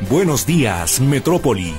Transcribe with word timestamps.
Buenos 0.00 0.46
días, 0.46 1.00
Metrópoli. 1.00 1.74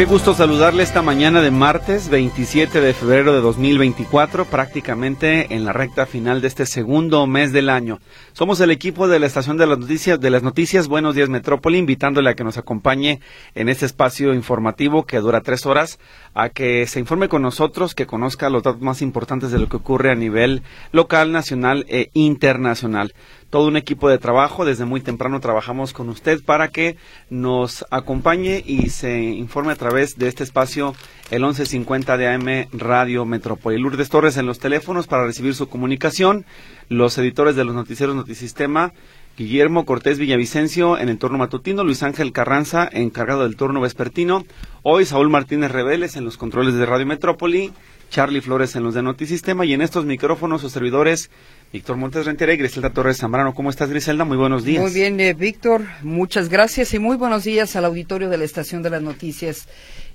Qué 0.00 0.06
gusto 0.06 0.32
saludarle 0.32 0.82
esta 0.82 1.02
mañana 1.02 1.42
de 1.42 1.50
martes 1.50 2.08
27 2.08 2.80
de 2.80 2.94
febrero 2.94 3.34
de 3.34 3.42
2024, 3.42 4.46
prácticamente 4.46 5.54
en 5.54 5.66
la 5.66 5.74
recta 5.74 6.06
final 6.06 6.40
de 6.40 6.48
este 6.48 6.64
segundo 6.64 7.26
mes 7.26 7.52
del 7.52 7.68
año. 7.68 7.98
Somos 8.32 8.60
el 8.60 8.70
equipo 8.70 9.08
de 9.08 9.18
la 9.18 9.26
estación 9.26 9.58
de 9.58 9.66
las 9.66 9.78
noticias, 9.78 10.18
de 10.18 10.30
las 10.30 10.42
noticias 10.42 10.88
Buenos 10.88 11.14
Días 11.14 11.28
Metrópoli, 11.28 11.76
invitándole 11.76 12.30
a 12.30 12.34
que 12.34 12.44
nos 12.44 12.56
acompañe 12.56 13.20
en 13.54 13.68
este 13.68 13.84
espacio 13.84 14.32
informativo 14.32 15.04
que 15.04 15.18
dura 15.18 15.42
tres 15.42 15.66
horas, 15.66 15.98
a 16.32 16.48
que 16.48 16.86
se 16.86 16.98
informe 16.98 17.28
con 17.28 17.42
nosotros, 17.42 17.94
que 17.94 18.06
conozca 18.06 18.48
los 18.48 18.62
datos 18.62 18.80
más 18.80 19.02
importantes 19.02 19.50
de 19.50 19.58
lo 19.58 19.68
que 19.68 19.76
ocurre 19.76 20.10
a 20.12 20.14
nivel 20.14 20.62
local, 20.92 21.30
nacional 21.30 21.84
e 21.90 22.08
internacional 22.14 23.12
todo 23.50 23.66
un 23.66 23.76
equipo 23.76 24.08
de 24.08 24.18
trabajo. 24.18 24.64
Desde 24.64 24.84
muy 24.84 25.00
temprano 25.00 25.40
trabajamos 25.40 25.92
con 25.92 26.08
usted 26.08 26.42
para 26.42 26.68
que 26.68 26.96
nos 27.28 27.84
acompañe 27.90 28.62
y 28.64 28.90
se 28.90 29.20
informe 29.20 29.72
a 29.72 29.76
través 29.76 30.16
de 30.16 30.28
este 30.28 30.44
espacio 30.44 30.94
el 31.30 31.42
1150 31.42 32.16
de 32.16 32.28
AM 32.28 32.68
Radio 32.72 33.24
Metrópoli. 33.24 33.78
Lourdes 33.78 34.08
Torres 34.08 34.36
en 34.36 34.46
los 34.46 34.58
teléfonos 34.58 35.06
para 35.06 35.26
recibir 35.26 35.54
su 35.54 35.68
comunicación. 35.68 36.46
Los 36.88 37.18
editores 37.18 37.56
de 37.56 37.64
los 37.64 37.74
noticieros 37.74 38.16
Notisistema. 38.16 38.92
Guillermo 39.36 39.86
Cortés 39.86 40.18
Villavicencio 40.18 40.98
en 40.98 41.08
el 41.08 41.16
turno 41.16 41.38
matutino, 41.38 41.82
Luis 41.82 42.02
Ángel 42.02 42.32
Carranza 42.32 42.86
encargado 42.92 43.44
del 43.44 43.56
turno 43.56 43.80
vespertino, 43.80 44.44
hoy 44.82 45.06
Saúl 45.06 45.30
Martínez 45.30 45.70
Reveles 45.70 46.16
en 46.16 46.26
los 46.26 46.36
controles 46.36 46.74
de 46.74 46.84
Radio 46.84 47.06
Metrópoli, 47.06 47.72
Charlie 48.10 48.40
Flores 48.40 48.74
en 48.74 48.82
los 48.82 48.94
de 48.94 49.02
Notisistema 49.02 49.64
y 49.64 49.72
en 49.72 49.82
estos 49.82 50.04
micrófonos 50.04 50.60
sus 50.60 50.72
servidores 50.72 51.30
Víctor 51.72 51.96
Montes 51.96 52.26
Rentera 52.26 52.52
y 52.52 52.56
Griselda 52.56 52.90
Torres 52.90 53.18
Zambrano. 53.18 53.54
¿Cómo 53.54 53.70
estás, 53.70 53.88
Griselda? 53.88 54.24
Muy 54.24 54.36
buenos 54.36 54.64
días. 54.64 54.82
Muy 54.82 54.92
bien, 54.92 55.20
eh, 55.20 55.32
Víctor. 55.32 55.82
Muchas 56.02 56.48
gracias 56.48 56.92
y 56.92 56.98
muy 56.98 57.16
buenos 57.16 57.44
días 57.44 57.76
al 57.76 57.84
auditorio 57.84 58.28
de 58.28 58.38
la 58.38 58.44
Estación 58.44 58.82
de 58.82 58.90
las 58.90 59.02
Noticias. 59.02 59.68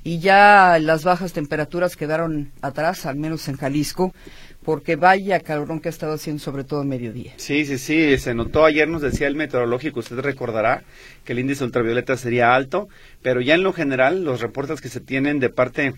Y 0.03 0.19
ya 0.19 0.77
las 0.79 1.05
bajas 1.05 1.31
temperaturas 1.31 1.95
quedaron 1.95 2.51
atrás, 2.61 3.05
al 3.05 3.15
menos 3.15 3.47
en 3.47 3.55
Jalisco, 3.55 4.13
porque 4.63 4.97
vaya 4.97 5.39
calorón 5.39 5.79
que 5.79 5.87
ha 5.87 5.91
estado 5.91 6.15
haciendo, 6.15 6.43
sobre 6.43 6.65
todo 6.65 6.81
a 6.81 6.83
mediodía. 6.83 7.33
Sí, 7.37 7.65
sí, 7.65 7.77
sí. 7.77 8.17
Se 8.17 8.33
notó 8.33 8.65
ayer, 8.65 8.89
nos 8.89 9.01
decía 9.01 9.27
el 9.27 9.35
meteorológico, 9.35 10.01
usted 10.01 10.19
recordará 10.19 10.83
que 11.23 11.31
el 11.31 11.39
índice 11.39 11.63
ultravioleta 11.63 12.17
sería 12.17 12.53
alto, 12.53 12.89
pero 13.21 13.39
ya 13.39 13.55
en 13.55 13.63
lo 13.63 13.71
general, 13.71 14.25
los 14.25 14.41
reportes 14.41 14.81
que 14.81 14.89
se 14.89 14.99
tienen 14.99 15.39
de 15.39 15.49
parte 15.49 15.93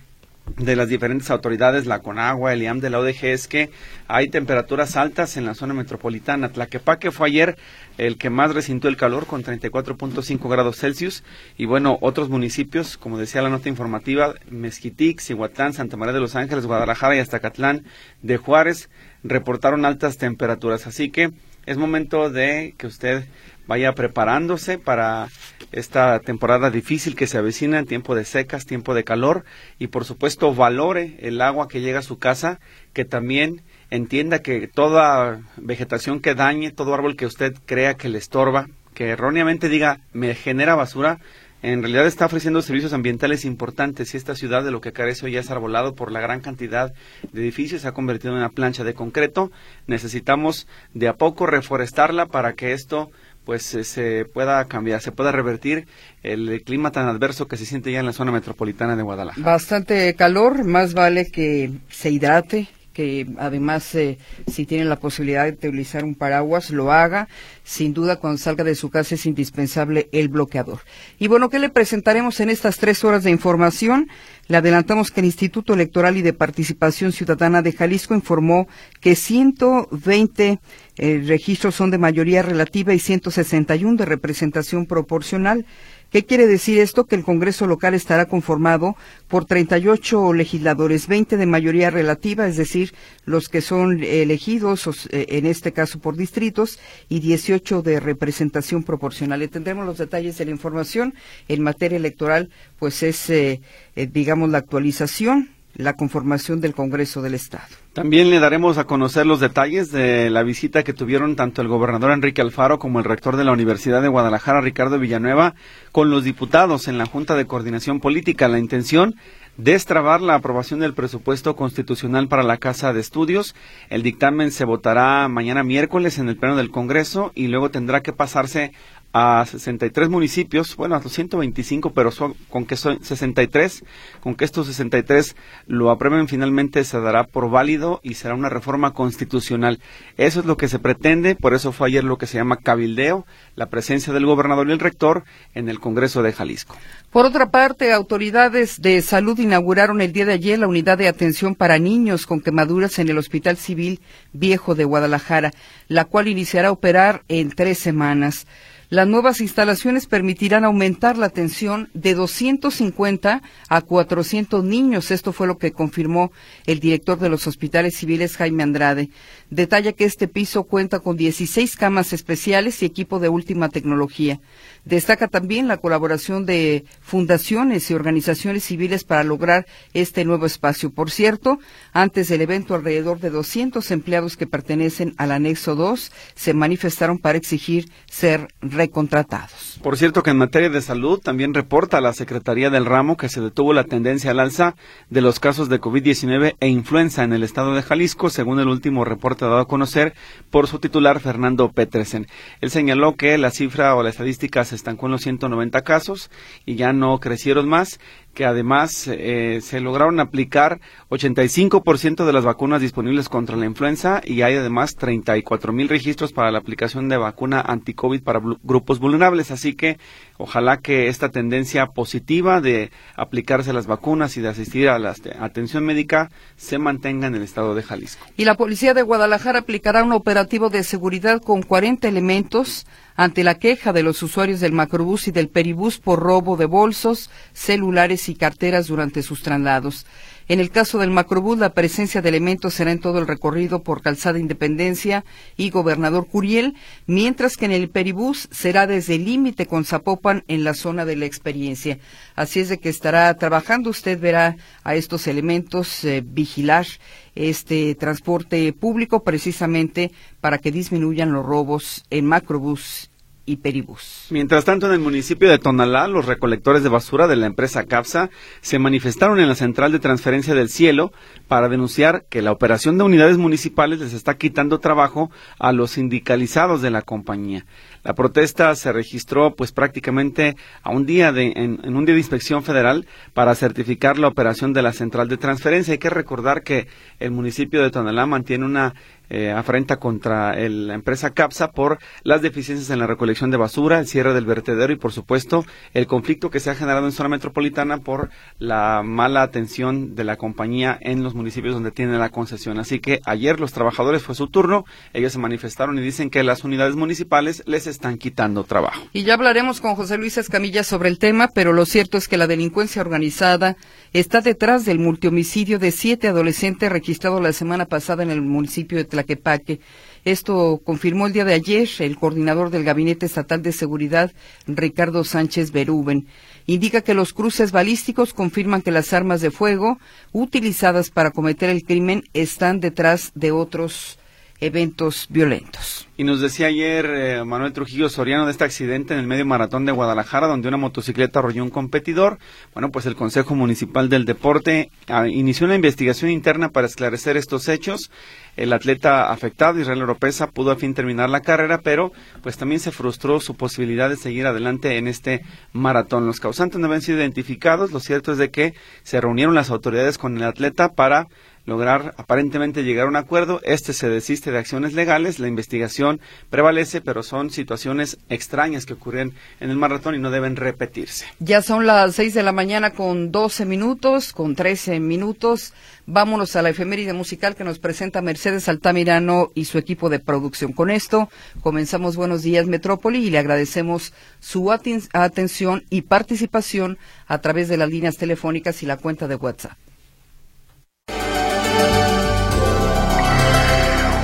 de 0.55 0.75
las 0.75 0.87
diferentes 0.87 1.29
autoridades, 1.29 1.85
la 1.85 1.99
CONAGUA, 1.99 2.53
el 2.53 2.61
IAM 2.61 2.79
de 2.79 2.89
la 2.89 2.99
ODG, 2.99 3.25
es 3.25 3.47
que 3.47 3.69
hay 4.07 4.29
temperaturas 4.29 4.95
altas 4.95 5.37
en 5.37 5.45
la 5.45 5.53
zona 5.53 5.73
metropolitana. 5.73 6.49
Tlaquepaque 6.49 7.11
fue 7.11 7.27
ayer 7.27 7.57
el 7.97 8.17
que 8.17 8.29
más 8.29 8.53
resintió 8.53 8.89
el 8.89 8.97
calor 8.97 9.25
con 9.25 9.43
34.5 9.43 10.49
grados 10.49 10.77
Celsius 10.77 11.23
y 11.57 11.65
bueno, 11.65 11.97
otros 12.01 12.29
municipios, 12.29 12.97
como 12.97 13.17
decía 13.17 13.41
la 13.41 13.49
nota 13.49 13.69
informativa, 13.69 14.33
Mezquitic, 14.49 15.19
Cihuatlán, 15.19 15.73
Santa 15.73 15.97
María 15.97 16.13
de 16.13 16.21
los 16.21 16.35
Ángeles, 16.35 16.65
Guadalajara 16.65 17.15
y 17.15 17.19
hasta 17.19 17.39
Catlán 17.39 17.83
de 18.21 18.37
Juárez 18.37 18.89
reportaron 19.23 19.85
altas 19.85 20.17
temperaturas. 20.17 20.87
Así 20.87 21.09
que 21.09 21.31
es 21.65 21.77
momento 21.77 22.29
de 22.29 22.73
que 22.77 22.87
usted 22.87 23.25
vaya 23.67 23.93
preparándose 23.93 24.77
para 24.77 25.27
esta 25.71 26.19
temporada 26.19 26.69
difícil 26.69 27.15
que 27.15 27.27
se 27.27 27.37
avecina, 27.37 27.79
en 27.79 27.85
tiempo 27.85 28.15
de 28.15 28.25
secas, 28.25 28.65
tiempo 28.65 28.93
de 28.93 29.03
calor, 29.03 29.43
y 29.79 29.87
por 29.87 30.05
supuesto 30.05 30.53
valore 30.53 31.17
el 31.19 31.41
agua 31.41 31.67
que 31.67 31.81
llega 31.81 31.99
a 31.99 32.03
su 32.03 32.17
casa, 32.17 32.59
que 32.93 33.05
también 33.05 33.61
entienda 33.89 34.39
que 34.39 34.67
toda 34.67 35.41
vegetación 35.57 36.19
que 36.19 36.35
dañe, 36.35 36.71
todo 36.71 36.93
árbol 36.93 37.15
que 37.15 37.25
usted 37.25 37.53
crea 37.65 37.95
que 37.95 38.09
le 38.09 38.17
estorba, 38.17 38.67
que 38.93 39.09
erróneamente 39.09 39.69
diga 39.69 39.99
me 40.13 40.33
genera 40.33 40.75
basura, 40.75 41.19
en 41.63 41.81
realidad 41.81 42.05
está 42.05 42.27
ofreciendo 42.27 42.61
servicios 42.61 42.93
ambientales 42.93 43.43
importantes 43.43 44.13
y 44.13 44.17
esta 44.17 44.35
ciudad 44.35 44.63
de 44.63 44.69
lo 44.69 44.79
que 44.79 44.93
carece 44.93 45.25
hoy 45.25 45.37
es 45.37 45.49
arbolado 45.49 45.95
por 45.95 46.11
la 46.11 46.21
gran 46.21 46.39
cantidad 46.39 46.93
de 47.31 47.41
edificios, 47.41 47.81
se 47.81 47.87
ha 47.87 47.93
convertido 47.93 48.33
en 48.33 48.37
una 48.37 48.49
plancha 48.49 48.83
de 48.83 48.93
concreto. 48.93 49.51
Necesitamos 49.87 50.67
de 50.93 51.07
a 51.07 51.15
poco 51.15 51.47
reforestarla 51.47 52.27
para 52.27 52.53
que 52.53 52.73
esto 52.73 53.09
pues 53.47 53.63
se 53.63 54.25
pueda 54.25 54.65
cambiar, 54.65 54.99
se 54.99 55.13
pueda 55.13 55.31
revertir 55.31 55.87
el 56.21 56.61
clima 56.65 56.91
tan 56.91 57.07
adverso 57.07 57.47
que 57.47 57.55
se 57.55 57.65
siente 57.65 57.93
ya 57.93 58.01
en 58.01 58.05
la 58.05 58.11
zona 58.11 58.33
metropolitana 58.33 58.97
de 58.97 59.03
Guadalajara. 59.03 59.41
Bastante 59.41 60.13
calor, 60.15 60.65
más 60.65 60.93
vale 60.93 61.31
que 61.31 61.71
se 61.87 62.11
hidrate, 62.11 62.67
que 62.97 63.27
además 63.37 63.93
eh, 63.93 64.17
si 64.51 64.65
tiene 64.65 64.83
la 64.83 64.99
posibilidad 64.99 65.45
de 65.45 65.51
utilizar 65.51 66.03
un 66.03 66.15
paraguas, 66.15 66.71
lo 66.71 66.91
haga. 66.91 67.27
Sin 67.63 67.93
duda, 67.93 68.15
cuando 68.15 68.39
salga 68.39 68.63
de 68.63 68.73
su 68.73 68.89
casa 68.89 69.13
es 69.13 69.27
indispensable 69.27 70.09
el 70.11 70.29
bloqueador. 70.29 70.79
Y 71.19 71.27
bueno, 71.27 71.51
¿qué 71.51 71.59
le 71.59 71.69
presentaremos 71.69 72.39
en 72.39 72.49
estas 72.49 72.79
tres 72.79 73.03
horas 73.03 73.23
de 73.23 73.29
información? 73.29 74.09
Le 74.47 74.57
adelantamos 74.57 75.11
que 75.11 75.19
el 75.19 75.27
Instituto 75.27 75.75
Electoral 75.75 76.17
y 76.17 76.23
de 76.23 76.33
Participación 76.33 77.11
Ciudadana 77.11 77.61
de 77.61 77.73
Jalisco 77.73 78.15
informó 78.15 78.67
que 78.99 79.15
120 79.15 80.59
eh, 80.97 81.23
registros 81.27 81.75
son 81.75 81.91
de 81.91 81.99
mayoría 81.99 82.41
relativa 82.41 82.95
y 82.95 82.99
161 82.99 83.95
de 83.95 84.05
representación 84.05 84.87
proporcional. 84.87 85.67
¿Qué 86.11 86.25
quiere 86.25 86.47
decir 86.47 86.79
esto? 86.79 87.05
Que 87.05 87.15
el 87.15 87.23
Congreso 87.23 87.67
local 87.67 87.93
estará 87.93 88.27
conformado 88.27 88.95
por 89.27 89.43
38 89.43 90.33
legisladores, 90.33 91.07
20 91.07 91.35
de 91.35 91.45
mayoría 91.45 91.89
relativa, 91.89 92.47
es 92.47 92.55
decir, 92.55 92.93
los 93.25 93.49
que 93.49 93.61
son 93.61 94.01
elegidos, 94.01 95.07
eh, 95.11 95.25
en 95.29 95.45
este 95.45 95.73
caso 95.73 95.99
por 95.99 96.15
distritos, 96.15 96.79
y 97.09 97.19
18 97.19 97.81
de 97.81 97.99
representación 97.99 98.83
proporcional. 98.83 99.39
Le 99.39 99.49
tendremos 99.49 99.85
los 99.85 99.97
detalles 99.97 100.37
de 100.37 100.45
la 100.45 100.51
información. 100.51 101.13
En 101.49 101.61
materia 101.61 101.97
electoral, 101.97 102.49
pues 102.79 103.03
es, 103.03 103.29
eh, 103.29 103.59
digamos, 103.95 104.49
la 104.49 104.59
actualización, 104.59 105.49
la 105.77 105.93
conformación 105.93 106.59
del 106.59 106.73
Congreso 106.73 107.21
del 107.21 107.35
Estado. 107.35 107.67
También 107.93 108.31
le 108.31 108.39
daremos 108.39 108.79
a 108.79 108.85
conocer 108.85 109.25
los 109.27 109.39
detalles 109.39 109.91
de 109.91 110.29
la 110.31 110.41
visita 110.41 110.83
que 110.83 110.93
tuvieron 110.93 111.35
tanto 111.35 111.61
el 111.61 111.67
gobernador 111.67 112.11
Enrique 112.11 112.41
Alfaro 112.41 112.79
como 112.79 112.99
el 112.99 113.05
rector 113.05 113.37
de 113.37 113.43
la 113.43 113.51
Universidad 113.51 114.01
de 114.01 114.07
Guadalajara, 114.07 114.61
Ricardo 114.61 114.97
Villanueva, 114.99 115.53
con 115.91 116.09
los 116.09 116.23
diputados 116.23 116.87
en 116.87 116.97
la 116.97 117.05
Junta 117.05 117.35
de 117.35 117.45
Coordinación 117.45 117.99
Política. 117.99 118.47
La 118.47 118.59
intención 118.59 119.15
destrabar 119.57 120.21
la 120.21 120.35
aprobación 120.35 120.79
del 120.79 120.93
presupuesto 120.93 121.55
constitucional 121.55 122.27
para 122.27 122.43
la 122.43 122.57
Casa 122.57 122.93
de 122.93 122.99
Estudios. 122.99 123.55
El 123.89 124.03
dictamen 124.03 124.51
se 124.51 124.65
votará 124.65 125.27
mañana 125.27 125.63
miércoles 125.63 126.19
en 126.19 126.29
el 126.29 126.37
Pleno 126.37 126.55
del 126.55 126.71
Congreso 126.71 127.31
y 127.35 127.47
luego 127.47 127.69
tendrá 127.69 128.01
que 128.01 128.13
pasarse 128.13 128.71
a 129.17 129.45
63 129.45 130.09
municipios, 130.09 130.75
bueno, 130.75 130.95
a 130.95 131.01
los 131.01 131.11
125, 131.11 131.91
pero 131.91 132.11
son, 132.11 132.35
con 132.49 132.65
que 132.65 132.75
son 132.75 133.03
63, 133.03 133.83
con 134.21 134.35
que 134.35 134.45
estos 134.45 134.67
63 134.67 135.35
lo 135.65 135.89
aprueben 135.89 136.27
finalmente 136.27 136.83
se 136.83 136.99
dará 136.99 137.23
por 137.23 137.49
válido 137.49 137.99
y 138.03 138.13
será 138.13 138.35
una 138.35 138.49
reforma 138.49 138.93
constitucional. 138.93 139.79
Eso 140.17 140.41
es 140.41 140.45
lo 140.45 140.55
que 140.55 140.67
se 140.67 140.77
pretende, 140.77 141.35
por 141.35 141.55
eso 141.55 141.71
fue 141.71 141.87
ayer 141.87 142.03
lo 142.03 142.17
que 142.17 142.27
se 142.27 142.37
llama 142.37 142.57
cabildeo, 142.57 143.25
la 143.55 143.67
presencia 143.67 144.13
del 144.13 144.27
gobernador 144.27 144.69
y 144.69 144.73
el 144.73 144.79
rector 144.79 145.23
en 145.55 145.67
el 145.67 145.79
Congreso 145.79 146.21
de 146.21 146.33
Jalisco. 146.33 146.75
Por 147.11 147.25
otra 147.25 147.49
parte, 147.49 147.93
autoridades 147.93 148.81
de 148.81 149.01
salud 149.01 149.39
inauguraron 149.39 150.01
el 150.01 150.13
día 150.13 150.25
de 150.25 150.33
ayer 150.33 150.59
la 150.59 150.67
unidad 150.67 150.97
de 150.99 151.07
atención 151.07 151.55
para 151.55 151.79
niños 151.79 152.27
con 152.27 152.41
quemaduras 152.41 152.99
en 152.99 153.09
el 153.09 153.17
Hospital 153.17 153.57
Civil 153.57 153.99
Viejo 154.33 154.75
de 154.75 154.83
Guadalajara, 154.83 155.53
la 155.87 156.05
cual 156.05 156.27
iniciará 156.27 156.67
a 156.67 156.71
operar 156.71 157.23
en 157.27 157.49
tres 157.49 157.79
semanas. 157.79 158.45
Las 158.89 159.05
nuevas 159.05 159.41
instalaciones 159.41 160.07
permitirán 160.07 160.63
aumentar 160.63 161.17
la 161.17 161.25
atención 161.25 161.89
de 161.93 162.13
250 162.13 163.41
a 163.67 163.81
400 163.81 164.63
niños. 164.63 165.11
Esto 165.11 165.33
fue 165.33 165.45
lo 165.45 165.57
que 165.57 165.73
confirmó 165.73 166.31
el 166.65 166.79
director 166.79 167.19
de 167.19 167.27
los 167.27 167.47
hospitales 167.47 167.97
civiles, 167.97 168.37
Jaime 168.37 168.63
Andrade. 168.63 169.09
Detalla 169.49 169.91
que 169.91 170.05
este 170.05 170.29
piso 170.29 170.63
cuenta 170.63 171.01
con 171.01 171.17
16 171.17 171.75
camas 171.75 172.13
especiales 172.13 172.81
y 172.81 172.85
equipo 172.85 173.19
de 173.19 173.27
última 173.27 173.67
tecnología. 173.67 174.39
Destaca 174.87 175.27
también 175.27 175.67
la 175.67 175.75
colaboración 175.75 176.45
de 176.45 176.85
fundaciones 177.01 177.91
y 177.91 177.93
organizaciones 177.93 178.63
civiles 178.63 179.03
para 179.03 179.25
lograr 179.25 179.67
este 179.93 180.23
nuevo 180.23 180.45
espacio. 180.45 180.91
Por 180.91 181.11
cierto, 181.11 181.59
antes 181.91 182.29
del 182.29 182.39
evento, 182.39 182.73
alrededor 182.73 183.19
de 183.19 183.29
200 183.29 183.91
empleados 183.91 184.37
que 184.37 184.47
pertenecen 184.47 185.13
al 185.17 185.33
anexo 185.33 185.75
2 185.75 186.13
se 186.35 186.53
manifestaron 186.53 187.17
para 187.17 187.37
exigir 187.37 187.91
ser 188.09 188.47
recontratados. 188.61 189.77
Por 189.83 189.97
cierto 189.97 190.23
que 190.23 190.29
en 190.29 190.37
materia 190.37 190.69
de 190.69 190.81
salud 190.81 191.19
también 191.19 191.53
reporta 191.53 191.99
la 191.99 192.13
Secretaría 192.13 192.69
del 192.69 192.85
Ramo 192.85 193.17
que 193.17 193.27
se 193.27 193.41
detuvo 193.41 193.73
la 193.73 193.83
tendencia 193.83 194.31
al 194.31 194.39
alza 194.39 194.77
de 195.09 195.19
los 195.19 195.41
casos 195.41 195.67
de 195.67 195.81
COVID-19 195.81 196.55
e 196.61 196.69
influenza 196.69 197.25
en 197.25 197.33
el 197.33 197.43
estado 197.43 197.75
de 197.75 197.83
Jalisco, 197.83 198.29
según 198.29 198.61
el 198.61 198.69
último 198.69 199.03
reporte 199.03 199.43
dado 199.43 199.59
a 199.59 199.67
conocer 199.67 200.13
por 200.49 200.67
su 200.67 200.79
titular 200.79 201.19
Fernando 201.19 201.73
Petresen. 201.73 202.27
Él 202.61 202.71
señaló 202.71 203.17
que 203.17 203.37
la 203.37 203.51
cifra 203.51 203.93
o 203.93 204.01
la 204.01 204.11
estadística 204.11 204.63
se 204.63 204.76
estancó 204.77 205.07
en 205.07 205.13
los 205.13 205.21
190 205.21 205.81
casos 205.81 206.31
y 206.65 206.75
ya 206.75 206.93
no 206.93 207.19
crecieron 207.19 207.67
más 207.67 207.99
que 208.37 208.45
además 208.45 209.09
eh, 209.11 209.61
se 209.63 209.79
lograron 209.79 210.19
aplicar 210.19 210.79
85% 211.09 212.23
de 212.23 212.31
las 212.31 212.45
vacunas 212.45 212.81
disponibles 212.81 213.29
contra 213.29 213.57
la 213.57 213.65
influenza 213.65 214.21
y 214.23 214.43
hay 214.43 214.53
además 214.53 214.95
34 214.95 215.73
mil 215.73 215.89
registros 215.89 216.33
para 216.33 216.51
la 216.51 216.59
aplicación 216.59 217.09
de 217.09 217.17
vacuna 217.17 217.61
anti-COVID 217.61 218.21
para 218.21 218.39
grupos 218.61 218.99
vulnerables. 218.99 219.49
Así 219.49 219.73
que 219.73 219.97
ojalá 220.37 220.77
que 220.77 221.07
esta 221.07 221.29
tendencia 221.29 221.87
positiva 221.87 222.61
de 222.61 222.91
aplicarse 223.15 223.73
las 223.73 223.87
vacunas 223.87 224.37
y 224.37 224.41
de 224.41 224.49
asistir 224.49 224.87
a 224.87 224.99
la 224.99 225.15
atención 225.39 225.83
médica 225.83 226.29
se 226.57 226.77
mantenga 226.77 227.25
en 227.25 227.33
el 227.33 227.41
estado 227.41 227.73
de 227.73 227.81
Jalisco. 227.81 228.23
Y 228.37 228.45
la 228.45 228.53
policía 228.53 228.93
de 228.93 229.01
Guadalajara 229.01 229.61
aplicará 229.61 230.03
un 230.03 230.11
operativo 230.11 230.69
de 230.69 230.83
seguridad 230.83 231.41
con 231.41 231.63
40 231.63 232.07
elementos 232.07 232.85
ante 233.17 233.43
la 233.43 233.59
queja 233.59 233.91
de 233.91 234.03
los 234.03 234.23
usuarios 234.23 234.61
del 234.61 234.71
macrobús 234.71 235.27
y 235.27 235.31
del 235.31 235.49
peribús 235.49 235.97
por 235.97 236.19
robo 236.19 236.55
de 236.55 236.65
bolsos, 236.65 237.29
celulares 237.51 238.29
y 238.29 238.35
carteras 238.35 238.87
durante 238.87 239.23
sus 239.23 239.41
traslados. 239.41 240.05
En 240.49 240.61
el 240.61 240.69
caso 240.69 240.97
del 240.97 241.11
Macrobús, 241.11 241.57
la 241.57 241.73
presencia 241.73 242.21
de 242.21 242.29
elementos 242.29 242.73
será 242.73 242.93
en 242.93 243.01
todo 243.01 243.19
el 243.19 243.27
recorrido 243.27 243.83
por 243.83 244.01
Calzada 244.01 244.39
Independencia 244.39 245.25
y 245.57 245.71
Gobernador 245.71 246.27
Curiel, 246.27 246.75
mientras 247.05 247.57
que 247.57 247.65
en 247.65 247.73
el 247.73 247.89
Peribús 247.89 248.47
será 248.49 248.87
desde 248.87 249.15
el 249.15 249.25
límite 249.25 249.65
con 249.65 249.83
Zapopan 249.83 250.45
en 250.47 250.63
la 250.63 250.73
zona 250.73 251.03
de 251.03 251.17
la 251.17 251.25
experiencia. 251.25 251.99
Así 252.35 252.61
es 252.61 252.69
de 252.69 252.77
que 252.77 252.87
estará 252.87 253.33
trabajando. 253.33 253.89
Usted 253.89 254.17
verá 254.17 254.55
a 254.85 254.95
estos 254.95 255.27
elementos 255.27 256.05
eh, 256.05 256.23
vigilar 256.25 256.87
este 257.35 257.93
transporte 257.95 258.71
público 258.71 259.23
precisamente 259.23 260.13
para 260.39 260.59
que 260.59 260.71
disminuyan 260.71 261.33
los 261.33 261.45
robos 261.45 262.05
en 262.09 262.25
Macrobús 262.25 263.06
y 263.47 263.57
Peribus. 263.57 264.27
Mientras 264.29 264.65
tanto, 264.65 264.87
en 264.87 264.91
el 264.91 264.99
municipio 264.99 265.49
de 265.49 265.57
Tonalá, 265.57 266.07
los 266.07 266.25
recolectores 266.25 266.83
de 266.83 266.89
basura 266.89 267.27
de 267.27 267.37
la 267.37 267.47
empresa 267.47 267.85
CAPSA 267.85 268.29
se 268.61 268.77
manifestaron 268.77 269.39
en 269.39 269.47
la 269.47 269.55
central 269.55 269.93
de 269.93 269.99
transferencia 269.99 270.53
del 270.53 270.69
cielo 270.69 271.13
para 271.47 271.69
denunciar 271.69 272.25
que 272.29 272.41
la 272.41 272.51
operación 272.51 272.97
de 272.97 273.05
unidades 273.05 273.37
municipales 273.37 273.99
les 273.99 274.13
está 274.13 274.37
quitando 274.37 274.79
trabajo 274.79 275.31
a 275.59 275.71
los 275.71 275.91
sindicalizados 275.91 276.81
de 276.81 276.91
la 276.91 277.01
compañía. 277.01 277.65
La 278.03 278.13
protesta 278.13 278.75
se 278.75 278.91
registró 278.91 279.55
pues 279.55 279.71
prácticamente 279.71 280.57
a 280.83 280.91
un 280.91 281.05
día 281.05 281.31
de, 281.31 281.53
en, 281.55 281.95
un 281.95 282.05
día 282.05 282.15
de 282.15 282.21
inspección 282.21 282.63
federal 282.63 283.07
para 283.33 283.55
certificar 283.55 284.19
la 284.19 284.27
operación 284.27 284.73
de 284.73 284.81
la 284.81 284.91
central 284.91 285.29
de 285.29 285.37
transferencia. 285.37 285.93
Hay 285.93 285.99
que 285.99 286.09
recordar 286.09 286.63
que 286.63 286.87
el 287.19 287.31
municipio 287.31 287.81
de 287.81 287.91
Tonalá 287.91 288.25
mantiene 288.25 288.65
una 288.65 288.93
eh, 289.29 289.51
afrenta 289.51 289.97
contra 289.97 290.55
la 290.55 290.93
empresa 290.93 291.31
CAPSA 291.31 291.71
por 291.71 291.99
las 292.23 292.41
deficiencias 292.41 292.89
en 292.89 292.99
la 292.99 293.07
recolección 293.07 293.51
de 293.51 293.57
basura, 293.57 293.99
el 293.99 294.07
cierre 294.07 294.33
del 294.33 294.45
vertedero 294.45 294.93
y, 294.93 294.97
por 294.97 295.11
supuesto, 295.11 295.65
el 295.93 296.07
conflicto 296.07 296.49
que 296.49 296.59
se 296.59 296.69
ha 296.69 296.75
generado 296.75 297.05
en 297.05 297.11
zona 297.11 297.29
metropolitana 297.29 297.97
por 297.99 298.29
la 298.59 299.01
mala 299.03 299.41
atención 299.41 300.15
de 300.15 300.23
la 300.23 300.37
compañía 300.37 300.97
en 301.01 301.23
los 301.23 301.35
municipios 301.35 301.73
donde 301.73 301.91
tiene 301.91 302.17
la 302.17 302.29
concesión. 302.29 302.79
Así 302.79 302.99
que 302.99 303.19
ayer 303.25 303.59
los 303.59 303.73
trabajadores 303.73 304.23
fue 304.23 304.35
su 304.35 304.47
turno, 304.47 304.85
ellos 305.13 305.33
se 305.33 305.39
manifestaron 305.39 305.97
y 305.97 306.01
dicen 306.01 306.29
que 306.29 306.43
las 306.43 306.63
unidades 306.63 306.95
municipales 306.95 307.63
les 307.65 307.87
están 307.87 308.17
quitando 308.17 308.63
trabajo. 308.63 309.01
Y 309.13 309.23
ya 309.23 309.33
hablaremos 309.33 309.81
con 309.81 309.95
José 309.95 310.17
Luis 310.17 310.37
Escamilla 310.37 310.83
sobre 310.83 311.09
el 311.09 311.19
tema, 311.19 311.49
pero 311.53 311.73
lo 311.73 311.85
cierto 311.85 312.17
es 312.17 312.27
que 312.27 312.37
la 312.37 312.47
delincuencia 312.47 313.01
organizada 313.01 313.77
está 314.13 314.41
detrás 314.41 314.85
del 314.85 314.99
multihomicidio 314.99 315.79
de 315.79 315.91
siete 315.91 316.27
adolescentes 316.27 316.91
registrado 316.91 317.41
la 317.41 317.53
semana 317.53 317.85
pasada 317.85 318.23
en 318.23 318.31
el 318.31 318.41
municipio 318.41 318.97
de 318.97 319.05
Tlaquepaque. 319.17 319.79
Esto 320.25 320.81
confirmó 320.83 321.25
el 321.25 321.33
día 321.33 321.45
de 321.45 321.53
ayer 321.53 321.87
el 321.99 322.17
coordinador 322.17 322.69
del 322.69 322.83
Gabinete 322.83 323.25
Estatal 323.25 323.63
de 323.63 323.71
Seguridad, 323.71 324.31
Ricardo 324.67 325.23
Sánchez 325.23 325.71
Berúben. 325.71 326.27
Indica 326.65 327.01
que 327.01 327.13
los 327.13 327.33
cruces 327.33 327.71
balísticos 327.71 328.33
confirman 328.33 328.81
que 328.81 328.91
las 328.91 329.13
armas 329.13 329.41
de 329.41 329.51
fuego 329.51 329.97
utilizadas 330.33 331.09
para 331.09 331.31
cometer 331.31 331.69
el 331.69 331.83
crimen 331.83 332.23
están 332.33 332.79
detrás 332.79 333.31
de 333.35 333.51
otros 333.51 334.19
eventos 334.59 335.27
violentos. 335.29 336.07
Y 336.19 336.23
nos 336.23 336.41
decía 336.41 336.67
ayer 336.67 337.05
eh, 337.05 337.43
Manuel 337.45 337.73
Trujillo 337.73 338.09
Soriano 338.09 338.45
de 338.45 338.51
este 338.51 338.63
accidente 338.63 339.13
en 339.13 339.19
el 339.19 339.27
medio 339.27 339.45
maratón 339.45 339.85
de 339.85 339.91
Guadalajara, 339.91 340.47
donde 340.47 340.67
una 340.67 340.77
motocicleta 340.77 341.37
arrolló 341.37 341.63
un 341.63 341.69
competidor. 341.69 342.39
Bueno, 342.73 342.89
pues 342.89 343.05
el 343.05 343.15
Consejo 343.15 343.53
Municipal 343.53 344.09
del 344.09 344.25
Deporte 344.25 344.89
ah, 345.07 345.27
inició 345.27 345.67
una 345.67 345.75
investigación 345.75 346.31
interna 346.31 346.69
para 346.69 346.87
esclarecer 346.87 347.37
estos 347.37 347.67
hechos. 347.67 348.09
El 348.55 348.73
atleta 348.73 349.31
afectado, 349.31 349.79
Israel 349.79 350.01
Oropesa, 350.01 350.47
pudo 350.47 350.71
a 350.71 350.75
fin 350.75 350.95
terminar 350.95 351.29
la 351.29 351.41
carrera, 351.41 351.81
pero 351.83 352.11
pues 352.41 352.57
también 352.57 352.79
se 352.79 352.91
frustró 352.91 353.39
su 353.39 353.55
posibilidad 353.55 354.09
de 354.09 354.15
seguir 354.15 354.47
adelante 354.47 354.97
en 354.97 355.07
este 355.07 355.43
maratón. 355.71 356.25
Los 356.25 356.39
causantes 356.39 356.79
no 356.79 356.87
habían 356.87 357.03
sido 357.03 357.19
identificados. 357.19 357.91
Lo 357.91 357.99
cierto 357.99 358.31
es 358.31 358.39
de 358.39 358.49
que 358.49 358.73
se 359.03 359.21
reunieron 359.21 359.53
las 359.53 359.69
autoridades 359.69 360.17
con 360.17 360.35
el 360.35 360.43
atleta 360.43 360.93
para 360.93 361.27
lograr 361.67 362.15
aparentemente 362.17 362.83
llegar 362.83 363.05
a 363.05 363.09
un 363.09 363.17
acuerdo. 363.17 363.59
Este 363.63 363.93
se 363.93 364.09
desiste 364.09 364.51
de 364.51 364.57
acciones 364.57 364.93
legales, 364.93 365.37
la 365.37 365.49
investigación 365.49 366.19
prevalece, 366.49 367.01
pero 367.01 367.21
son 367.21 367.51
situaciones 367.51 368.17
extrañas 368.29 368.85
que 368.85 368.93
ocurren 368.93 369.33
en 369.59 369.69
el 369.69 369.75
maratón 369.75 370.15
y 370.15 370.19
no 370.19 370.31
deben 370.31 370.55
repetirse. 370.55 371.25
Ya 371.39 371.61
son 371.61 371.85
las 371.85 372.15
seis 372.15 372.33
de 372.33 372.41
la 372.41 372.53
mañana 372.53 372.91
con 372.91 373.31
doce 373.31 373.65
minutos, 373.65 374.31
con 374.31 374.55
trece 374.55 374.99
minutos. 374.99 375.73
Vámonos 376.05 376.55
a 376.55 376.61
la 376.61 376.69
efeméride 376.69 377.11
musical 377.11 377.55
que 377.55 377.65
nos 377.65 377.79
presenta 377.79 378.21
Mercedes 378.21 378.69
Altamirano 378.69 379.51
y 379.53 379.65
su 379.65 379.77
equipo 379.77 380.09
de 380.09 380.19
producción. 380.19 380.71
Con 380.71 380.89
esto 380.89 381.29
comenzamos 381.59 382.15
Buenos 382.15 382.43
Días 382.43 382.65
Metrópoli 382.65 383.25
y 383.25 383.29
le 383.29 383.39
agradecemos 383.39 384.13
su 384.39 384.71
atención 384.71 385.83
y 385.89 386.03
participación 386.03 386.97
a 387.27 387.39
través 387.39 387.67
de 387.67 387.75
las 387.75 387.89
líneas 387.89 388.15
telefónicas 388.15 388.81
y 388.83 388.85
la 388.85 388.95
cuenta 388.95 389.27
de 389.27 389.35
WhatsApp. 389.35 389.77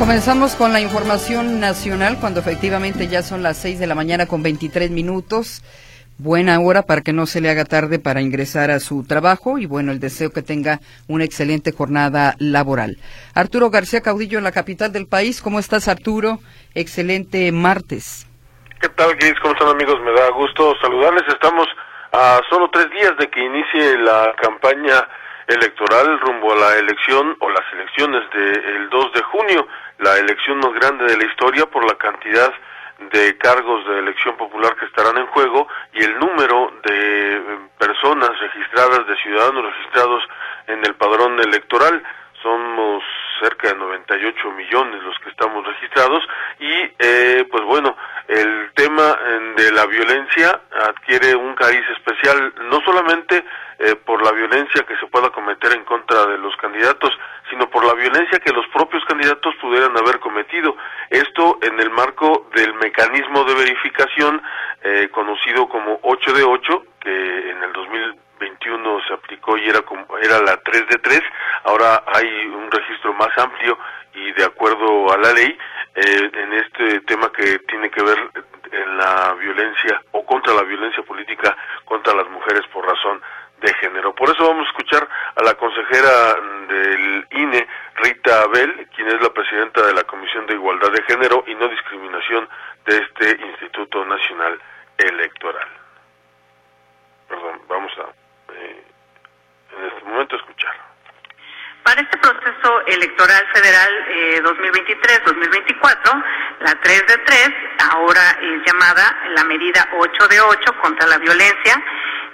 Comenzamos 0.04 0.58
con 0.58 0.74
la 0.74 0.82
información 0.82 1.62
nacional 1.62 2.18
cuando 2.20 2.42
efectivamente 2.42 3.08
ya 3.08 3.22
son 3.22 3.42
las 3.42 3.56
6 3.60 3.80
de 3.80 3.88
la 3.88 3.96
mañana 3.96 4.26
con 4.26 4.44
23 4.44 4.92
minutos. 4.92 5.64
Buena 6.18 6.60
hora 6.60 6.82
para 6.82 7.00
que 7.00 7.14
no 7.14 7.26
se 7.26 7.40
le 7.40 7.50
haga 7.50 7.64
tarde 7.64 8.00
para 8.00 8.20
ingresar 8.20 8.70
a 8.70 8.82
su 8.82 9.08
trabajo 9.08 9.60
y 9.60 9.66
bueno, 9.66 9.94
el 9.94 10.02
deseo 10.02 10.30
que 10.32 10.42
tenga 10.42 10.82
una 11.08 11.24
excelente 11.24 11.72
jornada 11.72 12.36
laboral. 12.38 12.98
Arturo 13.34 13.70
García 13.70 14.02
Caudillo 14.02 14.40
en 14.40 14.44
la 14.44 14.52
capital 14.52 14.92
del 14.92 15.08
país. 15.08 15.42
¿Cómo 15.42 15.58
estás 15.58 15.88
Arturo? 15.88 16.40
Excelente 16.76 17.50
martes. 17.54 18.28
¿Qué 18.82 18.90
tal, 18.90 19.16
Gris? 19.16 19.36
¿Cómo 19.42 19.54
están 19.54 19.70
amigos? 19.70 20.02
Me 20.04 20.12
da 20.12 20.32
gusto 20.32 20.74
saludarles. 20.82 21.24
Estamos 21.30 21.66
a 22.12 22.42
solo 22.50 22.70
tres 22.74 22.88
días 22.92 23.14
de 23.18 23.30
que 23.30 23.40
inicie 23.40 23.98
la 24.00 24.34
campaña 24.36 25.08
electoral 25.48 26.20
rumbo 26.20 26.54
a 26.54 26.56
la 26.56 26.78
elección 26.78 27.36
o 27.40 27.50
las 27.50 27.66
elecciones 27.74 28.30
del 28.32 28.90
2 28.90 29.14
de 29.14 29.22
junio 29.24 29.68
la 30.00 30.18
elección 30.18 30.58
más 30.60 30.74
grande 30.74 31.06
de 31.06 31.18
la 31.18 31.26
historia 31.26 31.66
por 31.66 31.86
la 31.86 31.98
cantidad 31.98 32.54
de 33.12 33.38
cargos 33.38 33.86
de 33.88 34.00
elección 34.00 34.36
popular 34.38 34.76
que 34.76 34.86
estarán 34.86 35.18
en 35.18 35.28
juego 35.28 35.68
y 35.94 36.04
el 36.04 36.20
número 36.20 36.72
de 36.84 37.36
eh, 37.36 37.42
personas 37.78 38.30
registradas, 38.40 39.06
de 39.08 39.16
ciudadanos 39.18 39.66
registrados 39.66 40.24
en 40.68 40.86
el 40.86 40.96
padrón 40.96 41.40
electoral. 41.40 42.04
Somos 42.42 43.04
cerca 43.42 43.70
de 43.70 43.76
98 43.76 44.52
millones 44.52 45.02
los 45.04 45.18
que 45.20 45.30
estamos 45.30 45.66
registrados 45.66 46.24
y 46.60 46.74
eh, 47.00 47.46
pues 47.50 47.64
bueno, 47.64 47.96
el 48.28 48.72
tema 48.74 49.18
de 49.56 49.72
la 49.72 49.86
violencia 49.86 50.62
adquiere 50.88 51.36
un 51.36 51.56
cariz 51.56 51.84
especial 51.98 52.54
no 52.70 52.82
solamente 52.86 53.44
eh, 53.86 53.96
por 53.96 54.24
la 54.24 54.32
violencia 54.32 54.86
que 54.88 54.96
se 54.96 55.08
pueda 55.08 55.30
cometer 55.30 55.74
en 55.74 55.84
contra 55.84 56.26
de 56.28 56.38
los 56.38 56.56
candidatos, 56.56 57.12
sino 57.50 57.70
por 57.70 57.84
la 57.84 57.94
violencia 57.94 58.40
que 58.40 58.54
los 58.54 58.66
propios 58.68 59.04
candidatos 59.06 59.54
pudieran 59.60 59.92
haber 59.98 60.20
cometido. 60.20 60.78
Esto 61.10 61.60
en 61.62 61.78
el 61.82 61.90
marco 61.90 62.48
del 62.56 62.74
mecanismo 62.76 63.44
de 63.44 63.56
verificación 63.56 64.42
eh, 64.84 65.10
conocido 65.12 65.68
como 65.68 66.00
8 66.02 66.34
de 66.34 66.44
8, 66.44 66.84
que 67.02 67.52
en 67.52 67.62
el 67.62 67.74
2021 67.74 69.02
se 69.06 69.14
aplicó 69.16 69.58
y 69.58 69.68
era, 69.68 69.82
como, 69.82 70.18
era 70.18 70.40
la 70.40 70.56
3 70.64 70.88
de 70.88 70.98
3, 71.00 71.22
ahora 71.66 72.04
hay 72.08 72.46
un 72.46 72.72
registro 72.72 73.14
más 73.14 73.38
amplio 73.38 73.78
y 74.14 74.32
de 74.32 74.46
acuerdo 74.46 75.12
a 75.12 75.18
la 75.18 75.34
ley 75.34 75.58
eh, 75.96 76.32
en 76.34 76.54
este 76.54 77.02
tema 77.02 77.32
que 77.32 77.60
tiene 77.68 77.90
que 77.90 78.02
ver 78.02 78.18
en 78.72 78.98
la 78.98 79.34
violencia 79.34 80.02
o 80.12 80.26
contra 80.26 80.54
la 80.54 80.64
violencia 80.64 81.04
política 81.04 81.56
contra 81.86 82.16
las 82.16 82.30
mujeres 82.30 82.66
por 82.72 82.86
razón 82.86 83.22
de 83.64 83.74
género. 83.76 84.14
Por 84.14 84.30
eso 84.30 84.46
vamos 84.46 84.68
a 84.68 84.70
escuchar 84.72 85.08
a 85.36 85.44
la 85.44 85.54
consejera 85.56 86.36
del 86.68 87.28
INE, 87.32 87.68
Rita 87.96 88.42
Abel, 88.42 88.88
quien 88.96 89.08
es 89.08 89.22
la 89.22 89.30
presidenta 89.30 89.86
de 89.88 89.94
la 89.94 90.04
Comisión 90.04 90.46
de 90.46 90.54
Igualdad 90.56 90.92
de 90.92 91.04
Género 91.04 91.44
y 91.48 91.56
No 91.56 91.70
Discriminación 91.70 92.48
de 92.86 92.98
este 92.98 93.46
Instituto 93.46 94.06
Nacional 94.06 94.60
Electoral. 94.98 95.68
Perdón, 97.30 97.62
vamos 97.68 97.92
a 98.00 98.54
eh, 98.54 98.84
en 99.78 99.86
este 99.86 100.04
momento 100.04 100.36
escuchar. 100.36 100.93
Para 101.84 102.00
este 102.02 102.18
proceso 102.18 102.82
electoral 102.88 103.44
federal 103.54 103.92
2023-2024, 104.44 106.18
eh, 106.18 106.24
la 106.62 106.76
3 106.76 107.08
de 107.08 107.18
3, 107.18 107.50
ahora 107.92 108.38
es 108.42 108.66
llamada 108.66 109.18
la 109.36 109.44
medida 109.44 109.86
8 109.92 110.28
de 110.30 110.40
8 110.40 110.74
contra 110.82 111.08
la 111.08 111.18
violencia, 111.18 111.84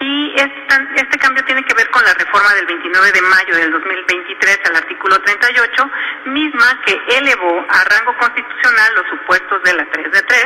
y 0.01 0.36
este 0.38 1.18
cambio 1.20 1.44
tiene 1.44 1.63
que 1.63 1.74
ver 1.74 1.89
con 1.89 2.03
la 2.03 2.13
reforma 2.13 2.53
del 2.53 2.68
29 2.68 3.12
de 3.12 3.22
mayo 3.22 3.56
del 3.56 3.72
2023 3.72 4.60
al 4.65 4.75
artículo 4.77 5.20
38, 5.20 5.91
misma 6.25 6.82
que 6.86 6.98
elevó 7.18 7.65
a 7.68 7.84
rango 7.84 8.15
constitucional 8.18 8.96
los 8.96 9.08
supuestos 9.10 9.63
de 9.63 9.74
la 9.74 9.86
3 9.89 10.12
de 10.12 10.22
3 10.22 10.46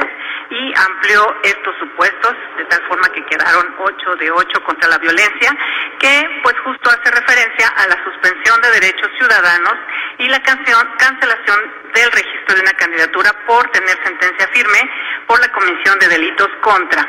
y 0.50 0.74
amplió 0.76 1.36
estos 1.44 1.76
supuestos 1.80 2.36
de 2.58 2.66
tal 2.66 2.82
forma 2.88 3.10
que 3.10 3.26
quedaron 3.26 3.76
8 3.78 4.16
de 4.16 4.32
8 4.32 4.64
contra 4.64 4.90
la 4.90 4.98
violencia, 4.98 5.56
que 6.00 6.42
pues 6.44 6.56
justo 6.64 6.90
hace 6.90 7.12
referencia 7.12 7.68
a 7.70 7.88
la 7.88 8.04
suspensión 8.04 8.62
de 8.62 8.72
derechos 8.72 8.93
ciudadanos 9.18 9.76
y 10.18 10.28
la 10.28 10.42
cancelación 10.42 11.60
del 11.94 12.12
registro 12.12 12.56
de 12.56 12.62
una 12.62 12.74
candidatura 12.74 13.32
por 13.46 13.70
tener 13.72 13.98
sentencia 14.04 14.48
firme 14.48 14.90
por 15.28 15.40
la 15.40 15.52
comisión 15.52 16.00
de 16.00 16.08
delitos 16.08 16.50
contra 16.62 17.08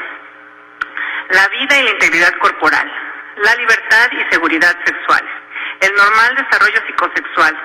la 1.30 1.48
vida 1.48 1.78
y 1.78 1.84
la 1.84 1.90
integridad 1.90 2.32
corporal, 2.38 2.90
la 3.36 3.54
libertad 3.56 4.10
y 4.12 4.32
seguridad 4.32 4.76
sexual, 4.84 5.24
el 5.80 5.94
normal 5.94 6.36
desarrollo 6.36 6.80
psicosexual, 6.86 7.56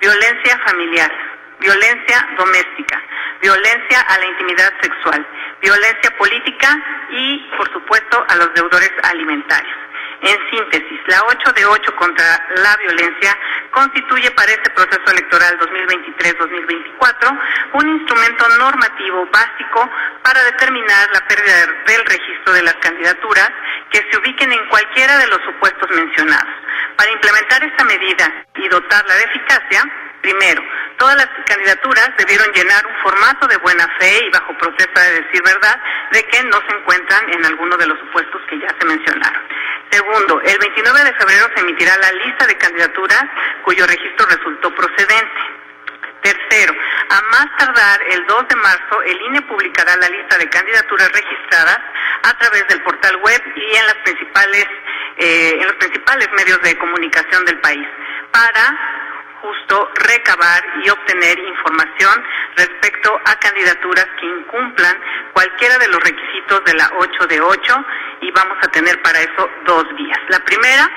violencia 0.00 0.58
familiar, 0.66 1.12
violencia 1.60 2.28
doméstica, 2.36 3.00
violencia 3.40 4.00
a 4.00 4.18
la 4.18 4.26
intimidad 4.26 4.72
sexual, 4.80 5.26
violencia 5.60 6.10
política 6.18 6.76
y, 7.10 7.50
por 7.56 7.72
supuesto, 7.72 8.24
a 8.28 8.36
los 8.36 8.52
deudores 8.54 8.92
alimentarios. 9.02 9.83
En 10.24 10.38
síntesis, 10.50 11.00
la 11.06 11.22
8 11.22 11.52
de 11.52 11.66
8 11.66 11.96
contra 11.96 12.24
la 12.56 12.74
violencia 12.78 13.36
constituye 13.70 14.30
para 14.30 14.52
este 14.52 14.70
proceso 14.70 15.04
electoral 15.10 15.58
2023-2024 15.58 17.40
un 17.74 17.88
instrumento 17.90 18.48
normativo 18.56 19.28
básico 19.30 19.90
para 20.22 20.42
determinar 20.44 21.10
la 21.12 21.20
pérdida 21.28 21.66
del 21.86 22.06
registro 22.06 22.54
de 22.54 22.62
las 22.62 22.74
candidaturas 22.76 23.50
que 23.90 23.98
se 24.10 24.16
ubiquen 24.16 24.50
en 24.50 24.66
cualquiera 24.70 25.18
de 25.18 25.26
los 25.26 25.42
supuestos 25.44 25.90
mencionados. 25.90 26.54
Para 26.96 27.10
implementar 27.10 27.62
esta 27.62 27.84
medida 27.84 28.32
y 28.54 28.68
dotarla 28.68 29.14
de 29.16 29.24
eficacia, 29.24 29.82
Primero, 30.24 30.62
todas 30.96 31.16
las 31.16 31.28
candidaturas 31.44 32.08
debieron 32.16 32.50
llenar 32.54 32.86
un 32.86 32.96
formato 33.02 33.46
de 33.46 33.58
buena 33.58 33.86
fe 33.98 34.24
y 34.24 34.30
bajo 34.30 34.56
protesta 34.56 35.02
de 35.02 35.20
decir 35.20 35.42
verdad 35.42 35.78
de 36.12 36.22
que 36.22 36.42
no 36.44 36.56
se 36.66 36.76
encuentran 36.78 37.30
en 37.30 37.44
alguno 37.44 37.76
de 37.76 37.86
los 37.86 37.98
supuestos 37.98 38.40
que 38.48 38.58
ya 38.58 38.74
se 38.80 38.86
mencionaron. 38.86 39.42
Segundo, 39.90 40.40
el 40.40 40.58
29 40.58 41.04
de 41.04 41.12
febrero 41.12 41.46
se 41.54 41.60
emitirá 41.60 41.98
la 41.98 42.10
lista 42.12 42.46
de 42.46 42.56
candidaturas 42.56 43.22
cuyo 43.64 43.86
registro 43.86 44.24
resultó 44.24 44.74
procedente. 44.74 45.40
Tercero, 46.22 46.72
a 47.10 47.20
más 47.20 47.46
tardar 47.58 48.00
el 48.08 48.24
2 48.24 48.48
de 48.48 48.56
marzo, 48.56 49.02
el 49.02 49.20
INE 49.28 49.42
publicará 49.42 49.94
la 49.98 50.08
lista 50.08 50.38
de 50.38 50.48
candidaturas 50.48 51.12
registradas 51.12 51.80
a 52.22 52.38
través 52.38 52.66
del 52.68 52.82
portal 52.82 53.16
web 53.16 53.42
y 53.56 53.76
en 53.76 53.86
las 53.86 53.96
principales 53.96 54.66
eh, 55.18 55.58
en 55.60 55.66
los 55.66 55.76
principales 55.76 56.28
medios 56.32 56.60
de 56.62 56.78
comunicación 56.78 57.44
del 57.44 57.60
país 57.60 57.86
para 58.32 59.03
justo 59.44 59.90
recabar 59.94 60.64
y 60.82 60.88
obtener 60.88 61.38
información 61.38 62.24
respecto 62.56 63.20
a 63.26 63.36
candidaturas 63.36 64.06
que 64.18 64.26
incumplan 64.26 64.96
cualquiera 65.34 65.76
de 65.78 65.88
los 65.88 66.00
requisitos 66.02 66.64
de 66.64 66.72
la 66.72 66.90
8 66.96 67.26
de 67.26 67.40
8 67.42 67.84
y 68.22 68.30
vamos 68.30 68.56
a 68.62 68.68
tener 68.68 69.00
para 69.02 69.20
eso 69.20 69.50
dos 69.66 69.84
vías. 69.96 70.18
La 70.28 70.38
primera 70.40 70.90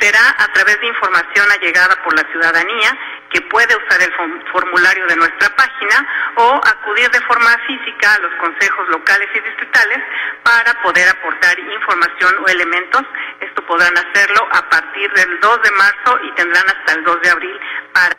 será 0.00 0.34
a 0.36 0.52
través 0.52 0.78
de 0.80 0.86
información 0.86 1.50
allegada 1.50 1.96
por 2.04 2.14
la 2.14 2.28
ciudadanía 2.30 2.98
que 3.34 3.40
puede 3.42 3.74
usar 3.74 4.00
el 4.00 4.12
formulario 4.52 5.06
de 5.08 5.16
nuestra 5.16 5.48
página 5.56 6.06
o 6.36 6.60
acudir 6.64 7.10
de 7.10 7.20
forma 7.22 7.50
física 7.66 8.14
a 8.14 8.18
los 8.20 8.32
consejos 8.36 8.88
locales 8.88 9.28
y 9.34 9.40
distritales 9.40 9.98
para 10.44 10.72
poder 10.82 11.08
aportar 11.08 11.58
información 11.58 12.32
o 12.40 12.48
elementos. 12.48 13.02
Esto 13.40 13.66
podrán 13.66 13.92
hacerlo 13.98 14.46
a 14.52 14.70
partir 14.70 15.12
del 15.14 15.40
2 15.40 15.62
de 15.62 15.70
marzo 15.72 16.20
y 16.22 16.32
tendrán 16.36 16.64
hasta 16.68 16.92
el 16.94 17.02
2 17.02 17.20
de 17.22 17.30
abril 17.30 17.60
para... 17.92 18.16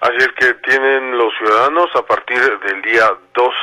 Así 0.00 0.16
es 0.18 0.32
que 0.36 0.54
tienen 0.68 1.16
los 1.16 1.32
ciudadanos 1.38 1.88
a 1.96 2.02
partir 2.02 2.58
del 2.60 2.82
día 2.82 3.10
2 3.32 3.54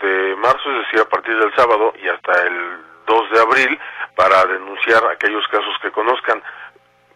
de 0.00 0.36
marzo, 0.36 0.70
es 0.70 0.86
decir, 0.86 1.00
a 1.00 1.08
partir 1.10 1.38
del 1.38 1.54
sábado 1.54 1.92
y 2.02 2.08
hasta 2.08 2.42
el 2.46 2.78
2 3.06 3.30
de 3.32 3.40
abril 3.40 3.78
para 4.16 4.46
denunciar 4.46 5.04
aquellos 5.12 5.46
casos 5.48 5.76
que 5.82 5.90
conozcan 5.90 6.42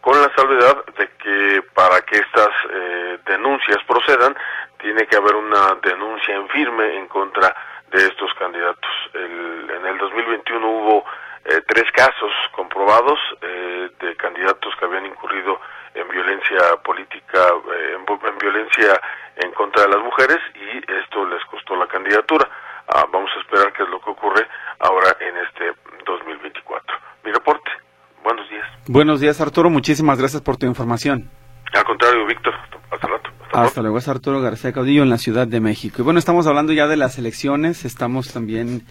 con 0.04 0.20
la 0.20 0.30
salvedad 0.36 0.84
de 0.98 1.08
que 1.16 1.62
para 1.72 2.02
que 2.02 2.16
estas 2.16 2.50
eh, 2.70 3.18
denuncias 3.24 3.78
procedan 3.86 4.36
tiene 4.78 5.06
que 5.06 5.16
haber 5.16 5.34
una 5.34 5.78
denuncia 5.82 6.34
en 6.34 6.46
firme 6.50 6.98
en 6.98 7.08
contra 7.08 7.56
de 7.90 8.02
estos 8.02 8.30
candidatos. 8.34 8.90
en 9.14 9.86
el 9.86 9.96
2021 9.96 10.68
hubo 10.68 11.06
eh, 11.46 11.62
tres 11.66 11.90
casos 11.92 12.30
comprobados 12.52 13.18
eh, 13.40 13.88
de 13.98 14.14
candidatos 14.16 14.76
que 14.76 14.84
habían 14.84 15.06
incurrido 15.06 15.58
en 15.94 16.06
violencia 16.08 16.76
política, 16.84 17.40
en, 17.94 18.04
violencia 18.38 19.00
en 19.36 19.52
contra 19.52 19.84
de 19.84 19.88
las 19.88 20.04
mujeres 20.04 20.38
y 20.54 20.92
esto 21.00 21.24
les 21.24 21.42
costó 21.46 21.76
la 21.76 21.86
candidatura. 21.86 22.46
Ah, 22.88 23.06
vamos 23.10 23.30
a 23.34 23.40
esperar 23.40 23.72
qué 23.72 23.84
es 23.84 23.88
lo 23.88 24.02
que 24.02 24.10
ocurre 24.10 24.46
ahora 24.80 25.16
en 25.20 25.34
este 25.38 25.72
2024. 26.04 26.94
Mi 27.22 27.32
reporte. 27.32 27.83
Buenos 28.24 28.48
días. 28.48 28.66
Buenos 28.88 29.20
días, 29.20 29.40
Arturo. 29.40 29.70
Muchísimas 29.70 30.18
gracias 30.18 30.42
por 30.42 30.56
tu 30.56 30.66
información. 30.66 31.30
Al 31.74 31.84
contrario, 31.84 32.26
Víctor. 32.26 32.54
Hasta 32.90 33.06
rato. 33.06 33.30
Hasta, 33.52 33.82
luego, 33.82 33.98
es 33.98 34.08
Arturo 34.08 34.40
García 34.40 34.72
Caudillo 34.72 35.02
en 35.02 35.10
la 35.10 35.18
Ciudad 35.18 35.46
de 35.46 35.60
México. 35.60 35.96
Y 36.00 36.02
bueno, 36.02 36.18
estamos 36.18 36.46
hablando 36.46 36.72
ya 36.72 36.88
de 36.88 36.96
las 36.96 37.18
elecciones, 37.18 37.84
estamos 37.84 38.32
también 38.32 38.84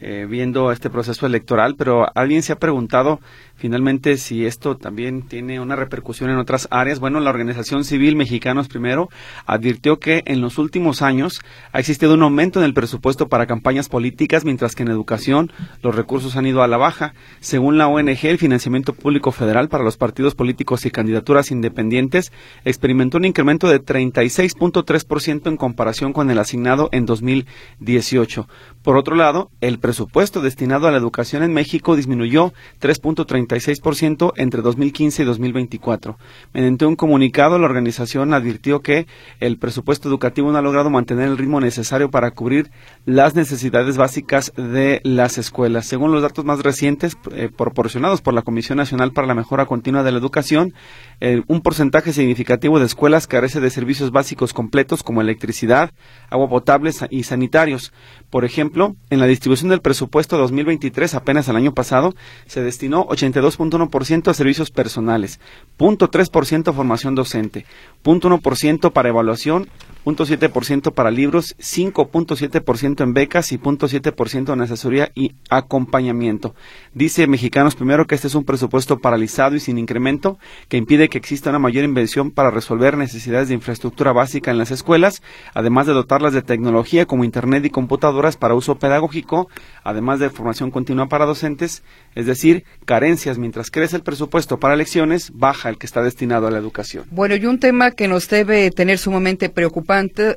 eh, 0.00 0.26
viendo 0.28 0.70
este 0.70 0.90
proceso 0.90 1.26
electoral, 1.26 1.74
pero 1.76 2.06
alguien 2.14 2.42
se 2.42 2.52
ha 2.52 2.58
preguntado 2.58 3.20
finalmente 3.56 4.16
si 4.16 4.46
esto 4.46 4.76
también 4.76 5.22
tiene 5.22 5.58
una 5.58 5.74
repercusión 5.74 6.30
en 6.30 6.38
otras 6.38 6.68
áreas. 6.70 7.00
Bueno, 7.00 7.18
la 7.18 7.30
Organización 7.30 7.84
Civil 7.84 8.14
Mexicanos 8.14 8.68
Primero 8.68 9.08
advirtió 9.44 9.98
que 9.98 10.22
en 10.26 10.40
los 10.40 10.58
últimos 10.58 11.02
años 11.02 11.40
ha 11.72 11.80
existido 11.80 12.14
un 12.14 12.22
aumento 12.22 12.60
en 12.60 12.64
el 12.64 12.74
presupuesto 12.74 13.28
para 13.28 13.46
campañas 13.46 13.88
políticas, 13.88 14.44
mientras 14.44 14.76
que 14.76 14.84
en 14.84 14.88
educación 14.90 15.50
los 15.82 15.96
recursos 15.96 16.36
han 16.36 16.46
ido 16.46 16.62
a 16.62 16.68
la 16.68 16.76
baja. 16.76 17.14
Según 17.40 17.76
la 17.76 17.88
ONG, 17.88 18.24
el 18.26 18.38
financiamiento 18.38 18.92
público 18.92 19.32
federal 19.32 19.68
para 19.68 19.84
los 19.84 19.96
partidos 19.96 20.36
políticos 20.36 20.86
y 20.86 20.92
candidaturas 20.92 21.50
independientes 21.50 22.32
experimentó 22.64 23.18
un 23.18 23.24
incremento 23.24 23.68
de 23.68 23.82
36.3% 23.82 25.48
en 25.48 25.56
comparación 25.56 26.12
con 26.12 26.30
el 26.30 26.38
asignado 26.38 26.88
en 26.92 27.04
2018. 27.04 28.48
Por 28.82 28.96
otro 28.96 29.16
lado, 29.16 29.50
el 29.60 29.78
presupuesto 29.88 30.42
destinado 30.42 30.86
a 30.86 30.90
la 30.90 30.98
educación 30.98 31.42
en 31.42 31.54
México 31.54 31.96
disminuyó 31.96 32.52
3.36% 32.78 34.34
entre 34.36 34.60
2015 34.60 35.22
y 35.22 35.24
2024. 35.24 36.18
Mediante 36.52 36.84
un 36.84 36.94
comunicado, 36.94 37.58
la 37.58 37.64
organización 37.64 38.34
advirtió 38.34 38.80
que 38.80 39.06
el 39.40 39.56
presupuesto 39.56 40.10
educativo 40.10 40.52
no 40.52 40.58
ha 40.58 40.60
logrado 40.60 40.90
mantener 40.90 41.28
el 41.28 41.38
ritmo 41.38 41.58
necesario 41.58 42.10
para 42.10 42.32
cubrir 42.32 42.70
las 43.06 43.34
necesidades 43.34 43.96
básicas 43.96 44.52
de 44.58 45.00
las 45.04 45.38
escuelas. 45.38 45.86
Según 45.86 46.12
los 46.12 46.20
datos 46.20 46.44
más 46.44 46.60
recientes 46.60 47.16
eh, 47.32 47.48
proporcionados 47.48 48.20
por 48.20 48.34
la 48.34 48.42
Comisión 48.42 48.76
Nacional 48.76 49.12
para 49.12 49.26
la 49.26 49.34
Mejora 49.34 49.64
Continua 49.64 50.02
de 50.02 50.12
la 50.12 50.18
Educación, 50.18 50.74
eh, 51.20 51.42
un 51.48 51.62
porcentaje 51.62 52.12
significativo 52.12 52.78
de 52.78 52.86
escuelas 52.86 53.26
carece 53.26 53.60
de 53.60 53.70
servicios 53.70 54.12
básicos 54.12 54.52
completos 54.52 55.02
como 55.02 55.20
electricidad, 55.20 55.90
agua 56.30 56.48
potable 56.48 56.92
y 57.10 57.24
sanitarios. 57.24 57.92
Por 58.30 58.44
ejemplo, 58.44 58.94
en 59.10 59.18
la 59.18 59.26
distribución 59.26 59.70
del 59.70 59.80
presupuesto 59.80 60.38
2023, 60.38 61.14
apenas 61.14 61.48
el 61.48 61.56
año 61.56 61.74
pasado, 61.74 62.14
se 62.46 62.62
destinó 62.62 63.06
82.1% 63.08 64.28
a 64.28 64.34
servicios 64.34 64.70
personales, 64.70 65.40
0.3% 65.78 66.68
a 66.68 66.72
formación 66.72 67.14
docente, 67.14 67.66
0.1% 68.04 68.92
para 68.92 69.08
evaluación, 69.08 69.68
0.7% 70.16 70.92
para 70.92 71.10
libros, 71.10 71.56
5.7% 71.58 73.02
en 73.02 73.14
becas 73.14 73.52
y 73.52 73.58
0.7% 73.58 74.52
en 74.52 74.60
asesoría 74.60 75.10
y 75.14 75.34
acompañamiento. 75.50 76.54
Dice 76.94 77.26
Mexicanos 77.26 77.74
Primero 77.74 78.06
que 78.06 78.14
este 78.14 78.28
es 78.28 78.34
un 78.34 78.44
presupuesto 78.44 78.98
paralizado 78.98 79.56
y 79.56 79.60
sin 79.60 79.78
incremento 79.78 80.38
que 80.68 80.76
impide 80.76 81.08
que 81.08 81.18
exista 81.18 81.50
una 81.50 81.58
mayor 81.58 81.84
inversión 81.84 82.30
para 82.30 82.50
resolver 82.50 82.96
necesidades 82.96 83.48
de 83.48 83.54
infraestructura 83.54 84.12
básica 84.12 84.50
en 84.50 84.58
las 84.58 84.70
escuelas, 84.70 85.22
además 85.54 85.86
de 85.86 85.92
dotarlas 85.92 86.32
de 86.32 86.42
tecnología 86.42 87.06
como 87.06 87.24
Internet 87.24 87.64
y 87.64 87.70
computadoras 87.70 88.36
para 88.36 88.54
uso 88.54 88.78
pedagógico, 88.78 89.48
además 89.84 90.18
de 90.20 90.30
formación 90.30 90.70
continua 90.70 91.08
para 91.08 91.26
docentes, 91.26 91.82
es 92.14 92.26
decir, 92.26 92.64
carencias 92.84 93.38
mientras 93.38 93.70
crece 93.70 93.96
el 93.96 94.02
presupuesto 94.02 94.58
para 94.58 94.74
elecciones, 94.74 95.32
baja 95.34 95.68
el 95.68 95.78
que 95.78 95.86
está 95.86 96.02
destinado 96.02 96.46
a 96.46 96.50
la 96.50 96.58
educación. 96.58 97.04
Bueno, 97.10 97.36
y 97.36 97.46
un 97.46 97.60
tema 97.60 97.90
que 97.90 98.08
nos 98.08 98.28
debe 98.28 98.70
tener 98.70 98.98
sumamente 98.98 99.50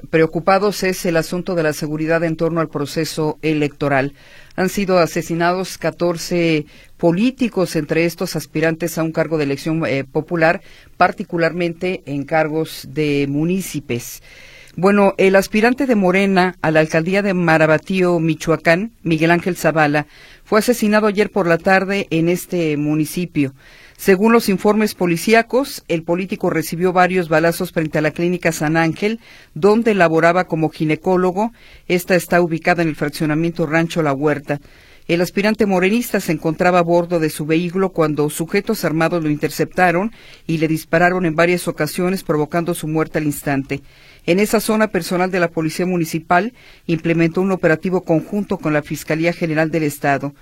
preocupados 0.09 0.83
es 0.83 1.05
el 1.05 1.17
asunto 1.17 1.55
de 1.55 1.63
la 1.63 1.73
seguridad 1.73 2.23
en 2.23 2.35
torno 2.35 2.61
al 2.61 2.69
proceso 2.69 3.37
electoral. 3.41 4.13
Han 4.55 4.69
sido 4.69 4.99
asesinados 4.99 5.77
14 5.77 6.65
políticos, 6.97 7.75
entre 7.75 8.05
estos 8.05 8.35
aspirantes 8.35 8.97
a 8.97 9.03
un 9.03 9.11
cargo 9.11 9.37
de 9.37 9.45
elección 9.45 9.85
eh, 9.85 10.03
popular, 10.03 10.61
particularmente 10.97 12.03
en 12.05 12.25
cargos 12.25 12.87
de 12.89 13.27
municipios. 13.29 14.21
Bueno, 14.77 15.15
el 15.17 15.35
aspirante 15.35 15.85
de 15.85 15.95
Morena 15.95 16.55
a 16.61 16.71
la 16.71 16.79
alcaldía 16.79 17.21
de 17.21 17.33
Marabatío, 17.33 18.19
Michoacán, 18.19 18.93
Miguel 19.03 19.31
Ángel 19.31 19.57
Zavala, 19.57 20.07
fue 20.45 20.59
asesinado 20.59 21.07
ayer 21.07 21.29
por 21.29 21.45
la 21.45 21.57
tarde 21.57 22.07
en 22.09 22.29
este 22.29 22.77
municipio. 22.77 23.53
Según 24.01 24.33
los 24.33 24.49
informes 24.49 24.95
policíacos, 24.95 25.83
el 25.87 26.01
político 26.01 26.49
recibió 26.49 26.91
varios 26.91 27.29
balazos 27.29 27.71
frente 27.71 27.99
a 27.99 28.01
la 28.01 28.09
clínica 28.09 28.51
San 28.51 28.75
Ángel, 28.75 29.19
donde 29.53 29.93
laboraba 29.93 30.45
como 30.45 30.69
ginecólogo. 30.69 31.51
Esta 31.87 32.15
está 32.15 32.41
ubicada 32.41 32.81
en 32.81 32.89
el 32.89 32.95
fraccionamiento 32.95 33.67
Rancho 33.67 34.01
La 34.01 34.11
Huerta. 34.11 34.59
El 35.07 35.21
aspirante 35.21 35.67
morenista 35.67 36.19
se 36.19 36.31
encontraba 36.31 36.79
a 36.79 36.83
bordo 36.83 37.19
de 37.19 37.29
su 37.29 37.45
vehículo 37.45 37.91
cuando 37.91 38.27
sujetos 38.31 38.83
armados 38.85 39.21
lo 39.21 39.29
interceptaron 39.29 40.11
y 40.47 40.57
le 40.57 40.67
dispararon 40.67 41.27
en 41.27 41.35
varias 41.35 41.67
ocasiones, 41.67 42.23
provocando 42.23 42.73
su 42.73 42.87
muerte 42.87 43.19
al 43.19 43.25
instante. 43.25 43.83
En 44.25 44.39
esa 44.39 44.59
zona, 44.59 44.87
personal 44.87 45.29
de 45.29 45.39
la 45.39 45.49
Policía 45.49 45.85
Municipal 45.85 46.53
implementó 46.87 47.41
un 47.41 47.51
operativo 47.51 48.01
conjunto 48.01 48.57
con 48.57 48.73
la 48.73 48.81
Fiscalía 48.81 49.31
General 49.31 49.69
del 49.69 49.83
Estado. 49.83 50.33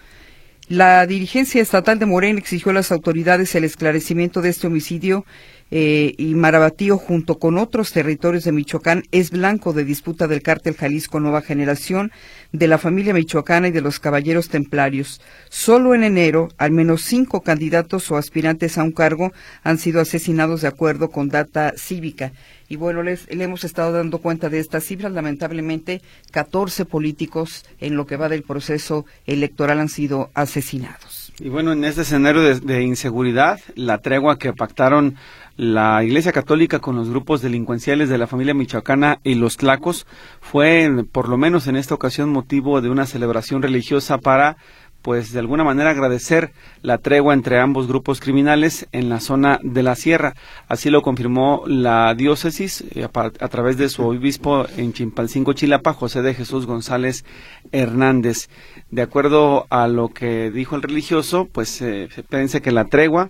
La 0.70 1.08
dirigencia 1.08 1.64
estatal 1.64 1.98
de 1.98 2.06
Morena 2.06 2.38
exigió 2.38 2.70
a 2.70 2.76
las 2.76 2.92
autoridades 2.92 3.56
el 3.56 3.64
esclarecimiento 3.64 4.44
de 4.44 4.50
este 4.50 4.68
homicidio 4.68 5.26
eh, 5.72 6.14
y 6.20 6.36
Marabatío, 6.36 7.00
junto 7.00 7.40
con 7.40 7.58
otros 7.58 7.92
territorios 7.92 8.44
de 8.44 8.52
Michoacán, 8.52 9.02
es 9.12 9.32
blanco 9.32 9.74
de 9.74 9.84
disputa 9.84 10.28
del 10.28 10.44
cártel 10.44 10.76
Jalisco 10.76 11.20
Nueva 11.20 11.42
Generación, 11.42 12.12
de 12.52 12.68
la 12.68 12.78
familia 12.78 13.16
michoacana 13.16 13.70
y 13.70 13.72
de 13.72 13.82
los 13.82 14.00
caballeros 14.00 14.50
templarios. 14.50 15.22
Solo 15.50 15.96
en 15.96 16.04
enero, 16.04 16.50
al 16.60 16.70
menos 16.70 17.02
cinco 17.02 17.42
candidatos 17.42 18.12
o 18.12 18.18
aspirantes 18.18 18.78
a 18.78 18.84
un 18.84 18.92
cargo 18.92 19.32
han 19.64 19.80
sido 19.80 20.02
asesinados 20.02 20.62
de 20.62 20.68
acuerdo 20.68 21.10
con 21.10 21.30
data 21.30 21.74
cívica. 21.78 22.32
Y 22.70 22.76
bueno, 22.76 23.02
les, 23.02 23.28
le 23.34 23.44
hemos 23.44 23.64
estado 23.64 23.92
dando 23.92 24.20
cuenta 24.20 24.50
de 24.50 24.60
estas 24.60 24.84
cifras. 24.84 25.12
Lamentablemente, 25.12 26.04
14 26.32 26.86
políticos 26.86 27.66
en 27.80 27.96
lo 27.96 28.06
que 28.06 28.16
va 28.16 28.30
del 28.30 28.44
proceso 28.44 29.08
electoral 29.26 29.80
han 29.80 29.90
sido 29.90 30.30
asesinados. 30.36 31.34
Y 31.40 31.50
bueno, 31.50 31.72
en 31.72 31.84
este 31.84 32.02
escenario 32.02 32.42
de, 32.42 32.60
de 32.60 32.84
inseguridad, 32.84 33.60
la 33.74 33.98
tregua 33.98 34.38
que 34.38 34.54
pactaron 34.54 35.16
la 35.60 36.04
Iglesia 36.04 36.32
Católica 36.32 36.80
con 36.80 36.96
los 36.96 37.10
grupos 37.10 37.42
delincuenciales 37.42 38.08
de 38.08 38.18
la 38.18 38.28
familia 38.28 38.54
michoacana 38.54 39.20
y 39.24 39.36
los 39.36 39.58
tlacos 39.58 40.06
fue, 40.40 40.90
por 41.12 41.28
lo 41.28 41.38
menos 41.38 41.68
en 41.68 41.76
esta 41.76 41.96
ocasión, 41.96 42.30
motivo 42.30 42.80
de 42.82 42.90
una 42.90 43.06
celebración 43.06 43.62
religiosa 43.62 44.20
para 44.20 44.58
pues 45.02 45.32
de 45.32 45.40
alguna 45.40 45.64
manera 45.64 45.92
agradecer 45.92 46.52
la 46.82 46.98
tregua 46.98 47.34
entre 47.34 47.60
ambos 47.60 47.88
grupos 47.88 48.20
criminales 48.20 48.88
en 48.92 49.10
la 49.10 49.20
zona 49.20 49.60
de 49.64 49.84
la 49.84 49.96
sierra. 49.96 50.36
Así 50.68 50.90
lo 50.90 51.02
confirmó 51.02 51.64
la 51.68 52.14
diócesis 52.16 52.84
eh, 52.92 53.08
a, 53.14 53.48
través 53.48 53.78
de 53.78 53.90
su 53.90 54.04
obispo 54.04 54.66
en 54.78 54.94
Chimpalcingo, 54.94 55.54
Chilapa, 55.54 55.94
José 55.94 56.22
de 56.22 56.34
Jesús 56.34 56.66
González 56.66 57.24
Hernández. 57.72 58.50
De 58.92 59.02
acuerdo 59.02 59.68
a 59.70 59.88
lo 59.88 60.10
que 60.10 60.52
dijo 60.52 60.76
el 60.76 60.82
religioso, 60.82 61.48
pues 61.52 61.82
eh, 61.82 62.10
se 62.14 62.24
piensa 62.24 62.60
que 62.60 62.72
la 62.72 62.86
tregua 62.86 63.30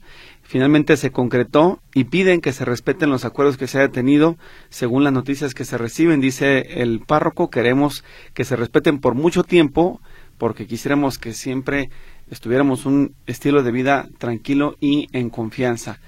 finalmente 0.50 0.98
se 0.98 1.12
concretó 1.12 1.80
y 1.94 2.06
piden 2.06 2.42
que 2.42 2.54
se 2.54 2.66
respeten 2.66 3.12
los 3.12 3.24
acuerdos 3.24 3.56
que 3.56 3.68
se 3.68 3.78
haya 3.78 3.92
tenido 3.92 4.36
según 4.70 5.04
las 5.04 5.14
noticias 5.14 5.54
que 5.54 5.64
se 5.64 5.78
reciben. 5.78 6.22
Dice 6.22 6.82
el 6.82 7.02
párroco, 7.02 7.52
queremos 7.52 8.04
que 8.34 8.46
se 8.46 8.56
respeten 8.56 8.98
por 8.98 9.13
mucho 9.13 9.43
tiempo 9.43 10.02
porque 10.39 10.65
quisiéramos 10.65 11.19
que 11.19 11.34
siempre 11.34 11.91
estuviéramos 12.32 12.88
un 12.88 13.13
estilo 13.28 13.62
de 13.62 13.71
vida 13.71 14.08
tranquilo 14.17 14.75
y 14.80 15.08
en 15.12 15.30
confianza. 15.30 15.99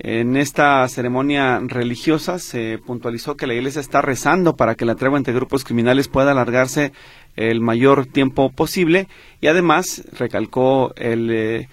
En 0.00 0.36
esta 0.36 0.86
ceremonia 0.86 1.58
religiosa 1.60 2.38
se 2.38 2.78
puntualizó 2.78 3.36
que 3.36 3.48
la 3.48 3.54
iglesia 3.54 3.80
está 3.80 4.00
rezando 4.00 4.54
para 4.54 4.76
que 4.76 4.84
la 4.84 4.94
tregua 4.94 5.18
entre 5.18 5.34
grupos 5.34 5.64
criminales 5.64 6.06
pueda 6.06 6.30
alargarse 6.30 6.92
el 7.34 7.60
mayor 7.60 8.06
tiempo 8.06 8.50
posible 8.50 9.08
y 9.40 9.48
además 9.48 10.04
recalcó 10.16 10.92
el, 10.94 11.30
eh, 11.32 11.68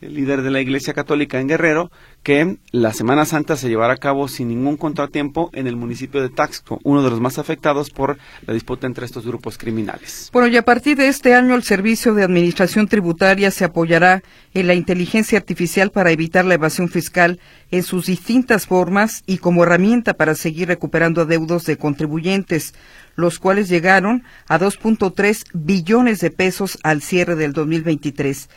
el 0.00 0.14
líder 0.14 0.42
de 0.42 0.50
la 0.50 0.60
Iglesia 0.60 0.94
Católica 0.94 1.40
en 1.40 1.48
Guerrero 1.48 1.90
que 2.22 2.58
la 2.72 2.92
Semana 2.92 3.24
Santa 3.24 3.56
se 3.56 3.68
llevará 3.68 3.94
a 3.94 3.98
cabo 3.98 4.28
sin 4.28 4.48
ningún 4.48 4.76
contratiempo 4.76 5.50
en 5.54 5.66
el 5.66 5.76
municipio 5.76 6.20
de 6.20 6.28
Taxco, 6.28 6.78
uno 6.84 7.02
de 7.02 7.10
los 7.10 7.20
más 7.20 7.38
afectados 7.38 7.90
por 7.90 8.18
la 8.46 8.54
disputa 8.54 8.86
entre 8.86 9.06
estos 9.06 9.26
grupos 9.26 9.58
criminales. 9.58 10.30
Bueno, 10.32 10.48
y 10.48 10.56
a 10.56 10.64
partir 10.64 10.96
de 10.96 11.08
este 11.08 11.34
año 11.34 11.54
el 11.54 11.62
Servicio 11.62 12.14
de 12.14 12.24
Administración 12.24 12.86
Tributaria 12.88 13.50
se 13.50 13.64
apoyará 13.64 14.22
en 14.54 14.66
la 14.66 14.74
inteligencia 14.74 15.38
artificial 15.38 15.90
para 15.90 16.10
evitar 16.10 16.44
la 16.44 16.54
evasión 16.54 16.88
fiscal 16.88 17.40
en 17.70 17.82
sus 17.82 18.06
distintas 18.06 18.66
formas 18.66 19.22
y 19.26 19.38
como 19.38 19.62
herramienta 19.62 20.14
para 20.14 20.34
seguir 20.34 20.68
recuperando 20.68 21.22
adeudos 21.22 21.64
de 21.64 21.76
contribuyentes, 21.76 22.74
los 23.14 23.38
cuales 23.38 23.68
llegaron 23.68 24.24
a 24.48 24.58
2.3 24.58 25.44
billones 25.52 26.20
de 26.20 26.30
pesos 26.30 26.78
al 26.82 27.02
cierre 27.02 27.34
del 27.34 27.52
2023. 27.52 28.48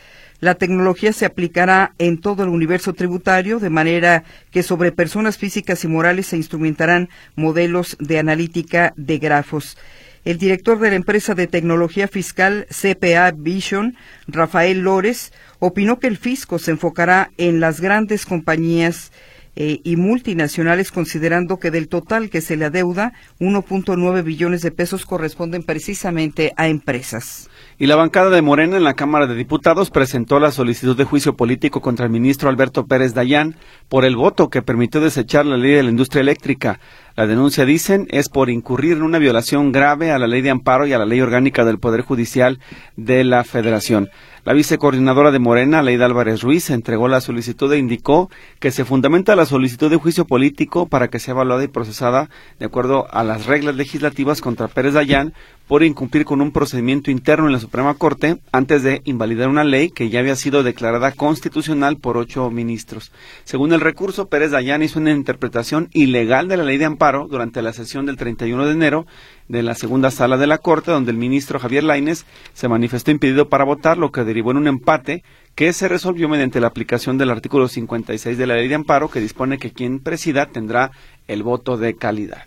La 0.42 0.56
tecnología 0.56 1.12
se 1.12 1.24
aplicará 1.24 1.94
en 1.98 2.18
todo 2.18 2.42
el 2.42 2.48
universo 2.48 2.94
tributario, 2.94 3.60
de 3.60 3.70
manera 3.70 4.24
que 4.50 4.64
sobre 4.64 4.90
personas 4.90 5.38
físicas 5.38 5.84
y 5.84 5.86
morales 5.86 6.26
se 6.26 6.36
instrumentarán 6.36 7.10
modelos 7.36 7.96
de 8.00 8.18
analítica 8.18 8.92
de 8.96 9.18
grafos. 9.18 9.78
El 10.24 10.38
director 10.38 10.80
de 10.80 10.90
la 10.90 10.96
empresa 10.96 11.36
de 11.36 11.46
tecnología 11.46 12.08
fiscal 12.08 12.66
CPA 12.70 13.30
Vision, 13.36 13.94
Rafael 14.26 14.80
Lores, 14.80 15.32
opinó 15.60 16.00
que 16.00 16.08
el 16.08 16.16
fisco 16.16 16.58
se 16.58 16.72
enfocará 16.72 17.30
en 17.38 17.60
las 17.60 17.80
grandes 17.80 18.26
compañías 18.26 19.12
eh, 19.54 19.78
y 19.84 19.94
multinacionales, 19.94 20.90
considerando 20.90 21.60
que 21.60 21.70
del 21.70 21.86
total 21.86 22.30
que 22.30 22.40
se 22.40 22.56
le 22.56 22.64
adeuda, 22.64 23.12
1.9 23.38 24.24
billones 24.24 24.62
de 24.62 24.72
pesos 24.72 25.06
corresponden 25.06 25.62
precisamente 25.62 26.52
a 26.56 26.66
empresas. 26.66 27.48
Y 27.78 27.86
la 27.86 27.96
bancada 27.96 28.30
de 28.30 28.42
Morena 28.42 28.76
en 28.76 28.84
la 28.84 28.94
Cámara 28.94 29.26
de 29.26 29.34
Diputados 29.34 29.90
presentó 29.90 30.38
la 30.38 30.52
solicitud 30.52 30.96
de 30.96 31.04
juicio 31.04 31.36
político 31.36 31.80
contra 31.80 32.06
el 32.06 32.12
ministro 32.12 32.48
Alberto 32.48 32.86
Pérez 32.86 33.14
Dayán 33.14 33.56
por 33.88 34.04
el 34.04 34.14
voto 34.14 34.50
que 34.50 34.62
permitió 34.62 35.00
desechar 35.00 35.46
la 35.46 35.56
ley 35.56 35.72
de 35.72 35.82
la 35.82 35.90
industria 35.90 36.20
eléctrica. 36.20 36.80
La 37.14 37.26
denuncia, 37.26 37.66
dicen, 37.66 38.06
es 38.10 38.28
por 38.28 38.48
incurrir 38.48 38.92
en 38.92 39.02
una 39.02 39.18
violación 39.18 39.70
grave 39.70 40.12
a 40.12 40.18
la 40.18 40.26
ley 40.26 40.40
de 40.40 40.50
amparo 40.50 40.86
y 40.86 40.94
a 40.94 40.98
la 40.98 41.04
ley 41.04 41.20
orgánica 41.20 41.64
del 41.64 41.78
Poder 41.78 42.00
Judicial 42.00 42.58
de 42.96 43.22
la 43.24 43.44
Federación. 43.44 44.08
La 44.44 44.54
vicecoordinadora 44.54 45.30
de 45.30 45.38
Morena, 45.38 45.82
Leida 45.82 46.06
Álvarez 46.06 46.42
Ruiz, 46.42 46.70
entregó 46.70 47.06
la 47.06 47.20
solicitud 47.20 47.72
e 47.72 47.78
indicó 47.78 48.28
que 48.58 48.72
se 48.72 48.84
fundamenta 48.84 49.36
la 49.36 49.46
solicitud 49.46 49.88
de 49.88 49.98
juicio 49.98 50.24
político 50.24 50.86
para 50.86 51.08
que 51.08 51.20
sea 51.20 51.32
evaluada 51.32 51.62
y 51.62 51.68
procesada 51.68 52.28
de 52.58 52.66
acuerdo 52.66 53.06
a 53.12 53.22
las 53.22 53.46
reglas 53.46 53.76
legislativas 53.76 54.40
contra 54.40 54.66
Pérez 54.66 54.94
Dayán 54.94 55.32
por 55.68 55.84
incumplir 55.84 56.24
con 56.24 56.40
un 56.40 56.50
procedimiento 56.50 57.10
interno 57.10 57.46
en 57.46 57.52
la 57.52 57.60
Suprema 57.60 57.94
Corte 57.94 58.38
antes 58.50 58.82
de 58.82 59.00
invalidar 59.04 59.48
una 59.48 59.62
ley 59.62 59.90
que 59.90 60.10
ya 60.10 60.18
había 60.18 60.34
sido 60.34 60.64
declarada 60.64 61.12
constitucional 61.12 61.98
por 61.98 62.16
ocho 62.16 62.50
ministros. 62.50 63.12
Según 63.44 63.72
el 63.72 63.80
recurso, 63.80 64.26
Pérez 64.26 64.50
Dayán 64.50 64.82
hizo 64.82 64.98
una 64.98 65.12
interpretación 65.12 65.88
ilegal 65.92 66.48
de 66.48 66.56
la 66.56 66.64
ley 66.64 66.78
de 66.78 66.86
amparo 66.86 67.01
durante 67.02 67.62
la 67.62 67.72
sesión 67.72 68.06
del 68.06 68.16
31 68.16 68.64
de 68.64 68.72
enero 68.72 69.06
de 69.48 69.64
la 69.64 69.74
segunda 69.74 70.12
sala 70.12 70.36
de 70.36 70.46
la 70.46 70.58
Corte, 70.58 70.92
donde 70.92 71.10
el 71.10 71.16
ministro 71.16 71.58
Javier 71.58 71.82
Laines 71.82 72.26
se 72.54 72.68
manifestó 72.68 73.10
impedido 73.10 73.48
para 73.48 73.64
votar, 73.64 73.98
lo 73.98 74.12
que 74.12 74.22
derivó 74.22 74.52
en 74.52 74.58
un 74.58 74.68
empate 74.68 75.24
que 75.56 75.72
se 75.72 75.88
resolvió 75.88 76.28
mediante 76.28 76.60
la 76.60 76.68
aplicación 76.68 77.18
del 77.18 77.30
artículo 77.30 77.66
56 77.66 78.38
de 78.38 78.46
la 78.46 78.54
Ley 78.54 78.68
de 78.68 78.76
Amparo, 78.76 79.10
que 79.10 79.18
dispone 79.18 79.58
que 79.58 79.72
quien 79.72 79.98
presida 79.98 80.46
tendrá 80.46 80.92
el 81.26 81.42
voto 81.42 81.76
de 81.76 81.96
calidad. 81.96 82.44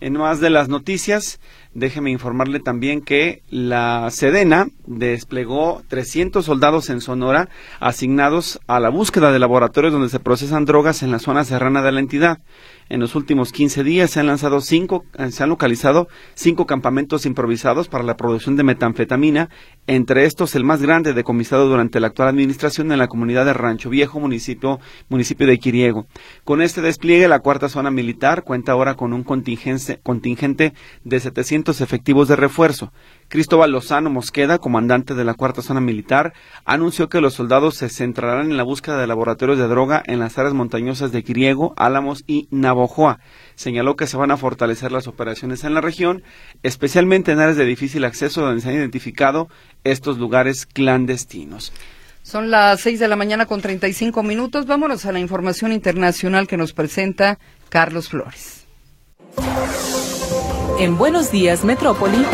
En 0.00 0.12
más 0.12 0.40
de 0.40 0.50
las 0.50 0.68
noticias, 0.68 1.40
Déjeme 1.76 2.10
informarle 2.10 2.58
también 2.58 3.02
que 3.02 3.42
la 3.50 4.08
Sedena 4.10 4.68
desplegó 4.86 5.82
300 5.88 6.42
soldados 6.42 6.88
en 6.88 7.02
Sonora 7.02 7.50
asignados 7.80 8.58
a 8.66 8.80
la 8.80 8.88
búsqueda 8.88 9.30
de 9.30 9.38
laboratorios 9.38 9.92
donde 9.92 10.08
se 10.08 10.18
procesan 10.18 10.64
drogas 10.64 11.02
en 11.02 11.10
la 11.10 11.18
zona 11.18 11.44
serrana 11.44 11.82
de 11.82 11.92
la 11.92 12.00
entidad. 12.00 12.38
En 12.88 13.00
los 13.00 13.14
últimos 13.14 13.52
15 13.52 13.82
días 13.82 14.10
se 14.10 14.20
han 14.20 14.28
lanzado 14.28 14.60
cinco, 14.60 15.04
eh, 15.18 15.30
se 15.32 15.42
han 15.42 15.48
localizado 15.50 16.08
cinco 16.34 16.66
campamentos 16.66 17.26
improvisados 17.26 17.88
para 17.88 18.04
la 18.04 18.16
producción 18.16 18.56
de 18.56 18.62
metanfetamina, 18.62 19.50
entre 19.86 20.24
estos 20.24 20.54
el 20.54 20.62
más 20.62 20.80
grande 20.80 21.12
decomisado 21.12 21.68
durante 21.68 21.98
la 22.00 22.06
actual 22.06 22.28
administración 22.28 22.92
en 22.92 22.98
la 22.98 23.08
comunidad 23.08 23.44
de 23.44 23.54
Rancho 23.54 23.90
Viejo, 23.90 24.20
municipio, 24.20 24.78
municipio 25.08 25.48
de 25.48 25.58
Quiriego. 25.58 26.06
Con 26.44 26.62
este 26.62 26.80
despliegue, 26.80 27.26
la 27.26 27.40
cuarta 27.40 27.68
zona 27.68 27.90
militar 27.90 28.44
cuenta 28.44 28.72
ahora 28.72 28.94
con 28.94 29.12
un 29.12 29.24
contingente, 29.24 29.98
contingente 30.04 30.72
de 31.02 31.18
700 31.20 31.65
efectivos 31.80 32.28
de 32.28 32.36
refuerzo. 32.36 32.92
Cristóbal 33.28 33.72
Lozano 33.72 34.10
Mosqueda, 34.10 34.58
comandante 34.58 35.14
de 35.14 35.24
la 35.24 35.34
cuarta 35.34 35.62
zona 35.62 35.80
militar, 35.80 36.32
anunció 36.64 37.08
que 37.08 37.20
los 37.20 37.34
soldados 37.34 37.76
se 37.76 37.88
centrarán 37.88 38.50
en 38.50 38.56
la 38.56 38.62
búsqueda 38.62 38.98
de 38.98 39.06
laboratorios 39.06 39.58
de 39.58 39.66
droga 39.66 40.02
en 40.06 40.18
las 40.18 40.38
áreas 40.38 40.54
montañosas 40.54 41.12
de 41.12 41.22
Quiriego, 41.22 41.74
Álamos 41.76 42.24
y 42.26 42.48
Navojoa. 42.50 43.18
Señaló 43.54 43.96
que 43.96 44.06
se 44.06 44.16
van 44.16 44.30
a 44.30 44.36
fortalecer 44.36 44.92
las 44.92 45.06
operaciones 45.06 45.64
en 45.64 45.74
la 45.74 45.80
región, 45.80 46.22
especialmente 46.62 47.32
en 47.32 47.40
áreas 47.40 47.56
de 47.56 47.64
difícil 47.64 48.04
acceso 48.04 48.42
donde 48.42 48.60
se 48.60 48.68
han 48.68 48.76
identificado 48.76 49.48
estos 49.84 50.18
lugares 50.18 50.66
clandestinos. 50.66 51.72
Son 52.22 52.50
las 52.50 52.80
seis 52.80 52.98
de 52.98 53.06
la 53.06 53.14
mañana 53.14 53.46
con 53.46 53.60
treinta 53.60 53.86
y 53.86 53.92
cinco 53.92 54.24
minutos. 54.24 54.66
Vámonos 54.66 55.06
a 55.06 55.12
la 55.12 55.20
información 55.20 55.70
internacional 55.72 56.48
que 56.48 56.56
nos 56.56 56.72
presenta 56.72 57.38
Carlos 57.68 58.08
Flores. 58.08 58.66
En 60.78 60.98
Buenos 60.98 61.30
Días, 61.30 61.64
Metrópoli. 61.64 62.24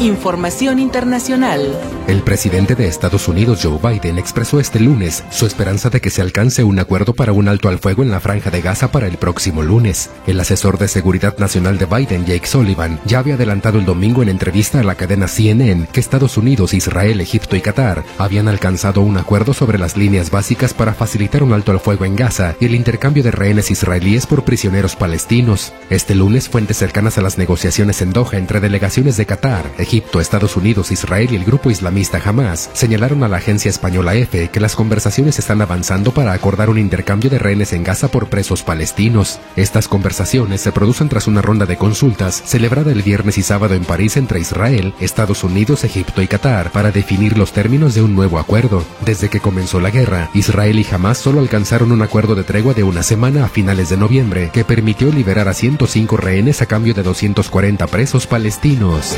Información 0.00 0.78
internacional. 0.78 1.74
El 2.06 2.20
presidente 2.22 2.74
de 2.74 2.86
Estados 2.86 3.28
Unidos, 3.28 3.60
Joe 3.62 3.78
Biden, 3.82 4.18
expresó 4.18 4.60
este 4.60 4.78
lunes 4.78 5.24
su 5.30 5.46
esperanza 5.46 5.88
de 5.88 6.02
que 6.02 6.10
se 6.10 6.20
alcance 6.20 6.62
un 6.62 6.78
acuerdo 6.78 7.14
para 7.14 7.32
un 7.32 7.48
alto 7.48 7.70
al 7.70 7.78
fuego 7.78 8.02
en 8.02 8.10
la 8.10 8.20
franja 8.20 8.50
de 8.50 8.60
Gaza 8.60 8.92
para 8.92 9.06
el 9.06 9.16
próximo 9.16 9.62
lunes. 9.62 10.10
El 10.26 10.38
asesor 10.38 10.78
de 10.78 10.88
seguridad 10.88 11.38
nacional 11.38 11.78
de 11.78 11.86
Biden, 11.86 12.26
Jake 12.26 12.46
Sullivan, 12.46 13.00
ya 13.06 13.20
había 13.20 13.34
adelantado 13.34 13.78
el 13.78 13.86
domingo 13.86 14.22
en 14.22 14.28
entrevista 14.28 14.80
a 14.80 14.84
la 14.84 14.96
cadena 14.96 15.28
CNN 15.28 15.88
que 15.90 15.98
Estados 15.98 16.36
Unidos, 16.36 16.74
Israel, 16.74 17.20
Egipto 17.22 17.56
y 17.56 17.62
Qatar 17.62 18.04
habían 18.18 18.48
alcanzado 18.48 19.00
un 19.00 19.16
acuerdo 19.16 19.54
sobre 19.54 19.78
las 19.78 19.96
líneas 19.96 20.30
básicas 20.30 20.74
para 20.74 20.92
facilitar 20.92 21.42
un 21.42 21.54
alto 21.54 21.72
al 21.72 21.80
fuego 21.80 22.04
en 22.04 22.16
Gaza 22.16 22.54
y 22.60 22.66
el 22.66 22.74
intercambio 22.74 23.22
de 23.22 23.30
rehenes 23.30 23.70
israelíes 23.70 24.26
por 24.26 24.44
prisioneros 24.44 24.94
palestinos. 24.94 25.72
Este 25.88 26.14
lunes, 26.14 26.50
fuentes 26.50 26.76
cercanas 26.76 27.16
a 27.16 27.22
las 27.22 27.38
negociaciones 27.38 28.02
en 28.02 28.12
Doha 28.12 28.36
entre 28.36 28.60
delegaciones 28.60 29.16
de 29.16 29.24
Qatar, 29.24 29.64
Egipto, 29.86 30.20
Estados 30.20 30.56
Unidos, 30.56 30.90
Israel 30.90 31.28
y 31.30 31.36
el 31.36 31.44
grupo 31.44 31.70
islamista 31.70 32.20
Hamas 32.24 32.70
señalaron 32.72 33.22
a 33.22 33.28
la 33.28 33.36
agencia 33.36 33.68
española 33.68 34.16
EFE 34.16 34.48
que 34.48 34.58
las 34.58 34.74
conversaciones 34.74 35.38
están 35.38 35.62
avanzando 35.62 36.10
para 36.10 36.32
acordar 36.32 36.70
un 36.70 36.78
intercambio 36.78 37.30
de 37.30 37.38
rehenes 37.38 37.72
en 37.72 37.84
Gaza 37.84 38.08
por 38.08 38.28
presos 38.28 38.64
palestinos. 38.64 39.38
Estas 39.54 39.86
conversaciones 39.86 40.60
se 40.60 40.72
producen 40.72 41.08
tras 41.08 41.28
una 41.28 41.40
ronda 41.40 41.66
de 41.66 41.76
consultas 41.76 42.42
celebrada 42.44 42.90
el 42.90 43.02
viernes 43.02 43.38
y 43.38 43.42
sábado 43.42 43.74
en 43.74 43.84
París 43.84 44.16
entre 44.16 44.40
Israel, 44.40 44.92
Estados 44.98 45.44
Unidos, 45.44 45.84
Egipto 45.84 46.20
y 46.20 46.26
Qatar 46.26 46.72
para 46.72 46.90
definir 46.90 47.38
los 47.38 47.52
términos 47.52 47.94
de 47.94 48.02
un 48.02 48.16
nuevo 48.16 48.40
acuerdo. 48.40 48.84
Desde 49.04 49.28
que 49.28 49.38
comenzó 49.38 49.78
la 49.78 49.90
guerra, 49.90 50.30
Israel 50.34 50.80
y 50.80 50.86
Hamas 50.92 51.18
solo 51.18 51.38
alcanzaron 51.38 51.92
un 51.92 52.02
acuerdo 52.02 52.34
de 52.34 52.42
tregua 52.42 52.74
de 52.74 52.82
una 52.82 53.04
semana 53.04 53.44
a 53.44 53.48
finales 53.48 53.88
de 53.88 53.98
noviembre 53.98 54.50
que 54.52 54.64
permitió 54.64 55.12
liberar 55.12 55.46
a 55.46 55.54
105 55.54 56.16
rehenes 56.16 56.60
a 56.60 56.66
cambio 56.66 56.92
de 56.92 57.04
240 57.04 57.86
presos 57.86 58.26
palestinos. 58.26 59.16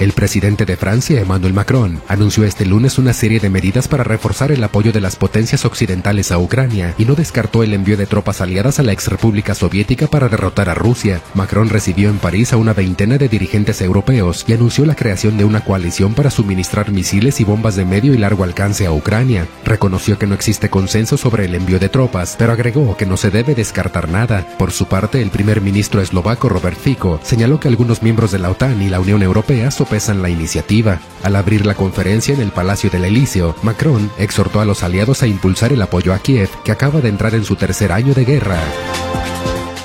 El 0.00 0.12
presidente 0.12 0.64
de 0.64 0.78
Francia, 0.78 1.20
Emmanuel 1.20 1.52
Macron, 1.52 2.00
anunció 2.08 2.44
este 2.44 2.64
lunes 2.64 2.96
una 2.96 3.12
serie 3.12 3.38
de 3.38 3.50
medidas 3.50 3.86
para 3.86 4.02
reforzar 4.02 4.50
el 4.50 4.64
apoyo 4.64 4.92
de 4.92 5.02
las 5.02 5.16
potencias 5.16 5.66
occidentales 5.66 6.32
a 6.32 6.38
Ucrania 6.38 6.94
y 6.96 7.04
no 7.04 7.14
descartó 7.14 7.62
el 7.62 7.74
envío 7.74 7.98
de 7.98 8.06
tropas 8.06 8.40
aliadas 8.40 8.78
a 8.78 8.82
la 8.82 8.92
ex 8.92 9.08
República 9.08 9.54
Soviética 9.54 10.06
para 10.06 10.30
derrotar 10.30 10.70
a 10.70 10.74
Rusia. 10.74 11.20
Macron 11.34 11.68
recibió 11.68 12.08
en 12.08 12.16
París 12.16 12.54
a 12.54 12.56
una 12.56 12.72
veintena 12.72 13.18
de 13.18 13.28
dirigentes 13.28 13.82
europeos 13.82 14.46
y 14.48 14.54
anunció 14.54 14.86
la 14.86 14.96
creación 14.96 15.36
de 15.36 15.44
una 15.44 15.66
coalición 15.66 16.14
para 16.14 16.30
suministrar 16.30 16.90
misiles 16.90 17.38
y 17.38 17.44
bombas 17.44 17.76
de 17.76 17.84
medio 17.84 18.14
y 18.14 18.16
largo 18.16 18.44
alcance 18.44 18.86
a 18.86 18.92
Ucrania. 18.92 19.46
Reconoció 19.66 20.18
que 20.18 20.26
no 20.26 20.34
existe 20.34 20.70
consenso 20.70 21.18
sobre 21.18 21.44
el 21.44 21.54
envío 21.54 21.78
de 21.78 21.90
tropas, 21.90 22.36
pero 22.38 22.52
agregó 22.52 22.96
que 22.96 23.04
no 23.04 23.18
se 23.18 23.30
debe 23.30 23.54
descartar 23.54 24.08
nada. 24.08 24.46
Por 24.56 24.72
su 24.72 24.86
parte, 24.86 25.20
el 25.20 25.28
primer 25.28 25.60
ministro 25.60 26.00
eslovaco 26.00 26.48
Robert 26.48 26.78
Fico 26.78 27.20
señaló 27.22 27.60
que 27.60 27.68
algunos 27.68 28.02
miembros 28.02 28.32
de 28.32 28.38
la 28.38 28.48
OTAN 28.48 28.80
y 28.80 28.88
la 28.88 28.98
Unión 28.98 29.22
Europea 29.22 29.70
pesan 29.90 30.22
la 30.22 30.30
iniciativa. 30.30 31.00
Al 31.22 31.36
abrir 31.36 31.66
la 31.66 31.74
conferencia 31.74 32.32
en 32.32 32.40
el 32.40 32.52
Palacio 32.52 32.88
del 32.88 33.04
Elíseo, 33.04 33.54
Macron 33.62 34.10
exhortó 34.16 34.60
a 34.60 34.64
los 34.64 34.82
aliados 34.82 35.22
a 35.22 35.26
impulsar 35.26 35.72
el 35.72 35.82
apoyo 35.82 36.14
a 36.14 36.18
Kiev, 36.20 36.48
que 36.64 36.72
acaba 36.72 37.00
de 37.00 37.10
entrar 37.10 37.34
en 37.34 37.44
su 37.44 37.56
tercer 37.56 37.92
año 37.92 38.14
de 38.14 38.24
guerra. 38.24 38.60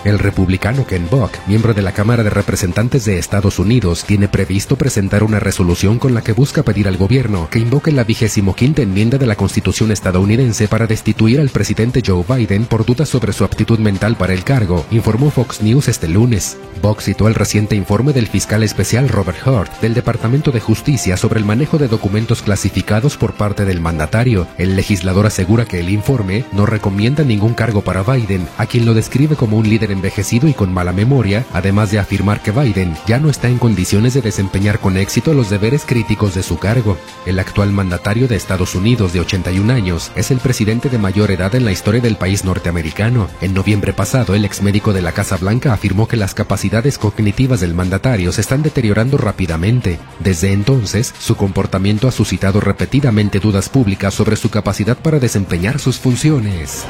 El 0.05 0.19
republicano 0.19 0.85
Ken 0.85 1.07
Buck, 1.09 1.31
miembro 1.47 1.73
de 1.73 1.81
la 1.81 1.91
Cámara 1.91 2.21
de 2.21 2.29
Representantes 2.29 3.05
de 3.05 3.17
Estados 3.17 3.57
Unidos, 3.57 4.03
tiene 4.05 4.27
previsto 4.27 4.75
presentar 4.75 5.23
una 5.23 5.39
resolución 5.39 5.97
con 5.97 6.13
la 6.13 6.21
que 6.21 6.31
busca 6.31 6.61
pedir 6.61 6.87
al 6.87 6.95
gobierno 6.95 7.49
que 7.49 7.57
invoque 7.57 7.91
la 7.91 8.03
vigésimo 8.03 8.55
quinta 8.55 8.83
enmienda 8.83 9.17
de 9.17 9.25
la 9.25 9.35
Constitución 9.35 9.91
estadounidense 9.91 10.67
para 10.67 10.85
destituir 10.85 11.39
al 11.39 11.49
presidente 11.49 12.03
Joe 12.05 12.23
Biden 12.23 12.65
por 12.65 12.85
dudas 12.85 13.09
sobre 13.09 13.33
su 13.33 13.43
aptitud 13.43 13.79
mental 13.79 14.15
para 14.15 14.33
el 14.33 14.43
cargo, 14.43 14.85
informó 14.91 15.31
Fox 15.31 15.63
News 15.63 15.87
este 15.87 16.07
lunes. 16.07 16.55
Buck 16.83 17.01
citó 17.01 17.27
el 17.27 17.33
reciente 17.33 17.75
informe 17.75 18.13
del 18.13 18.27
fiscal 18.27 18.61
especial 18.61 19.09
Robert 19.09 19.39
Hurt 19.47 19.81
del 19.81 19.95
Departamento 19.95 20.51
de 20.51 20.59
Justicia 20.59 21.17
sobre 21.17 21.39
el 21.39 21.45
manejo 21.45 21.79
de 21.79 21.87
documentos 21.87 22.43
clasificados 22.43 23.17
por 23.17 23.33
parte 23.33 23.65
del 23.65 23.81
mandatario. 23.81 24.45
El 24.59 24.75
legislador 24.75 25.25
asegura 25.25 25.65
que 25.65 25.79
el 25.79 25.89
informe 25.89 26.45
no 26.51 26.67
recomienda 26.67 27.23
ningún 27.23 27.55
cargo 27.55 27.81
para 27.81 28.03
Biden, 28.03 28.47
a 28.59 28.67
quien 28.67 28.85
lo 28.85 28.93
describe 28.93 29.35
como 29.35 29.57
un 29.57 29.67
líder 29.67 29.94
envejecido 29.95 30.47
y 30.47 30.53
con 30.53 30.73
mala 30.73 30.93
memoria, 30.93 31.45
además 31.53 31.91
de 31.91 31.99
afirmar 31.99 32.41
que 32.41 32.51
Biden 32.51 32.95
ya 33.07 33.19
no 33.19 33.29
está 33.29 33.49
en 33.49 33.57
condiciones 33.57 34.13
de 34.13 34.21
desempeñar 34.21 34.79
con 34.79 34.97
éxito 34.97 35.33
los 35.33 35.49
deberes 35.49 35.83
críticos 35.85 36.35
de 36.35 36.43
su 36.43 36.57
cargo. 36.57 36.97
El 37.25 37.39
actual 37.39 37.71
mandatario 37.71 38.27
de 38.27 38.35
Estados 38.35 38.75
Unidos 38.75 39.13
de 39.13 39.21
81 39.21 39.73
años 39.73 40.11
es 40.15 40.31
el 40.31 40.39
presidente 40.39 40.89
de 40.89 40.97
mayor 40.97 41.31
edad 41.31 41.55
en 41.55 41.65
la 41.65 41.71
historia 41.71 42.01
del 42.01 42.17
país 42.17 42.45
norteamericano. 42.45 43.27
En 43.41 43.53
noviembre 43.53 43.93
pasado, 43.93 44.35
el 44.35 44.45
ex 44.45 44.61
médico 44.61 44.93
de 44.93 45.01
la 45.01 45.11
Casa 45.11 45.37
Blanca 45.37 45.73
afirmó 45.73 46.07
que 46.07 46.17
las 46.17 46.33
capacidades 46.33 46.97
cognitivas 46.97 47.59
del 47.59 47.73
mandatario 47.73 48.31
se 48.31 48.41
están 48.41 48.61
deteriorando 48.61 49.17
rápidamente. 49.17 49.99
Desde 50.19 50.53
entonces, 50.53 51.13
su 51.17 51.35
comportamiento 51.35 52.07
ha 52.07 52.11
suscitado 52.11 52.59
repetidamente 52.59 53.39
dudas 53.39 53.69
públicas 53.69 54.13
sobre 54.13 54.35
su 54.35 54.49
capacidad 54.49 54.97
para 54.97 55.19
desempeñar 55.19 55.79
sus 55.79 55.97
funciones. 55.97 56.85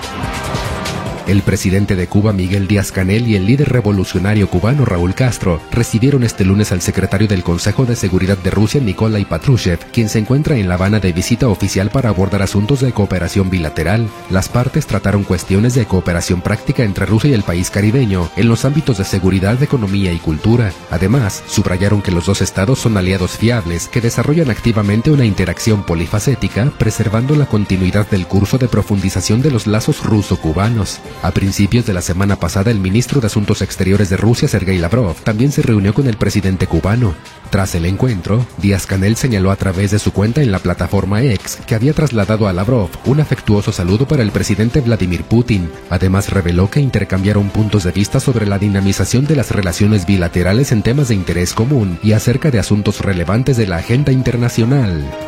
El 1.28 1.42
presidente 1.42 1.96
de 1.96 2.06
Cuba, 2.06 2.34
Miguel 2.34 2.68
Díaz 2.68 2.92
Canel, 2.92 3.28
y 3.28 3.36
el 3.36 3.48
líder 3.48 3.70
revolucionario 3.70 4.48
cubano, 4.48 4.86
Raúl 4.86 5.16
Castro, 5.16 5.60
recibieron 5.72 6.24
este 6.24 6.46
lunes 6.46 6.72
al 6.72 6.82
secretario 6.82 7.28
del 7.28 7.42
Consejo 7.42 7.86
de 7.86 7.96
Seguridad 7.96 8.38
de 8.38 8.52
Rusia, 8.52 8.80
Nikolai 8.80 9.26
Patrushev, 9.26 9.80
quien 9.92 10.08
se 10.08 10.20
encuentra 10.20 10.56
en 10.56 10.70
La 10.70 10.76
Habana 10.76 11.00
de 11.00 11.14
visita 11.14 11.48
oficial 11.48 11.90
para 11.90 12.10
abordar 12.10 12.44
asuntos 12.44 12.80
de 12.82 12.92
cooperación 12.92 13.50
bilateral. 13.50 14.08
Las 14.30 14.50
partes 14.50 14.86
trataron 14.86 15.24
cuestiones 15.24 15.74
de 15.74 15.86
cooperación 15.86 16.42
práctica 16.42 16.84
entre 16.84 17.08
Rusia 17.08 17.32
y 17.32 17.34
el 17.34 17.42
país 17.42 17.72
caribeño 17.72 18.30
en 18.36 18.48
los 18.48 18.64
ámbitos 18.64 19.00
de 19.00 19.06
seguridad, 19.06 19.62
economía 19.64 20.14
y 20.14 20.20
cultura. 20.20 20.72
Además, 20.92 21.44
subrayaron 21.48 22.04
que 22.04 22.12
los 22.12 22.28
dos 22.28 22.44
estados 22.44 22.78
son 22.78 22.98
aliados 22.98 23.32
fiables 23.32 23.88
que 23.88 24.00
desarrollan 24.00 24.52
activamente 24.52 25.10
una 25.10 25.26
interacción 25.26 25.84
polifacética, 25.88 26.72
preservando 26.78 27.36
la 27.36 27.48
continuidad 27.48 28.08
del 28.12 28.28
curso 28.28 28.60
de 28.60 28.68
profundización 28.68 29.42
de 29.42 29.50
los 29.50 29.66
lazos 29.66 30.04
ruso-cubanos. 30.04 31.00
A 31.22 31.32
principios 31.32 31.86
de 31.86 31.94
la 31.94 32.02
semana 32.02 32.36
pasada, 32.36 32.70
el 32.70 32.80
ministro 32.80 33.20
de 33.20 33.28
Asuntos 33.28 33.62
Exteriores 33.62 34.10
de 34.10 34.18
Rusia, 34.18 34.48
Sergei 34.48 34.78
Lavrov, 34.78 35.16
también 35.24 35.52
se 35.52 35.62
reunió 35.62 35.94
con 35.94 36.08
el 36.08 36.18
presidente 36.18 36.68
cubano. 36.68 37.16
Tras 37.50 37.74
el 37.76 37.86
encuentro, 37.86 38.46
Díaz 38.58 38.86
Canel 38.86 39.16
señaló 39.16 39.50
a 39.50 39.56
través 39.56 39.92
de 39.92 40.00
su 40.00 40.12
cuenta 40.12 40.42
en 40.42 40.52
la 40.52 40.60
plataforma 40.60 41.24
X 41.24 41.60
que 41.66 41.74
había 41.74 41.94
trasladado 41.94 42.48
a 42.48 42.54
Lavrov 42.54 42.90
un 43.06 43.22
afectuoso 43.22 43.72
saludo 43.72 44.08
para 44.08 44.24
el 44.24 44.32
presidente 44.32 44.82
Vladimir 44.82 45.24
Putin. 45.24 45.72
Además, 45.90 46.30
reveló 46.30 46.70
que 46.70 46.80
intercambiaron 46.80 47.50
puntos 47.50 47.84
de 47.84 47.92
vista 47.92 48.20
sobre 48.20 48.46
la 48.46 48.60
dinamización 48.60 49.26
de 49.26 49.36
las 49.36 49.52
relaciones 49.52 50.06
bilaterales 50.06 50.72
en 50.72 50.84
temas 50.84 51.08
de 51.08 51.16
interés 51.16 51.54
común 51.54 51.98
y 52.04 52.12
acerca 52.12 52.52
de 52.52 52.60
asuntos 52.60 53.02
relevantes 53.02 53.58
de 53.58 53.68
la 53.68 53.78
agenda 53.78 54.12
internacional. 54.12 55.25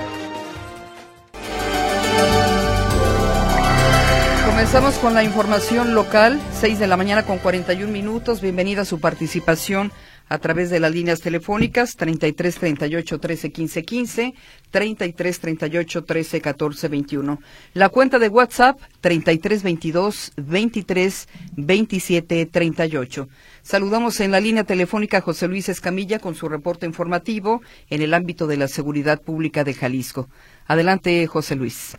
Comenzamos 4.68 5.00
con 5.00 5.14
la 5.14 5.24
información 5.24 5.96
local, 5.96 6.42
6 6.60 6.78
de 6.78 6.88
la 6.88 6.98
mañana 6.98 7.24
con 7.24 7.38
41 7.38 7.90
minutos. 7.90 8.42
Bienvenida 8.42 8.82
a 8.82 8.86
su 8.86 9.00
participación 9.00 9.94
a 10.28 10.40
través 10.40 10.70
de 10.70 10.82
las 10.82 10.92
líneas 10.92 11.22
telefónicas 11.22 11.96
33 11.96 12.56
38 12.56 13.18
13 13.18 13.52
15 13.54 13.84
15, 13.84 14.34
33 14.70 15.40
38 15.40 16.04
13 16.04 16.42
14 16.42 16.88
21. 16.90 17.40
La 17.76 17.88
cuenta 17.88 18.20
de 18.20 18.28
WhatsApp 18.28 18.78
33 19.00 19.64
22 19.64 20.34
23 20.36 21.30
27 21.56 22.46
38. 22.48 23.30
Saludamos 23.62 24.20
en 24.20 24.32
la 24.32 24.42
línea 24.42 24.66
telefónica 24.66 25.20
a 25.20 25.22
José 25.22 25.48
Luis 25.48 25.70
Escamilla 25.70 26.20
con 26.20 26.36
su 26.36 26.50
reporte 26.50 26.86
informativo 26.86 27.62
en 27.90 28.02
el 28.02 28.14
ámbito 28.14 28.48
de 28.48 28.58
la 28.58 28.68
seguridad 28.68 29.22
pública 29.22 29.64
de 29.64 29.74
Jalisco. 29.74 30.28
Adelante, 30.66 31.26
José 31.26 31.56
Luis. 31.56 31.96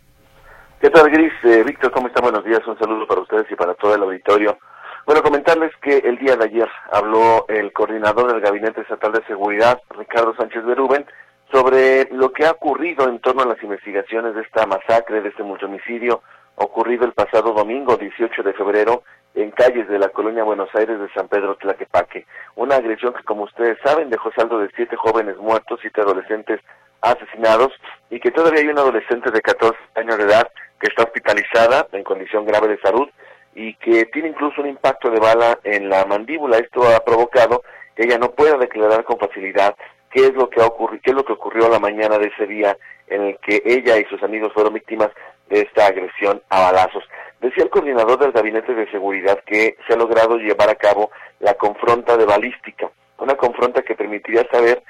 ¿Qué 0.81 0.89
tal, 0.89 1.09
Gris? 1.09 1.33
Eh, 1.43 1.61
Víctor, 1.65 1.91
¿cómo 1.91 2.07
están? 2.07 2.23
Buenos 2.23 2.45
días. 2.45 2.65
Un 2.65 2.79
saludo 2.79 3.05
para 3.05 3.19
ustedes 3.19 3.51
y 3.51 3.55
para 3.55 3.73
todo 3.73 3.95
el 3.95 4.01
auditorio. 4.01 4.57
Bueno, 5.05 5.21
comentarles 5.21 5.75
que 5.81 5.97
el 5.97 6.17
día 6.17 6.37
de 6.37 6.45
ayer 6.45 6.69
habló 6.93 7.45
el 7.49 7.73
coordinador 7.73 8.31
del 8.31 8.39
Gabinete 8.39 8.79
Estatal 8.79 9.11
de 9.11 9.25
Seguridad, 9.25 9.81
Ricardo 9.89 10.33
Sánchez 10.35 10.63
Berúben, 10.63 11.05
sobre 11.51 12.07
lo 12.13 12.31
que 12.31 12.45
ha 12.45 12.51
ocurrido 12.51 13.09
en 13.09 13.19
torno 13.19 13.41
a 13.41 13.47
las 13.47 13.61
investigaciones 13.61 14.35
de 14.35 14.41
esta 14.41 14.65
masacre, 14.67 15.19
de 15.19 15.27
este 15.27 15.43
multihomicidio 15.43 16.21
ocurrido 16.55 17.03
el 17.03 17.11
pasado 17.11 17.51
domingo 17.51 17.97
18 17.97 18.41
de 18.41 18.53
febrero 18.53 19.03
en 19.35 19.51
calles 19.51 19.89
de 19.89 19.99
la 19.99 20.07
colonia 20.07 20.45
Buenos 20.45 20.69
Aires 20.75 20.97
de 20.97 21.09
San 21.09 21.27
Pedro 21.27 21.57
Tlaquepaque. 21.57 22.25
Una 22.55 22.75
agresión 22.75 23.13
que, 23.13 23.23
como 23.23 23.43
ustedes 23.43 23.77
saben, 23.83 24.09
dejó 24.09 24.31
saldo 24.31 24.59
de 24.59 24.69
siete 24.77 24.95
jóvenes 24.95 25.35
muertos, 25.39 25.79
siete 25.81 25.99
adolescentes 25.99 26.61
asesinados 27.01 27.71
y 28.09 28.19
que 28.19 28.31
todavía 28.31 28.61
hay 28.61 28.67
una 28.67 28.81
adolescente 28.81 29.31
de 29.31 29.41
14 29.41 29.77
años 29.95 30.17
de 30.17 30.23
edad 30.23 30.49
que 30.79 30.87
está 30.87 31.03
hospitalizada 31.03 31.87
en 31.91 32.03
condición 32.03 32.45
grave 32.45 32.69
de 32.69 32.79
salud 32.79 33.09
y 33.55 33.73
que 33.75 34.05
tiene 34.05 34.29
incluso 34.29 34.61
un 34.61 34.69
impacto 34.69 35.09
de 35.09 35.19
bala 35.19 35.59
en 35.63 35.89
la 35.89 36.05
mandíbula. 36.05 36.57
Esto 36.57 36.83
ha 36.87 36.99
provocado 37.03 37.63
que 37.95 38.03
ella 38.03 38.17
no 38.17 38.31
pueda 38.31 38.57
declarar 38.57 39.03
con 39.03 39.19
facilidad 39.19 39.75
qué 40.11 40.27
es 40.27 40.33
lo 40.33 40.49
que 40.49 40.61
ha 40.61 40.65
ocurrido, 40.65 41.01
qué 41.03 41.11
es 41.11 41.15
lo 41.15 41.25
que 41.25 41.33
ocurrió 41.33 41.69
la 41.69 41.79
mañana 41.79 42.17
de 42.17 42.27
ese 42.27 42.47
día 42.47 42.77
en 43.07 43.21
el 43.23 43.37
que 43.39 43.61
ella 43.65 43.97
y 43.97 44.05
sus 44.05 44.21
amigos 44.23 44.53
fueron 44.53 44.73
víctimas 44.73 45.09
de 45.49 45.61
esta 45.61 45.87
agresión 45.87 46.41
a 46.49 46.71
balazos. 46.71 47.03
Decía 47.41 47.63
el 47.63 47.69
coordinador 47.69 48.19
del 48.19 48.31
Gabinete 48.31 48.73
de 48.73 48.89
Seguridad 48.91 49.39
que 49.45 49.77
se 49.87 49.93
ha 49.93 49.97
logrado 49.97 50.37
llevar 50.37 50.69
a 50.69 50.75
cabo 50.75 51.11
la 51.39 51.53
confronta 51.55 52.17
de 52.17 52.25
balística, 52.25 52.89
una 53.17 53.35
confronta 53.35 53.81
que 53.81 53.95
permitiría 53.95 54.47
saber 54.51 54.83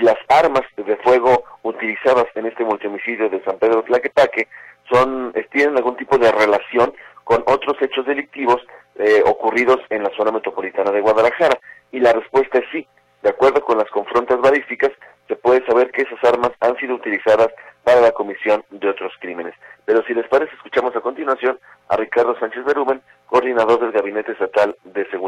las 0.00 0.16
armas 0.28 0.62
de 0.76 0.96
fuego 0.98 1.44
utilizadas 1.62 2.26
en 2.34 2.46
este 2.46 2.64
multihomicidio 2.64 3.28
de 3.28 3.42
San 3.44 3.58
Pedro 3.58 3.82
Tlaquepaque 3.82 4.48
son, 4.90 5.32
tienen 5.52 5.76
algún 5.76 5.96
tipo 5.96 6.18
de 6.18 6.32
relación 6.32 6.92
con 7.24 7.42
otros 7.46 7.76
hechos 7.82 8.06
delictivos 8.06 8.60
eh, 8.96 9.22
ocurridos 9.26 9.78
en 9.90 10.02
la 10.02 10.10
zona 10.16 10.32
metropolitana 10.32 10.90
de 10.90 11.00
Guadalajara. 11.00 11.58
Y 11.92 12.00
la 12.00 12.12
respuesta 12.12 12.58
es 12.58 12.64
sí. 12.72 12.86
De 13.22 13.30
acuerdo 13.30 13.60
con 13.62 13.78
las 13.78 13.90
confrontas 13.90 14.40
balísticas, 14.40 14.92
se 15.26 15.36
puede 15.36 15.64
saber 15.66 15.90
que 15.90 16.02
esas 16.02 16.22
armas 16.24 16.52
han 16.60 16.76
sido 16.76 16.94
utilizadas 16.94 17.48
para 17.84 18.00
la 18.00 18.12
comisión 18.12 18.64
de 18.70 18.88
otros 18.88 19.12
crímenes. 19.20 19.54
Pero 19.84 20.02
si 20.04 20.14
les 20.14 20.26
parece, 20.28 20.54
escuchamos 20.54 20.94
a 20.96 21.00
continuación 21.00 21.58
a 21.88 21.96
Ricardo 21.96 22.38
Sánchez 22.38 22.64
Berúben, 22.64 23.02
coordinador 23.26 23.80
del 23.80 23.92
Gabinete 23.92 24.32
Estatal 24.32 24.76
de 24.84 25.08
Seguridad 25.10 25.27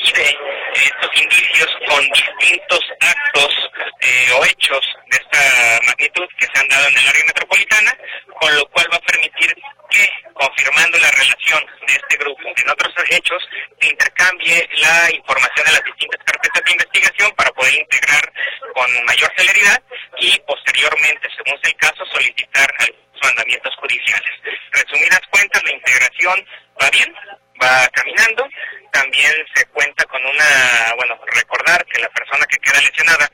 coincide 0.00 0.38
estos 0.74 1.22
indicios 1.22 1.68
con 1.86 2.00
distintos 2.10 2.80
actos 3.00 3.70
eh, 4.00 4.32
o 4.34 4.44
hechos 4.44 4.80
de 5.10 5.16
esta 5.18 5.80
magnitud 5.86 6.26
que 6.38 6.46
se 6.46 6.60
han 6.60 6.68
dado 6.68 6.88
en 6.88 6.98
el 6.98 7.08
área 7.08 7.24
metropolitana, 7.26 7.96
con 8.40 8.54
lo 8.56 8.66
cual 8.70 8.86
va 8.92 8.96
a 8.96 9.00
permitir 9.00 9.54
que, 9.90 10.08
confirmando 10.32 10.98
la 10.98 11.10
relación 11.10 11.64
de 11.86 11.94
este 11.94 12.16
grupo 12.16 12.42
en 12.44 12.70
otros 12.70 12.94
hechos, 13.10 13.42
se 13.80 13.88
intercambie 13.88 14.68
la 14.80 15.10
información 15.12 15.66
de 15.66 15.72
las 15.72 15.84
distintas 15.84 16.24
carpetas 16.24 16.64
de 16.64 16.72
investigación 16.72 17.32
para 17.32 17.50
poder 17.52 17.74
integrar 17.74 18.32
con 18.74 19.04
mayor 19.04 19.30
celeridad 19.36 19.82
y 20.18 20.38
posteriormente, 20.40 21.28
según 21.36 21.60
sea 21.60 21.70
el 21.70 21.76
caso, 21.76 22.06
solicitar 22.06 22.70
mandamientos 23.22 23.74
judiciales. 23.76 24.30
Resumidas 24.72 25.20
cuentas, 25.30 25.62
la 25.64 25.72
integración 25.72 26.46
va 26.80 26.90
bien, 26.90 27.14
va 27.62 27.88
caminando. 27.92 28.48
También 28.92 29.32
se 29.54 29.64
cuenta 29.66 30.04
con 30.06 30.24
una, 30.24 30.94
bueno, 30.96 31.18
recordar 31.26 31.84
que 31.86 32.00
la 32.00 32.08
persona 32.08 32.44
que 32.46 32.58
queda 32.58 32.80
lesionada 32.80 33.30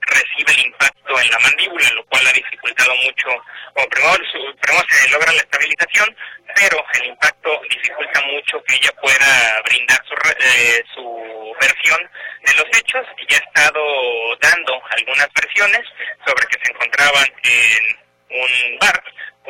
recibe 0.00 0.52
el 0.52 0.66
impacto 0.66 1.20
en 1.20 1.30
la 1.30 1.38
mandíbula, 1.40 1.90
lo 1.94 2.04
cual 2.06 2.26
ha 2.26 2.32
dificultado 2.32 2.94
mucho, 2.96 3.28
como 3.74 3.88
primero, 3.88 4.16
primero 4.60 4.84
se 4.88 5.10
logra 5.10 5.32
la 5.32 5.40
estabilización, 5.40 6.16
pero 6.54 6.84
el 6.94 7.06
impacto 7.06 7.60
dificulta 7.70 8.20
mucho 8.22 8.62
que 8.64 8.74
ella 8.76 8.90
pueda 9.00 9.62
brindar 9.64 9.98
su, 10.06 10.14
eh, 10.14 10.84
su 10.94 11.56
versión 11.60 12.10
de 12.44 12.54
los 12.54 12.66
hechos 12.78 13.06
y 13.28 13.34
ha 13.34 13.38
estado 13.38 14.36
dando 14.40 14.80
algunas 14.90 15.28
versiones 15.34 15.82
sobre 16.26 16.46
que 16.46 16.64
se 16.64 16.72
encontraban 16.72 17.26
en 17.42 17.98
un 18.30 18.78
bar 18.78 19.02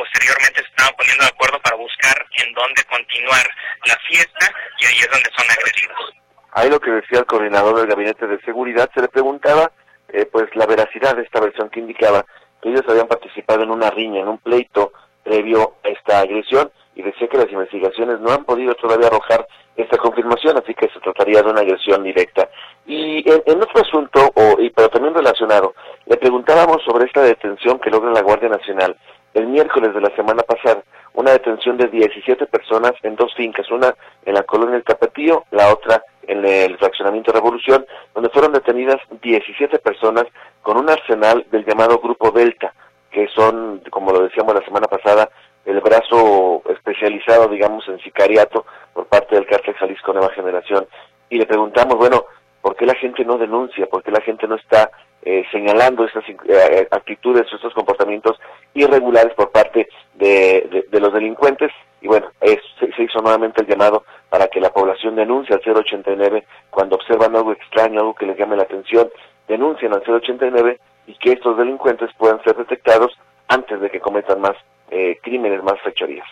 posteriormente 0.08 0.60
se 0.60 0.68
estaban 0.68 0.94
poniendo 0.96 1.24
de 1.24 1.30
acuerdo 1.30 1.60
para 1.60 1.76
buscar 1.76 2.16
en 2.36 2.54
dónde 2.54 2.82
continuar 2.84 3.44
la 3.86 3.96
fiesta 4.08 4.52
y 4.78 4.86
ahí 4.86 4.98
es 5.00 5.10
donde 5.10 5.30
son 5.36 5.46
agredidos. 5.50 6.14
Ahí 6.52 6.70
lo 6.70 6.80
que 6.80 6.90
decía 6.90 7.20
el 7.20 7.26
coordinador 7.26 7.76
del 7.76 7.86
gabinete 7.86 8.26
de 8.26 8.40
seguridad, 8.40 8.90
se 8.94 9.02
le 9.02 9.08
preguntaba 9.08 9.70
eh, 10.08 10.26
pues 10.26 10.48
la 10.54 10.66
veracidad 10.66 11.16
de 11.16 11.22
esta 11.22 11.40
versión 11.40 11.68
que 11.70 11.80
indicaba 11.80 12.24
que 12.62 12.70
ellos 12.70 12.84
habían 12.88 13.06
participado 13.06 13.62
en 13.62 13.70
una 13.70 13.90
riña, 13.90 14.20
en 14.20 14.28
un 14.28 14.38
pleito 14.38 14.92
previo 15.22 15.76
a 15.84 15.88
esta 15.88 16.20
agresión 16.20 16.72
y 16.94 17.02
decía 17.02 17.28
que 17.28 17.36
las 17.36 17.52
investigaciones 17.52 18.18
no 18.20 18.32
han 18.32 18.44
podido 18.44 18.74
todavía 18.74 19.06
arrojar 19.06 19.46
esta 19.76 19.96
confirmación, 19.98 20.58
así 20.58 20.74
que 20.74 20.88
se 20.88 20.98
trataría 20.98 21.42
de 21.42 21.50
una 21.50 21.60
agresión 21.60 22.02
directa. 22.02 22.48
Y 22.86 23.22
en, 23.30 23.62
otro 23.62 23.82
asunto, 23.82 24.32
o, 24.34 24.60
y, 24.60 24.70
pero 24.70 24.88
también 24.88 25.14
relacionado, 25.14 25.74
le 26.06 26.16
preguntábamos 26.16 26.82
sobre 26.84 27.06
esta 27.06 27.22
detención 27.22 27.78
que 27.78 27.90
logra 27.90 28.10
la 28.10 28.22
Guardia 28.22 28.48
Nacional 28.48 28.96
el 29.38 29.46
miércoles 29.46 29.94
de 29.94 30.00
la 30.00 30.14
semana 30.16 30.42
pasada 30.42 30.82
una 31.14 31.32
detención 31.32 31.76
de 31.76 31.88
17 31.88 32.46
personas 32.46 32.92
en 33.02 33.16
dos 33.16 33.34
fincas, 33.34 33.70
una 33.70 33.94
en 34.24 34.34
la 34.34 34.42
colonia 34.44 34.74
del 34.74 34.84
Tapatío, 34.84 35.44
la 35.50 35.72
otra 35.72 36.02
en 36.26 36.44
el 36.44 36.76
fraccionamiento 36.78 37.32
Revolución, 37.32 37.86
donde 38.14 38.30
fueron 38.30 38.52
detenidas 38.52 38.98
17 39.22 39.78
personas 39.78 40.26
con 40.62 40.76
un 40.76 40.88
arsenal 40.90 41.44
del 41.50 41.64
llamado 41.64 41.98
Grupo 41.98 42.30
Delta, 42.30 42.72
que 43.10 43.26
son, 43.34 43.82
como 43.90 44.12
lo 44.12 44.22
decíamos 44.22 44.54
la 44.54 44.64
semana 44.64 44.86
pasada, 44.86 45.30
el 45.64 45.80
brazo 45.80 46.62
especializado, 46.68 47.48
digamos, 47.48 47.88
en 47.88 47.98
sicariato 48.00 48.64
por 48.92 49.06
parte 49.06 49.34
del 49.34 49.46
cártel 49.46 49.74
Jalisco 49.74 50.12
Nueva 50.12 50.32
Generación. 50.34 50.86
Y 51.30 51.38
le 51.38 51.46
preguntamos, 51.46 51.96
bueno, 51.96 52.26
¿por 52.60 52.76
qué 52.76 52.86
la 52.86 52.94
gente 52.94 53.24
no 53.24 53.38
denuncia? 53.38 53.86
¿Por 53.86 54.02
qué 54.02 54.10
la 54.10 54.20
gente 54.20 54.46
no 54.46 54.56
está 54.56 54.90
eh, 55.22 55.44
señalando 55.50 56.04
estas 56.04 56.24
eh, 56.28 56.88
actitudes, 56.90 57.46
estos 57.52 57.74
comportamientos 57.74 58.38
irregulares 58.74 59.34
por 59.34 59.50
parte 59.50 59.88
de, 60.14 60.86
los 60.92 61.12
delincuentes. 61.12 61.72
Y 62.00 62.06
bueno, 62.06 62.30
se, 62.40 63.02
hizo 63.02 63.20
nuevamente 63.20 63.62
el 63.62 63.68
llamado 63.68 64.04
para 64.30 64.48
que 64.48 64.60
la 64.60 64.70
población 64.70 65.16
denuncie 65.16 65.54
al 65.54 65.62
089 65.64 66.44
cuando 66.70 66.96
observan 66.96 67.34
algo 67.34 67.52
extraño, 67.52 68.00
algo 68.00 68.14
que 68.14 68.26
les 68.26 68.38
llame 68.38 68.56
la 68.56 68.62
atención, 68.62 69.10
denuncien 69.48 69.92
al 69.92 70.02
089 70.06 70.78
y 71.06 71.14
que 71.14 71.32
estos 71.32 71.56
delincuentes 71.56 72.10
puedan 72.16 72.42
ser 72.44 72.56
detectados 72.56 73.18
antes 73.48 73.80
de 73.80 73.90
que 73.90 74.00
cometan 74.00 74.40
más 74.40 74.56
eh, 74.90 75.18
crímenes, 75.22 75.62
más 75.62 75.80
fechorías. 75.82 76.26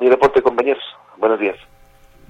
Mi 0.00 0.08
reporte, 0.08 0.40
compañeros. 0.40 0.84
Buenos 1.16 1.40
días. 1.40 1.56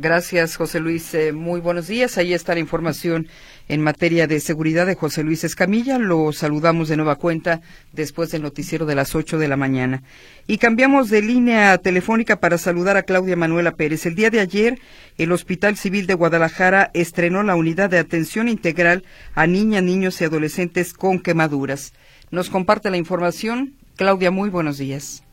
Gracias, 0.00 0.54
José 0.54 0.78
Luis. 0.78 1.12
Eh, 1.14 1.32
muy 1.32 1.60
buenos 1.60 1.88
días. 1.88 2.18
Ahí 2.18 2.32
está 2.32 2.54
la 2.54 2.60
información 2.60 3.26
en 3.66 3.82
materia 3.82 4.28
de 4.28 4.38
seguridad 4.38 4.86
de 4.86 4.94
José 4.94 5.24
Luis 5.24 5.42
Escamilla. 5.42 5.98
Lo 5.98 6.32
saludamos 6.32 6.88
de 6.88 6.96
nueva 6.96 7.16
cuenta 7.16 7.62
después 7.92 8.30
del 8.30 8.42
noticiero 8.42 8.86
de 8.86 8.94
las 8.94 9.16
8 9.16 9.38
de 9.38 9.48
la 9.48 9.56
mañana. 9.56 10.04
Y 10.46 10.58
cambiamos 10.58 11.10
de 11.10 11.20
línea 11.20 11.76
telefónica 11.78 12.38
para 12.38 12.58
saludar 12.58 12.96
a 12.96 13.02
Claudia 13.02 13.34
Manuela 13.34 13.74
Pérez. 13.74 14.06
El 14.06 14.14
día 14.14 14.30
de 14.30 14.38
ayer, 14.38 14.78
el 15.16 15.32
Hospital 15.32 15.76
Civil 15.76 16.06
de 16.06 16.14
Guadalajara 16.14 16.92
estrenó 16.94 17.42
la 17.42 17.56
unidad 17.56 17.90
de 17.90 17.98
atención 17.98 18.46
integral 18.46 19.02
a 19.34 19.48
niñas, 19.48 19.82
niños 19.82 20.20
y 20.20 20.24
adolescentes 20.24 20.94
con 20.94 21.18
quemaduras. 21.18 21.92
Nos 22.30 22.50
comparte 22.50 22.88
la 22.90 22.98
información. 22.98 23.74
Claudia, 23.96 24.30
muy 24.30 24.48
buenos 24.48 24.78
días. 24.78 25.24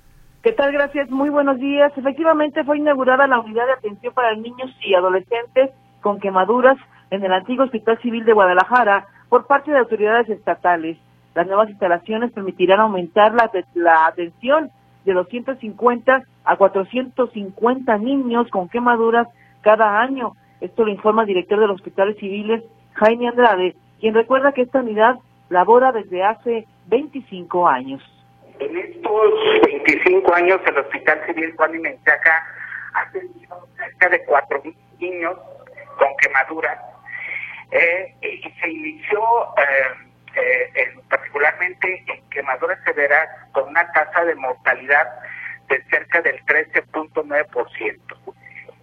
¿Qué 0.46 0.52
tal? 0.52 0.72
Gracias. 0.72 1.10
Muy 1.10 1.30
buenos 1.30 1.58
días. 1.58 1.92
Efectivamente 1.98 2.64
fue 2.64 2.78
inaugurada 2.78 3.26
la 3.26 3.40
unidad 3.40 3.66
de 3.66 3.72
atención 3.72 4.14
para 4.14 4.36
niños 4.36 4.70
y 4.86 4.94
adolescentes 4.94 5.72
con 6.02 6.20
quemaduras 6.20 6.78
en 7.10 7.24
el 7.24 7.34
antiguo 7.34 7.66
Hospital 7.66 7.98
Civil 8.04 8.26
de 8.26 8.34
Guadalajara 8.34 9.08
por 9.28 9.48
parte 9.48 9.72
de 9.72 9.80
autoridades 9.80 10.30
estatales. 10.30 11.00
Las 11.34 11.48
nuevas 11.48 11.72
instalaciones 11.72 12.32
permitirán 12.32 12.80
aumentar 12.80 13.34
la, 13.34 14.06
atención 14.06 14.70
de 15.04 15.14
250 15.14 16.22
a 16.44 16.56
450 16.58 17.98
niños 17.98 18.48
con 18.52 18.70
quemaduras 18.70 19.28
cada 19.62 20.00
año. 20.00 20.34
Esto 20.62 20.86
lo 20.86 20.92
informa 20.92 21.24
el 21.24 21.30
director 21.30 21.60
de 21.60 21.66
los 21.66 21.78
hospitales 21.78 22.18
civiles, 22.20 22.64
Jaime 22.94 23.30
Andrade, 23.30 23.76
quien 24.00 24.14
recuerda 24.14 24.52
que 24.52 24.62
esta 24.62 24.82
unidad 24.82 25.16
labora 25.50 25.92
desde 25.92 26.24
hace 26.24 26.68
25 26.86 27.68
años. 27.68 28.04
En 28.60 28.78
estos 28.78 29.32
25 29.66 30.34
años 30.34 30.62
el 30.66 30.78
Hospital 30.78 31.22
Civil 31.28 31.54
Juan 31.58 31.76
y 31.76 31.88
ha 31.88 33.12
tenido 33.12 33.68
cerca 33.78 34.10
de 34.10 34.26
4.000 34.26 34.76
niños 35.00 35.38
con 35.98 36.16
quemaduras 36.18 36.80
eh, 37.72 38.16
y 38.22 38.50
se 38.62 38.70
inició 38.70 39.22
particularmente 41.10 42.04
en 42.08 42.30
quemaduras 42.30 42.80
severas 42.86 43.28
con 43.52 43.70
una 43.70 43.92
tasa 43.92 44.24
de 44.26 44.36
mortalidad 44.36 45.08
de 45.70 45.84
cerca 45.90 46.22
del 46.22 46.40
13.9%. 46.46 48.36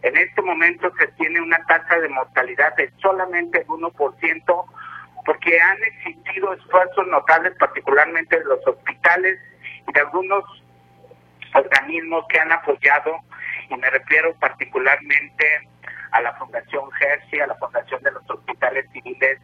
En 0.03 0.17
este 0.17 0.43
momento 0.43 0.93
se 0.99 1.07
tiene 1.13 1.41
una 1.41 1.65
tasa 1.67 1.99
de 1.99 2.09
mortalidad 2.09 2.75
de 2.77 2.91
solamente 3.01 3.61
el 3.61 3.67
1% 3.67 4.65
porque 5.25 5.61
han 5.61 5.83
existido 5.85 6.53
esfuerzos 6.55 7.07
notables, 7.07 7.55
particularmente 7.59 8.39
de 8.39 8.45
los 8.45 8.67
hospitales 8.67 9.39
de 9.93 10.01
algunos 10.01 10.45
organismos 11.55 12.25
que 12.29 12.41
han 12.41 12.53
apoyado, 12.53 13.17
y 13.69 13.77
me 13.77 13.91
refiero 13.91 14.35
particularmente 14.37 15.69
a 16.13 16.21
la 16.21 16.33
Fundación 16.35 16.91
Jersey, 16.93 17.41
a 17.41 17.47
la 17.47 17.55
Fundación 17.57 18.03
de 18.03 18.13
los 18.13 18.29
Hospitales 18.29 18.87
Civiles 18.93 19.41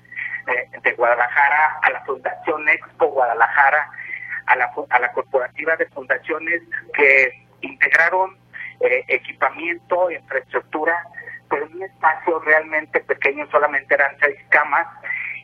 eh, 0.46 0.80
de 0.82 0.92
Guadalajara, 0.92 1.78
a 1.82 1.90
la 1.90 2.04
Fundación 2.04 2.68
Expo 2.68 3.06
Guadalajara, 3.06 3.90
a 4.46 4.56
la, 4.56 4.70
a 4.90 4.98
la 4.98 5.12
corporativa 5.12 5.76
de 5.76 5.86
fundaciones 5.86 6.62
que 6.94 7.46
integraron 7.62 8.36
eh, 8.80 9.04
equipamiento, 9.08 10.10
infraestructura, 10.10 11.04
pero 11.50 11.66
en 11.66 11.76
un 11.76 11.82
espacio 11.82 12.38
realmente 12.40 13.00
pequeño, 13.00 13.46
solamente 13.50 13.94
eran 13.94 14.16
seis 14.20 14.38
camas 14.50 14.86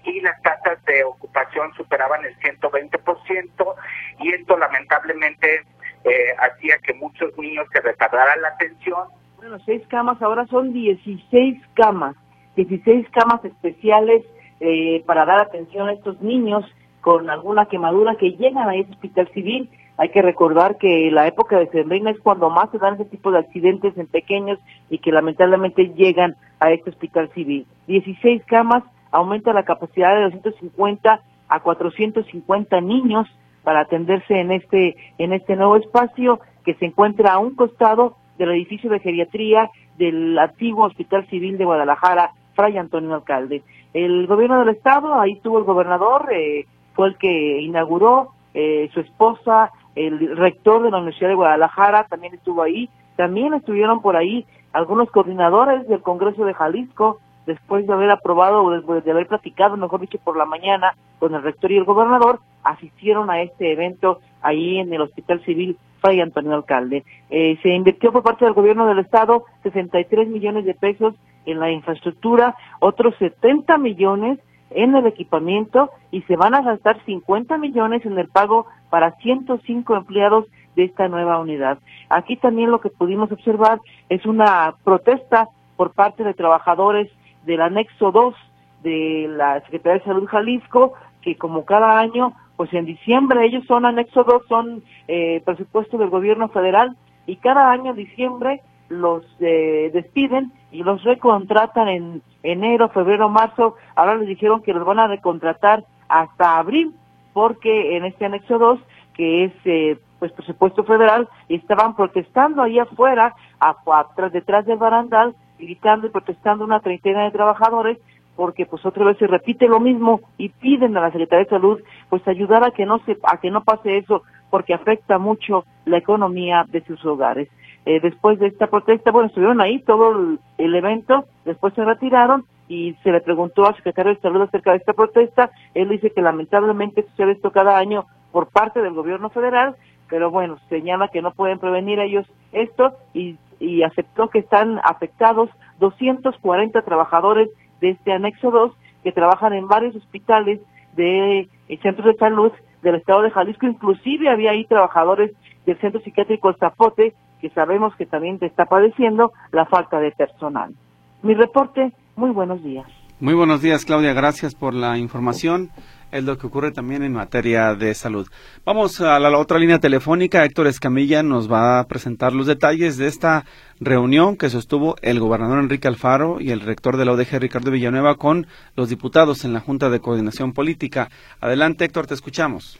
y 0.04 0.20
las 0.20 0.40
tasas 0.42 0.82
de 0.84 1.04
ocupación 1.04 1.72
superaban 1.74 2.24
el 2.24 2.36
120% 2.38 3.74
y 4.20 4.32
esto 4.32 4.56
lamentablemente 4.56 5.64
eh, 6.04 6.34
hacía 6.38 6.78
que 6.78 6.94
muchos 6.94 7.36
niños 7.38 7.66
se 7.72 7.80
retardaran 7.80 8.42
la 8.42 8.48
atención. 8.48 9.08
Bueno, 9.36 9.58
seis 9.64 9.82
camas, 9.88 10.20
ahora 10.22 10.46
son 10.46 10.72
16 10.72 11.60
camas, 11.74 12.16
16 12.56 13.08
camas 13.10 13.44
especiales 13.44 14.24
eh, 14.60 15.02
para 15.06 15.24
dar 15.24 15.40
atención 15.40 15.88
a 15.88 15.92
estos 15.92 16.20
niños 16.20 16.64
con 17.00 17.28
alguna 17.28 17.66
quemadura 17.66 18.16
que 18.16 18.30
llegan 18.30 18.68
a 18.68 18.74
ese 18.76 18.90
hospital 18.92 19.28
civil 19.34 19.70
hay 19.96 20.08
que 20.08 20.22
recordar 20.22 20.76
que 20.78 21.10
la 21.12 21.26
época 21.28 21.58
de 21.58 21.68
Sembrina 21.68 22.10
es 22.10 22.18
cuando 22.18 22.50
más 22.50 22.70
se 22.70 22.78
dan 22.78 22.94
ese 22.94 23.04
tipo 23.04 23.30
de 23.30 23.38
accidentes 23.38 23.96
en 23.96 24.06
pequeños 24.08 24.58
y 24.90 24.98
que 24.98 25.12
lamentablemente 25.12 25.92
llegan 25.94 26.36
a 26.58 26.72
este 26.72 26.90
hospital 26.90 27.30
civil. 27.32 27.66
16 27.86 28.42
camas, 28.46 28.82
aumenta 29.14 29.52
la 29.52 29.62
capacidad 29.62 30.14
de 30.14 30.22
250 30.24 31.20
a 31.48 31.60
450 31.60 32.80
niños 32.80 33.28
para 33.62 33.80
atenderse 33.80 34.40
en 34.40 34.50
este 34.50 34.96
en 35.18 35.32
este 35.32 35.56
nuevo 35.56 35.76
espacio 35.76 36.40
que 36.64 36.74
se 36.74 36.86
encuentra 36.86 37.32
a 37.32 37.38
un 37.38 37.54
costado 37.54 38.16
del 38.38 38.50
edificio 38.50 38.90
de 38.90 38.98
geriatría 38.98 39.70
del 39.96 40.36
antiguo 40.38 40.86
Hospital 40.86 41.26
Civil 41.28 41.56
de 41.56 41.64
Guadalajara, 41.64 42.32
Fray 42.54 42.76
Antonio 42.76 43.14
Alcalde. 43.14 43.62
El 43.92 44.26
gobierno 44.26 44.58
del 44.58 44.74
estado, 44.74 45.14
ahí 45.14 45.38
tuvo 45.40 45.58
el 45.58 45.64
gobernador, 45.64 46.28
eh, 46.32 46.66
fue 46.94 47.08
el 47.08 47.16
que 47.16 47.60
inauguró, 47.60 48.30
eh, 48.54 48.90
su 48.92 49.00
esposa, 49.00 49.70
el 49.94 50.36
rector 50.36 50.82
de 50.82 50.90
la 50.90 50.96
Universidad 50.96 51.28
de 51.28 51.36
Guadalajara 51.36 52.06
también 52.08 52.34
estuvo 52.34 52.62
ahí, 52.62 52.88
también 53.16 53.54
estuvieron 53.54 54.02
por 54.02 54.16
ahí 54.16 54.44
algunos 54.72 55.08
coordinadores 55.10 55.86
del 55.86 56.02
Congreso 56.02 56.44
de 56.44 56.54
Jalisco, 56.54 57.20
después 57.46 57.86
de 57.86 57.92
haber 57.92 58.10
aprobado 58.10 58.62
o 58.62 58.70
después 58.70 59.04
de 59.04 59.10
haber 59.10 59.26
platicado, 59.26 59.76
mejor 59.76 60.00
dicho, 60.00 60.18
por 60.22 60.36
la 60.36 60.44
mañana 60.44 60.94
con 61.18 61.34
el 61.34 61.42
rector 61.42 61.72
y 61.72 61.76
el 61.76 61.84
gobernador, 61.84 62.40
asistieron 62.62 63.30
a 63.30 63.40
este 63.42 63.72
evento 63.72 64.20
ahí 64.42 64.78
en 64.78 64.92
el 64.92 65.02
Hospital 65.02 65.42
Civil 65.44 65.76
Fray 66.00 66.20
Antonio 66.20 66.54
Alcalde. 66.54 67.04
Eh, 67.30 67.58
se 67.62 67.70
invirtió 67.70 68.12
por 68.12 68.22
parte 68.22 68.44
del 68.44 68.54
gobierno 68.54 68.86
del 68.86 68.98
estado 68.98 69.44
63 69.62 70.28
millones 70.28 70.64
de 70.64 70.74
pesos 70.74 71.14
en 71.46 71.60
la 71.60 71.70
infraestructura, 71.70 72.56
otros 72.80 73.14
70 73.18 73.78
millones 73.78 74.38
en 74.70 74.94
el 74.94 75.06
equipamiento 75.06 75.90
y 76.10 76.22
se 76.22 76.36
van 76.36 76.54
a 76.54 76.62
gastar 76.62 77.02
50 77.04 77.58
millones 77.58 78.04
en 78.04 78.18
el 78.18 78.28
pago 78.28 78.66
para 78.90 79.12
105 79.16 79.96
empleados 79.96 80.46
de 80.76 80.84
esta 80.84 81.08
nueva 81.08 81.38
unidad. 81.38 81.78
Aquí 82.08 82.36
también 82.36 82.70
lo 82.70 82.80
que 82.80 82.90
pudimos 82.90 83.30
observar 83.30 83.80
es 84.08 84.26
una 84.26 84.74
protesta 84.84 85.48
por 85.76 85.92
parte 85.92 86.24
de 86.24 86.34
trabajadores 86.34 87.10
del 87.44 87.60
anexo 87.60 88.12
2 88.12 88.34
de 88.82 89.26
la 89.30 89.60
Secretaría 89.62 89.98
de 89.98 90.04
Salud 90.04 90.26
Jalisco, 90.26 90.92
que 91.22 91.36
como 91.36 91.64
cada 91.64 91.98
año, 91.98 92.34
pues 92.56 92.72
en 92.74 92.84
diciembre 92.84 93.44
ellos 93.46 93.64
son 93.66 93.86
anexo 93.86 94.24
2, 94.24 94.42
son 94.48 94.82
eh, 95.08 95.42
presupuesto 95.44 95.98
del 95.98 96.10
gobierno 96.10 96.48
federal, 96.48 96.96
y 97.26 97.36
cada 97.36 97.70
año 97.70 97.90
en 97.90 97.96
diciembre 97.96 98.60
los 98.88 99.24
eh, 99.40 99.90
despiden 99.92 100.52
y 100.70 100.82
los 100.82 101.02
recontratan 101.04 101.88
en 101.88 102.22
enero, 102.42 102.90
febrero, 102.90 103.28
marzo. 103.28 103.76
Ahora 103.96 104.16
les 104.16 104.28
dijeron 104.28 104.62
que 104.62 104.74
los 104.74 104.84
van 104.84 104.98
a 104.98 105.08
recontratar 105.08 105.84
hasta 106.08 106.58
abril, 106.58 106.94
porque 107.32 107.96
en 107.96 108.04
este 108.04 108.26
anexo 108.26 108.58
2, 108.58 108.80
que 109.14 109.44
es 109.44 109.52
eh, 109.64 109.98
pues 110.18 110.32
presupuesto 110.32 110.84
federal, 110.84 111.28
estaban 111.48 111.96
protestando 111.96 112.62
ahí 112.62 112.78
afuera, 112.78 113.34
atrás, 113.58 114.32
detrás 114.32 114.66
del 114.66 114.78
barandal, 114.78 115.34
gritando 115.58 116.06
y 116.06 116.10
protestando 116.10 116.64
una 116.64 116.80
treintena 116.80 117.24
de 117.24 117.30
trabajadores 117.30 117.98
porque 118.36 118.66
pues 118.66 118.84
otra 118.84 119.04
vez 119.04 119.16
se 119.18 119.26
repite 119.26 119.68
lo 119.68 119.80
mismo 119.80 120.20
y 120.38 120.48
piden 120.48 120.96
a 120.96 121.00
la 121.00 121.12
Secretaría 121.12 121.44
de 121.44 121.50
Salud 121.50 121.80
pues 122.08 122.26
ayudar 122.26 122.64
a 122.64 122.72
que 122.72 122.84
no 122.84 122.98
se 123.00 123.16
a 123.22 123.38
que 123.38 123.50
no 123.50 123.62
pase 123.62 123.98
eso 123.98 124.22
porque 124.50 124.74
afecta 124.74 125.18
mucho 125.18 125.64
la 125.84 125.98
economía 125.98 126.64
de 126.68 126.80
sus 126.84 127.04
hogares. 127.04 127.48
Eh, 127.86 128.00
después 128.00 128.38
de 128.38 128.46
esta 128.46 128.68
protesta, 128.68 129.10
bueno, 129.10 129.28
estuvieron 129.28 129.60
ahí 129.60 129.80
todo 129.80 130.38
el, 130.58 130.74
evento, 130.74 131.24
después 131.44 131.74
se 131.74 131.84
retiraron 131.84 132.44
y 132.66 132.94
se 133.02 133.12
le 133.12 133.20
preguntó 133.20 133.66
al 133.66 133.76
secretario 133.76 134.14
de 134.14 134.20
Salud 134.20 134.40
acerca 134.42 134.70
de 134.70 134.78
esta 134.78 134.94
protesta. 134.94 135.50
Él 135.74 135.90
dice 135.90 136.10
que 136.10 136.22
lamentablemente 136.22 137.02
sucede 137.02 137.32
esto 137.32 137.50
cada 137.50 137.76
año 137.76 138.06
por 138.32 138.48
parte 138.48 138.80
del 138.80 138.94
gobierno 138.94 139.28
federal, 139.28 139.76
pero 140.08 140.30
bueno, 140.30 140.58
señala 140.68 141.08
que 141.08 141.20
no 141.20 141.32
pueden 141.32 141.58
prevenir 141.58 141.98
ellos 141.98 142.26
esto 142.52 142.94
y, 143.12 143.36
y 143.60 143.82
aceptó 143.82 144.28
que 144.28 144.40
están 144.40 144.80
afectados 144.84 145.50
240 145.80 146.82
trabajadores 146.82 147.48
de 147.80 147.90
este 147.90 148.12
anexo 148.12 148.50
2 148.50 148.72
que 149.02 149.12
trabajan 149.12 149.52
en 149.52 149.68
varios 149.68 149.94
hospitales 149.96 150.60
de 150.94 151.48
eh, 151.68 151.78
centros 151.82 152.06
de 152.06 152.14
salud 152.14 152.52
del 152.82 152.96
estado 152.96 153.22
de 153.22 153.30
Jalisco, 153.30 153.66
inclusive 153.66 154.28
había 154.28 154.50
ahí 154.50 154.64
trabajadores 154.66 155.32
del 155.66 155.78
centro 155.80 156.00
psiquiátrico 156.00 156.52
Zapote 156.54 157.14
que 157.40 157.50
sabemos 157.50 157.94
que 157.96 158.06
también 158.06 158.38
está 158.40 158.66
padeciendo 158.66 159.32
la 159.52 159.66
falta 159.66 159.98
de 160.00 160.12
personal. 160.12 160.74
Mi 161.22 161.34
reporte, 161.34 161.92
muy 162.16 162.30
buenos 162.30 162.62
días. 162.62 162.86
Muy 163.24 163.32
buenos 163.32 163.62
días, 163.62 163.86
Claudia. 163.86 164.12
Gracias 164.12 164.54
por 164.54 164.74
la 164.74 164.98
información. 164.98 165.70
Es 166.12 166.24
lo 166.24 166.36
que 166.36 166.46
ocurre 166.46 166.72
también 166.72 167.02
en 167.02 167.14
materia 167.14 167.74
de 167.74 167.94
salud. 167.94 168.28
Vamos 168.66 169.00
a 169.00 169.18
la, 169.18 169.38
otra 169.38 169.58
línea 169.58 169.78
telefónica. 169.78 170.44
Héctor 170.44 170.66
Escamilla 170.66 171.22
nos 171.22 171.50
va 171.50 171.78
a 171.78 171.86
presentar 171.86 172.34
los 172.34 172.46
detalles 172.46 172.98
de 172.98 173.06
esta 173.06 173.46
reunión 173.80 174.36
que 174.36 174.50
sostuvo 174.50 174.96
el 175.00 175.20
gobernador 175.20 175.58
Enrique 175.58 175.88
Alfaro 175.88 176.38
y 176.38 176.50
el 176.50 176.60
rector 176.60 176.98
de 176.98 177.06
la 177.06 177.12
ODG 177.12 177.38
Ricardo 177.40 177.70
Villanueva 177.70 178.16
con 178.16 178.46
los 178.76 178.90
diputados 178.90 179.46
en 179.46 179.54
la 179.54 179.60
Junta 179.60 179.88
de 179.88 180.00
Coordinación 180.00 180.52
Política. 180.52 181.08
Adelante, 181.40 181.86
Héctor, 181.86 182.06
te 182.06 182.12
escuchamos. 182.12 182.78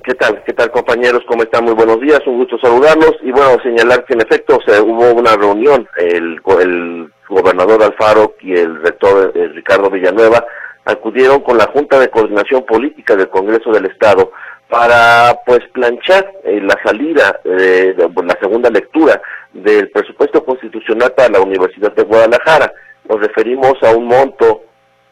¿Qué 0.00 0.14
tal? 0.14 0.42
¿Qué 0.44 0.54
tal 0.54 0.70
compañeros? 0.70 1.22
¿Cómo 1.28 1.42
están? 1.42 1.64
Muy 1.64 1.74
buenos 1.74 2.00
días, 2.00 2.20
un 2.26 2.38
gusto 2.38 2.58
saludarlos 2.58 3.14
y 3.22 3.30
bueno, 3.30 3.58
señalar 3.62 4.04
que 4.06 4.14
en 4.14 4.22
efecto 4.22 4.58
se 4.66 4.80
hubo 4.80 5.12
una 5.12 5.36
reunión, 5.36 5.86
el, 5.98 6.40
el 6.60 7.12
gobernador 7.28 7.82
Alfaro 7.82 8.34
y 8.40 8.54
el 8.54 8.80
rector 8.80 9.32
eh, 9.34 9.48
Ricardo 9.48 9.90
Villanueva 9.90 10.44
acudieron 10.86 11.40
con 11.40 11.58
la 11.58 11.66
Junta 11.66 12.00
de 12.00 12.08
Coordinación 12.08 12.64
Política 12.64 13.16
del 13.16 13.28
Congreso 13.28 13.70
del 13.70 13.84
Estado 13.84 14.32
para 14.68 15.38
pues 15.44 15.60
planchar 15.74 16.32
eh, 16.42 16.60
la 16.62 16.78
salida, 16.82 17.40
eh, 17.44 17.94
de, 17.94 18.08
la 18.24 18.38
segunda 18.40 18.70
lectura 18.70 19.20
del 19.52 19.90
presupuesto 19.90 20.42
constitucional 20.42 21.12
para 21.12 21.28
la 21.28 21.40
Universidad 21.40 21.92
de 21.92 22.04
Guadalajara. 22.04 22.72
Nos 23.08 23.20
referimos 23.20 23.74
a 23.82 23.90
un 23.90 24.06
monto 24.06 24.62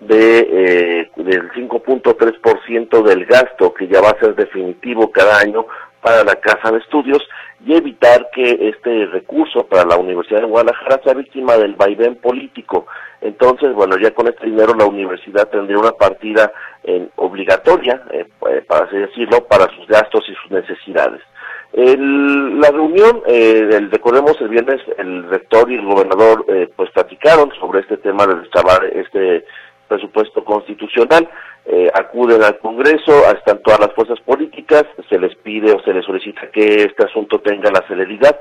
de 0.00 0.38
eh, 0.40 1.10
del 1.16 1.50
5.3% 1.52 3.02
del 3.02 3.26
gasto 3.26 3.74
que 3.74 3.86
ya 3.86 4.00
va 4.00 4.10
a 4.10 4.18
ser 4.20 4.34
definitivo 4.34 5.10
cada 5.10 5.38
año 5.38 5.66
para 6.00 6.24
la 6.24 6.36
casa 6.36 6.72
de 6.72 6.78
estudios 6.78 7.22
y 7.64 7.74
evitar 7.74 8.28
que 8.32 8.70
este 8.70 9.06
recurso 9.06 9.66
para 9.66 9.84
la 9.84 9.96
Universidad 9.96 10.40
de 10.40 10.46
Guadalajara 10.46 11.00
sea 11.04 11.14
víctima 11.14 11.56
del 11.56 11.74
vaivén 11.74 12.16
político. 12.16 12.86
Entonces, 13.20 13.74
bueno, 13.74 13.98
ya 13.98 14.12
con 14.12 14.28
este 14.28 14.46
dinero 14.46 14.74
la 14.74 14.86
universidad 14.86 15.48
tendría 15.48 15.78
una 15.78 15.92
partida 15.92 16.50
obligatoria, 17.16 18.02
eh, 18.10 18.26
eh, 18.48 18.64
para 18.66 18.86
así 18.86 18.96
decirlo, 18.96 19.44
para 19.46 19.66
sus 19.76 19.86
gastos 19.86 20.24
y 20.28 20.34
sus 20.34 20.50
necesidades. 20.50 21.20
la 21.72 22.70
reunión, 22.70 23.22
eh, 23.26 23.88
recordemos 23.92 24.40
el 24.40 24.48
viernes, 24.48 24.80
el 24.98 25.28
rector 25.28 25.70
y 25.70 25.76
el 25.76 25.84
gobernador 25.84 26.44
pues 26.74 26.90
platicaron 26.90 27.52
sobre 27.60 27.80
este 27.80 27.96
tema 27.98 28.26
de 28.26 28.36
destrabar 28.36 28.84
este 28.86 29.44
presupuesto 29.90 30.44
constitucional, 30.44 31.28
eh, 31.66 31.90
acuden 31.92 32.42
al 32.42 32.58
Congreso, 32.58 33.12
están 33.36 33.60
todas 33.62 33.80
las 33.80 33.92
fuerzas 33.92 34.20
políticas, 34.20 34.84
se 35.08 35.18
les 35.18 35.34
pide 35.36 35.72
o 35.72 35.82
se 35.82 35.92
les 35.92 36.04
solicita 36.04 36.48
que 36.52 36.84
este 36.84 37.04
asunto 37.04 37.40
tenga 37.40 37.70
la 37.70 37.84
celeridad. 37.88 38.38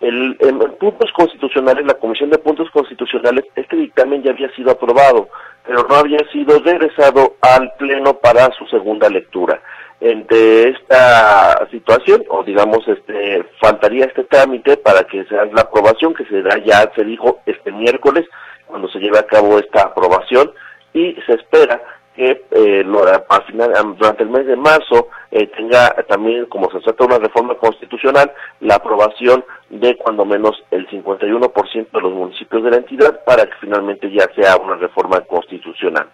El, 0.00 0.36
en 0.40 0.58
puntos 0.78 1.10
constitucionales, 1.12 1.84
la 1.86 1.94
Comisión 1.94 2.30
de 2.30 2.38
Puntos 2.38 2.70
Constitucionales, 2.70 3.44
este 3.56 3.76
dictamen 3.76 4.22
ya 4.22 4.30
había 4.30 4.50
sido 4.54 4.70
aprobado. 4.70 5.28
pero 5.64 5.86
no 5.88 5.94
había 5.94 6.18
sido 6.32 6.58
regresado 6.58 7.36
al 7.40 7.72
Pleno 7.78 8.14
para 8.14 8.50
su 8.58 8.66
segunda 8.66 9.08
lectura. 9.08 9.60
Entre 10.00 10.70
esta 10.70 11.68
situación, 11.70 12.24
o 12.28 12.42
digamos, 12.42 12.80
este, 12.88 13.44
faltaría 13.60 14.06
este 14.06 14.24
trámite 14.24 14.76
para 14.76 15.04
que 15.04 15.24
se 15.26 15.36
haga 15.36 15.52
la 15.54 15.62
aprobación, 15.62 16.14
que 16.14 16.24
se 16.24 16.42
da 16.42 16.58
ya, 16.58 16.90
se 16.96 17.04
dijo, 17.04 17.38
este 17.46 17.70
miércoles, 17.70 18.24
cuando 18.66 18.88
se 18.88 18.98
lleve 18.98 19.18
a 19.18 19.26
cabo 19.26 19.58
esta 19.60 19.82
aprobación, 19.82 20.50
y 20.94 21.14
se 21.26 21.34
espera 21.34 21.80
que 22.14 22.44
eh, 22.50 22.84
durante 22.84 24.22
el 24.22 24.28
mes 24.28 24.46
de 24.46 24.56
marzo 24.56 25.08
eh, 25.30 25.46
tenga 25.56 25.88
también, 26.08 26.44
como 26.46 26.70
se 26.70 26.80
trata 26.80 27.06
de 27.06 27.14
una 27.14 27.26
reforma 27.26 27.54
constitucional, 27.54 28.30
la 28.60 28.74
aprobación 28.74 29.44
de 29.70 29.96
cuando 29.96 30.24
menos 30.24 30.62
el 30.70 30.86
51% 30.88 31.90
de 31.90 32.00
los 32.00 32.12
municipios 32.12 32.62
de 32.64 32.70
la 32.70 32.76
entidad 32.76 33.24
para 33.24 33.46
que 33.46 33.54
finalmente 33.60 34.10
ya 34.10 34.28
sea 34.34 34.56
una 34.56 34.76
reforma 34.76 35.20
constitucional. 35.22 36.06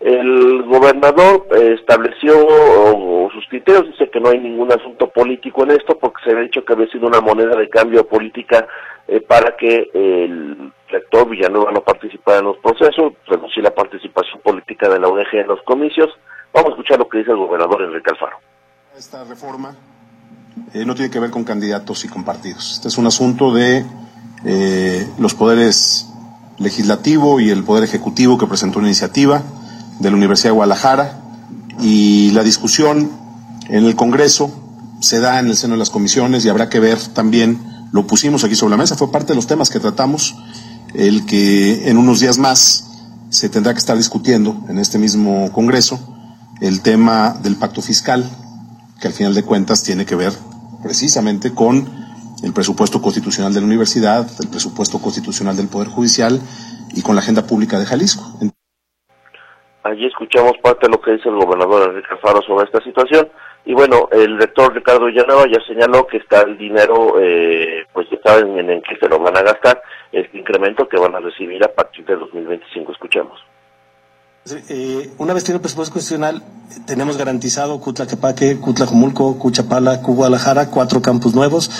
El 0.00 0.62
gobernador 0.62 1.46
eh, 1.56 1.74
estableció 1.78 2.34
sus 3.32 3.46
criterios, 3.48 3.86
dice 3.86 4.08
que 4.10 4.20
no 4.20 4.28
hay 4.30 4.38
ningún 4.38 4.70
asunto 4.70 5.08
político 5.08 5.64
en 5.64 5.72
esto 5.72 5.98
porque 5.98 6.22
se 6.24 6.30
había 6.30 6.44
dicho 6.44 6.64
que 6.64 6.72
había 6.72 6.86
sido 6.88 7.08
una 7.08 7.20
moneda 7.20 7.56
de 7.56 7.68
cambio 7.68 8.06
política 8.06 8.68
eh, 9.08 9.20
para 9.20 9.56
que 9.56 9.90
el 9.92 10.72
rector 10.88 11.28
Villanueva 11.28 11.72
no 11.72 11.82
participara 11.82 12.38
en 12.38 12.46
los 12.46 12.56
procesos, 12.58 13.12
reducir 13.26 13.62
la 13.62 13.74
participación 13.74 14.40
política 14.40 14.88
de 14.88 14.98
la 14.98 15.08
UDG 15.08 15.34
en 15.34 15.48
los 15.48 15.62
comicios. 15.62 16.10
Vamos 16.52 16.70
a 16.70 16.72
escuchar 16.72 16.98
lo 16.98 17.08
que 17.08 17.18
dice 17.18 17.30
el 17.30 17.36
gobernador 17.36 17.82
Enrique 17.82 18.10
Alfaro. 18.10 18.38
Esta 18.96 19.24
reforma 19.24 19.76
eh, 20.74 20.84
no 20.84 20.94
tiene 20.94 21.10
que 21.10 21.20
ver 21.20 21.30
con 21.30 21.44
candidatos 21.44 22.04
y 22.04 22.08
con 22.08 22.24
partidos. 22.24 22.72
Este 22.72 22.88
es 22.88 22.98
un 22.98 23.06
asunto 23.06 23.52
de 23.52 23.84
los 25.18 25.34
poderes 25.34 26.08
legislativo 26.58 27.40
y 27.40 27.50
el 27.50 27.64
poder 27.64 27.84
ejecutivo 27.84 28.38
que 28.38 28.46
presentó 28.46 28.78
una 28.78 28.88
iniciativa 28.88 29.42
de 29.98 30.10
la 30.10 30.16
Universidad 30.16 30.50
de 30.50 30.56
Guadalajara 30.56 31.20
y 31.80 32.30
la 32.32 32.42
discusión 32.42 33.10
en 33.68 33.84
el 33.84 33.96
Congreso 33.96 34.50
se 35.00 35.20
da 35.20 35.38
en 35.38 35.46
el 35.46 35.56
seno 35.56 35.74
de 35.74 35.78
las 35.78 35.90
comisiones 35.90 36.44
y 36.44 36.48
habrá 36.48 36.68
que 36.68 36.80
ver 36.80 36.98
también, 37.14 37.60
lo 37.92 38.06
pusimos 38.06 38.44
aquí 38.44 38.54
sobre 38.54 38.72
la 38.72 38.76
mesa, 38.76 38.96
fue 38.96 39.12
parte 39.12 39.28
de 39.28 39.36
los 39.36 39.46
temas 39.46 39.70
que 39.70 39.78
tratamos, 39.78 40.36
el 40.94 41.26
que 41.26 41.88
en 41.88 41.98
unos 41.98 42.20
días 42.20 42.38
más 42.38 42.84
se 43.30 43.48
tendrá 43.48 43.72
que 43.72 43.78
estar 43.78 43.96
discutiendo 43.96 44.56
en 44.68 44.78
este 44.78 44.98
mismo 44.98 45.52
Congreso 45.52 45.98
el 46.60 46.82
tema 46.82 47.34
del 47.42 47.56
pacto 47.56 47.82
fiscal, 47.82 48.24
que 49.00 49.08
al 49.08 49.14
final 49.14 49.34
de 49.34 49.44
cuentas 49.44 49.84
tiene 49.84 50.06
que 50.06 50.16
ver 50.16 50.32
precisamente 50.82 51.54
con 51.54 51.86
el 52.42 52.52
presupuesto 52.52 53.02
constitucional 53.02 53.52
de 53.52 53.60
la 53.60 53.66
universidad, 53.66 54.26
el 54.40 54.48
presupuesto 54.48 55.00
constitucional 55.00 55.56
del 55.56 55.68
Poder 55.68 55.88
Judicial 55.88 56.40
y 56.94 57.02
con 57.02 57.14
la 57.14 57.20
agenda 57.20 57.46
pública 57.46 57.78
de 57.78 57.86
Jalisco. 57.86 58.24
Allí 59.82 60.06
escuchamos 60.06 60.52
parte 60.62 60.86
de 60.86 60.92
lo 60.92 61.00
que 61.00 61.12
dice 61.12 61.28
el 61.28 61.36
gobernador 61.36 61.90
Enrique 61.90 62.08
Alfaro 62.10 62.42
sobre 62.42 62.66
esta 62.66 62.82
situación. 62.82 63.28
Y 63.64 63.74
bueno, 63.74 64.08
el 64.12 64.38
rector 64.38 64.74
Ricardo 64.74 65.06
Villanueva 65.06 65.44
ya 65.46 65.60
señaló 65.66 66.06
que 66.06 66.18
está 66.18 66.42
el 66.42 66.56
dinero, 66.56 67.20
eh, 67.20 67.84
pues 67.92 68.06
ya 68.10 68.18
saben 68.24 68.58
en, 68.58 68.70
en 68.70 68.82
qué 68.82 68.96
se 68.98 69.08
lo 69.08 69.18
van 69.18 69.36
a 69.36 69.42
gastar, 69.42 69.82
este 70.12 70.38
incremento 70.38 70.88
que 70.88 70.98
van 70.98 71.14
a 71.14 71.20
recibir 71.20 71.62
a 71.64 71.72
partir 71.72 72.04
de 72.06 72.16
2025. 72.16 72.92
Escuchemos. 72.92 73.38
Eh, 74.68 75.10
una 75.18 75.34
vez 75.34 75.44
tenido 75.44 75.56
el 75.56 75.62
presupuesto 75.62 75.92
constitucional, 75.92 76.42
tenemos 76.86 77.18
garantizado 77.18 77.80
Cutlaquepaque, 77.80 78.58
Cutlajomulco, 78.58 79.38
Cuchapala, 79.38 79.96
Guadalajara, 79.96 80.70
cuatro 80.70 81.02
campus 81.02 81.34
nuevos, 81.34 81.70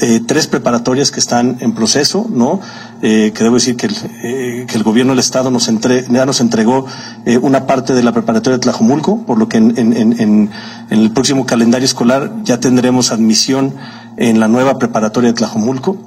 eh, 0.00 0.20
tres 0.26 0.46
preparatorias 0.46 1.10
que 1.10 1.20
están 1.20 1.58
en 1.60 1.74
proceso, 1.74 2.26
¿no? 2.30 2.60
Eh, 3.02 3.32
que 3.34 3.44
debo 3.44 3.56
decir 3.56 3.76
que 3.76 3.86
el, 3.86 3.94
eh, 4.22 4.66
que 4.66 4.76
el 4.76 4.82
gobierno 4.82 5.12
del 5.12 5.18
Estado 5.18 5.50
nos 5.50 5.68
entre, 5.68 6.04
ya 6.08 6.24
nos 6.24 6.40
entregó 6.40 6.86
eh, 7.26 7.36
una 7.38 7.66
parte 7.66 7.92
de 7.92 8.02
la 8.02 8.12
preparatoria 8.12 8.56
de 8.56 8.62
Tlajomulco, 8.62 9.26
por 9.26 9.38
lo 9.38 9.48
que 9.48 9.58
en, 9.58 9.76
en, 9.76 9.92
en, 9.92 10.20
en 10.20 10.50
el 10.90 11.10
próximo 11.10 11.44
calendario 11.44 11.84
escolar 11.84 12.30
ya 12.44 12.60
tendremos 12.60 13.12
admisión 13.12 13.74
en 14.16 14.40
la 14.40 14.48
nueva 14.48 14.78
preparatoria 14.78 15.30
de 15.30 15.36
Tlajomulco. 15.36 15.98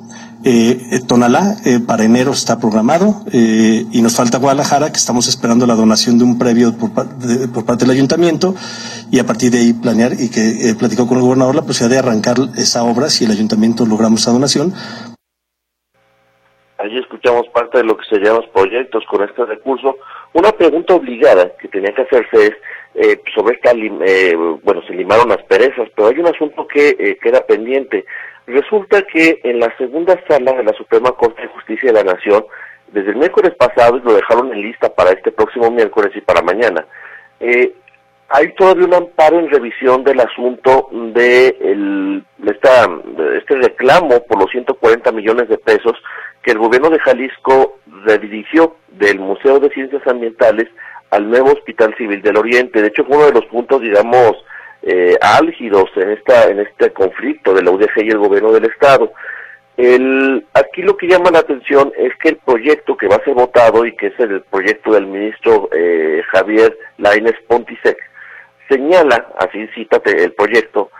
Eh, 0.46 1.02
Tonalá 1.06 1.58
eh, 1.66 1.80
para 1.86 2.06
enero 2.06 2.32
está 2.32 2.60
programado 2.60 3.26
eh, 3.34 3.84
y 3.92 4.02
nos 4.02 4.16
falta 4.16 4.38
Guadalajara 4.38 4.88
que 4.88 4.96
estamos 4.96 5.28
esperando 5.28 5.68
la 5.68 5.76
donación 5.76 6.18
de 6.18 6.24
un 6.24 6.40
previo 6.40 6.72
por, 6.78 6.92
de, 7.20 7.50
por, 7.50 7.66
parte 7.66 7.84
del 7.84 7.92
ayuntamiento 7.92 8.56
y 9.12 9.20
a 9.20 9.26
partir 9.26 9.52
de 9.52 9.60
ahí 9.60 9.74
planear 9.74 10.14
y 10.14 10.32
que 10.32 10.70
eh, 10.70 10.76
platicó 10.80 11.08
con 11.08 11.18
el 11.18 11.24
gobernador 11.24 11.56
la 11.56 11.64
posibilidad 11.64 12.02
de 12.02 12.08
arrancar 12.08 12.38
esa 12.56 12.84
obra 12.84 13.10
si 13.10 13.26
el 13.26 13.32
ayuntamiento 13.32 13.86
logramos 13.86 14.22
esa 14.22 14.32
donación. 14.32 14.72
Allí 16.78 16.98
escuchamos 16.98 17.46
parte 17.50 17.80
de 17.80 17.84
lo 17.84 17.98
que 17.98 18.06
serían 18.06 18.36
los 18.36 18.48
proyectos 18.48 19.04
con 19.12 19.22
este 19.28 19.44
recurso. 19.46 19.98
Una 20.32 20.54
pregunta 20.54 20.94
obligada 20.94 21.52
que 21.60 21.68
tenía 21.68 21.94
que 21.94 22.04
hacerse 22.04 22.48
es 22.48 22.54
eh, 22.96 23.22
sobre 23.36 23.56
esta, 23.56 23.72
eh, 23.72 24.36
bueno, 24.64 24.82
se 24.88 24.94
limaron 24.94 25.30
las 25.30 25.44
perezas, 25.44 25.90
pero 25.96 26.08
hay 26.08 26.20
un 26.20 26.28
asunto 26.28 26.66
que 26.68 26.96
eh, 26.98 27.18
queda 27.22 27.46
pendiente. 27.46 28.06
Resulta 28.50 29.04
que 29.04 29.40
en 29.44 29.60
la 29.60 29.72
segunda 29.78 30.20
sala 30.28 30.54
de 30.54 30.64
la 30.64 30.74
Suprema 30.74 31.12
Corte 31.12 31.44
de 31.44 31.50
Justicia 31.50 31.92
de 31.92 32.04
la 32.04 32.14
Nación, 32.16 32.44
desde 32.92 33.12
el 33.12 33.18
miércoles 33.18 33.54
pasado, 33.54 34.00
lo 34.00 34.14
dejaron 34.14 34.52
en 34.52 34.64
lista 34.64 34.90
para 34.90 35.12
este 35.12 35.32
próximo 35.32 35.70
miércoles 35.70 36.12
y 36.16 36.22
para 36.22 36.42
mañana, 36.42 36.84
eh, 37.40 37.72
hay 38.28 38.52
todavía 38.54 38.88
un 38.88 38.96
amparo 38.96 39.38
en 39.38 39.52
revisión 39.52 40.04
del 40.04 40.20
asunto 40.20 40.90
de, 40.92 41.58
el, 41.62 42.24
esta, 42.48 42.88
de 42.88 43.38
este 43.38 43.56
reclamo 43.56 44.24
por 44.26 44.40
los 44.40 44.50
140 44.50 45.12
millones 45.12 45.48
de 45.48 45.60
pesos 45.60 45.94
que 46.42 46.52
el 46.52 46.58
gobierno 46.58 46.90
de 46.90 47.00
Jalisco 47.00 47.78
redirigió 48.04 48.78
del 48.88 49.20
Museo 49.20 49.60
de 49.60 49.70
Ciencias 49.70 50.06
Ambientales 50.08 50.70
al 51.12 51.30
nuevo 51.30 51.52
Hospital 51.52 51.94
Civil 52.00 52.24
del 52.24 52.38
Oriente. 52.38 52.82
De 52.82 52.88
hecho, 52.88 53.06
fue 53.06 53.18
uno 53.18 53.28
de 53.28 53.34
los 53.34 53.46
puntos, 53.46 53.80
digamos, 53.80 54.34
eh, 54.84 55.16
álgidos 55.22 55.90
en 55.96 56.12
esta 56.12 56.50
en 56.50 56.60
este 56.60 56.92
conflicto 56.92 57.54
de 57.54 57.64
la 57.64 57.72
UDG 57.72 58.04
y 58.04 58.10
el 58.10 58.20
gobierno 58.20 58.52
del 58.52 58.66
estado. 58.66 59.12
El, 59.78 60.46
aquí 60.54 60.82
lo 60.82 60.98
que 60.98 61.08
llama 61.08 61.32
la 61.32 61.40
atención 61.40 61.92
es 61.98 62.12
que 62.22 62.30
el 62.30 62.36
proyecto 62.38 62.98
que 62.98 63.08
va 63.08 63.16
a 63.16 63.24
ser 63.24 63.34
votado 63.34 63.86
y 63.86 63.96
que 63.96 64.08
es 64.08 64.20
el 64.20 64.42
proyecto 64.42 64.92
del 64.92 65.08
ministro 65.08 65.70
eh, 65.72 66.22
Javier 66.32 66.78
Lainez 66.98 67.36
Pontisek 67.48 67.98
señala, 68.70 69.28
así 69.38 69.68
cita 69.74 70.02
el 70.06 70.34
proyecto, 70.34 70.92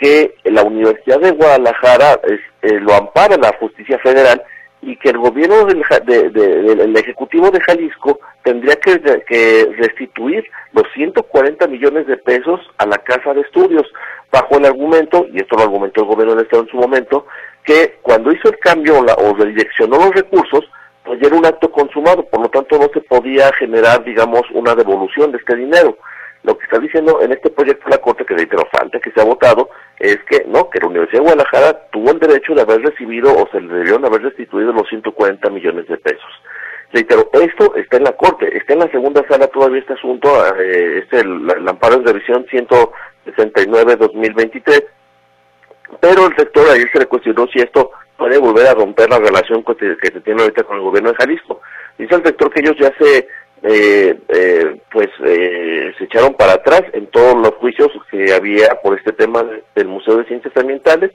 que 0.00 0.34
la 0.44 0.62
Universidad 0.62 1.20
de 1.20 1.32
Guadalajara 1.32 2.20
eh, 2.62 2.80
lo 2.80 2.94
ampara 2.94 3.36
la 3.36 3.54
justicia 3.58 3.98
federal 3.98 4.42
y 4.82 4.96
que 4.96 5.10
el 5.10 5.18
gobierno 5.18 5.64
del, 5.64 5.82
de, 6.04 6.30
de, 6.30 6.74
del 6.76 6.96
Ejecutivo 6.96 7.50
de 7.50 7.60
Jalisco 7.60 8.20
tendría 8.42 8.76
que, 8.76 9.68
restituir 9.76 10.44
los 10.72 10.84
140 10.94 11.66
millones 11.66 12.06
de 12.06 12.16
pesos 12.16 12.60
a 12.78 12.86
la 12.86 12.98
Casa 12.98 13.34
de 13.34 13.40
Estudios, 13.42 13.86
bajo 14.30 14.56
el 14.58 14.66
argumento, 14.66 15.26
y 15.32 15.38
esto 15.38 15.56
lo 15.56 15.64
argumentó 15.64 16.02
el 16.02 16.08
gobierno 16.08 16.34
del 16.34 16.44
Estado 16.44 16.62
en 16.62 16.70
su 16.70 16.76
momento, 16.76 17.26
que 17.64 17.98
cuando 18.02 18.32
hizo 18.32 18.48
el 18.48 18.58
cambio 18.58 19.02
la, 19.02 19.14
o 19.14 19.34
redireccionó 19.34 19.96
los 19.98 20.14
recursos, 20.14 20.64
pues 21.04 21.20
ya 21.20 21.28
era 21.28 21.36
un 21.36 21.46
acto 21.46 21.70
consumado, 21.70 22.24
por 22.24 22.40
lo 22.40 22.48
tanto 22.48 22.78
no 22.78 22.88
se 22.92 23.00
podía 23.00 23.50
generar, 23.58 24.04
digamos, 24.04 24.42
una 24.52 24.74
devolución 24.74 25.32
de 25.32 25.38
este 25.38 25.56
dinero. 25.56 25.96
Lo 26.42 26.56
que 26.56 26.64
está 26.64 26.78
diciendo 26.78 27.20
en 27.20 27.32
este 27.32 27.50
proyecto 27.50 27.84
de 27.84 27.90
la 27.96 28.00
Corte, 28.00 28.24
que 28.24 28.34
reitero, 28.34 28.66
falta 28.70 28.98
que 29.00 29.10
se 29.10 29.20
ha 29.20 29.24
votado, 29.24 29.68
es 29.98 30.16
que 30.28 30.44
no, 30.46 30.70
que 30.70 30.78
la 30.80 30.86
Universidad 30.86 31.18
de 31.18 31.24
Guadalajara 31.24 31.90
tuvo 31.90 32.12
el 32.12 32.20
derecho 32.20 32.54
de 32.54 32.62
haber 32.62 32.80
recibido 32.82 33.36
o 33.36 33.46
se 33.50 33.60
le 33.60 33.74
debieron 33.74 34.06
haber 34.06 34.22
restituido 34.22 34.72
los 34.72 34.88
140 34.88 35.50
millones 35.50 35.86
de 35.88 35.98
pesos. 35.98 36.30
Reitero, 36.92 37.28
esto 37.32 37.74
está 37.74 37.96
en 37.98 38.04
la 38.04 38.12
Corte, 38.12 38.56
está 38.56 38.72
en 38.72 38.78
la 38.78 38.90
segunda 38.90 39.22
sala 39.28 39.48
todavía 39.48 39.80
este 39.80 39.92
asunto, 39.94 40.30
eh, 40.56 41.04
es 41.04 41.12
el, 41.20 41.50
el 41.50 41.68
amparo 41.68 41.96
en 41.96 42.06
revisión 42.06 42.46
169-2023, 42.46 44.86
pero 46.00 46.26
el 46.26 46.36
rector 46.36 46.70
ayer 46.70 46.88
se 46.92 47.00
le 47.00 47.06
cuestionó 47.06 47.48
si 47.48 47.58
esto 47.58 47.90
puede 48.18 48.36
volver 48.38 48.66
a 48.66 48.74
romper 48.74 49.08
la 49.08 49.18
relación 49.18 49.64
que, 49.64 49.96
se 50.02 50.20
tiene 50.20 50.42
ahorita 50.42 50.64
con 50.64 50.76
el 50.76 50.82
gobierno 50.82 51.10
de 51.10 51.16
Jalisco. 51.16 51.62
Dice 51.96 52.16
el 52.16 52.24
rector 52.24 52.52
que 52.52 52.60
ellos 52.60 52.76
ya 52.78 52.92
se 52.98 53.28
eh, 53.62 54.18
eh, 54.28 54.80
pues 54.90 55.08
eh, 55.24 55.92
se 55.98 56.04
echaron 56.04 56.34
para 56.34 56.54
atrás 56.54 56.82
en 56.92 57.06
todos 57.08 57.34
los 57.34 57.54
juicios 57.54 57.90
que 58.10 58.32
había 58.32 58.68
por 58.82 58.96
este 58.96 59.12
tema 59.12 59.44
del 59.74 59.88
Museo 59.88 60.16
de 60.16 60.26
Ciencias 60.26 60.56
Ambientales, 60.56 61.12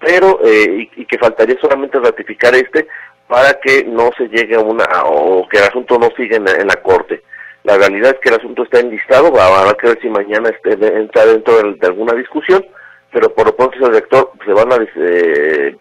pero 0.00 0.40
eh, 0.44 0.88
y, 0.96 1.02
y, 1.02 1.06
que 1.06 1.18
faltaría 1.18 1.56
solamente 1.60 1.98
ratificar 1.98 2.54
este 2.54 2.86
para 3.26 3.54
que 3.60 3.84
no 3.84 4.10
se 4.16 4.28
llegue 4.28 4.56
a 4.56 4.60
una 4.60 4.86
o 5.04 5.46
que 5.48 5.58
el 5.58 5.64
asunto 5.64 5.98
no 5.98 6.08
siga 6.16 6.36
en, 6.36 6.48
en 6.48 6.66
la 6.66 6.76
corte. 6.76 7.22
La 7.64 7.76
realidad 7.76 8.12
es 8.14 8.20
que 8.20 8.30
el 8.30 8.36
asunto 8.36 8.62
está 8.62 8.80
enlistado, 8.80 9.26
habrá 9.38 9.74
que 9.74 9.88
ver 9.88 9.98
si 10.00 10.08
mañana 10.08 10.48
este, 10.48 10.72
entra 10.72 11.26
dentro 11.26 11.74
de, 11.74 11.86
alguna 11.86 12.14
discusión, 12.14 12.64
pero 13.12 13.28
por 13.34 13.46
lo 13.46 13.56
pronto 13.56 13.76
el 13.84 13.92
rector 13.92 14.32
se 14.44 14.52
van 14.52 14.72
a 14.72 14.76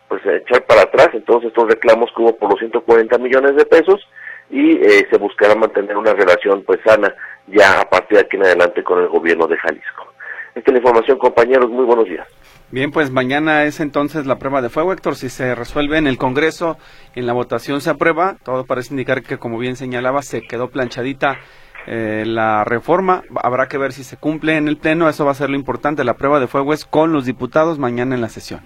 pues, 0.07 0.25
a 0.25 0.35
echar 0.35 0.65
para 0.65 0.81
atrás 0.81 1.09
en 1.13 1.23
todos 1.23 1.43
estos 1.43 1.67
reclamos 1.67 2.09
que 2.15 2.21
hubo 2.21 2.35
por 2.35 2.51
los 2.51 2.59
140 2.59 3.17
millones 3.19 3.55
de 3.55 3.65
pesos 3.65 4.05
y 4.49 4.77
eh, 4.77 5.07
se 5.09 5.17
buscará 5.17 5.55
mantener 5.55 5.97
una 5.97 6.13
relación 6.13 6.63
pues 6.63 6.79
sana 6.85 7.13
ya 7.47 7.81
a 7.81 7.89
partir 7.89 8.17
de 8.17 8.23
aquí 8.25 8.37
en 8.37 8.45
adelante 8.45 8.83
con 8.83 9.01
el 9.01 9.07
gobierno 9.07 9.47
de 9.47 9.57
Jalisco. 9.57 10.13
Esta 10.55 10.71
es 10.71 10.73
la 10.73 10.79
información, 10.79 11.19
compañeros. 11.19 11.69
Muy 11.69 11.85
buenos 11.85 12.05
días. 12.05 12.27
Bien, 12.69 12.91
pues 12.91 13.11
mañana 13.11 13.63
es 13.65 13.79
entonces 13.79 14.25
la 14.25 14.39
prueba 14.39 14.61
de 14.61 14.69
fuego, 14.69 14.91
Héctor. 14.91 15.15
Si 15.15 15.29
se 15.29 15.55
resuelve 15.55 15.97
en 15.97 16.07
el 16.07 16.17
Congreso, 16.17 16.77
en 17.15 17.25
la 17.25 17.33
votación 17.33 17.79
se 17.79 17.91
aprueba, 17.91 18.37
todo 18.43 18.65
parece 18.65 18.93
indicar 18.93 19.21
que, 19.21 19.37
como 19.37 19.57
bien 19.57 19.75
señalaba, 19.75 20.21
se 20.21 20.41
quedó 20.41 20.69
planchadita 20.69 21.37
eh, 21.85 22.23
la 22.25 22.65
reforma. 22.65 23.23
Habrá 23.41 23.67
que 23.67 23.77
ver 23.77 23.93
si 23.93 24.03
se 24.03 24.17
cumple 24.17 24.57
en 24.57 24.67
el 24.67 24.77
Pleno, 24.77 25.07
eso 25.07 25.23
va 25.23 25.31
a 25.31 25.35
ser 25.35 25.49
lo 25.49 25.55
importante. 25.55 26.03
La 26.03 26.15
prueba 26.15 26.39
de 26.39 26.47
fuego 26.47 26.73
es 26.73 26.83
con 26.83 27.13
los 27.13 27.25
diputados 27.25 27.79
mañana 27.79 28.15
en 28.15 28.21
la 28.21 28.29
sesión. 28.29 28.61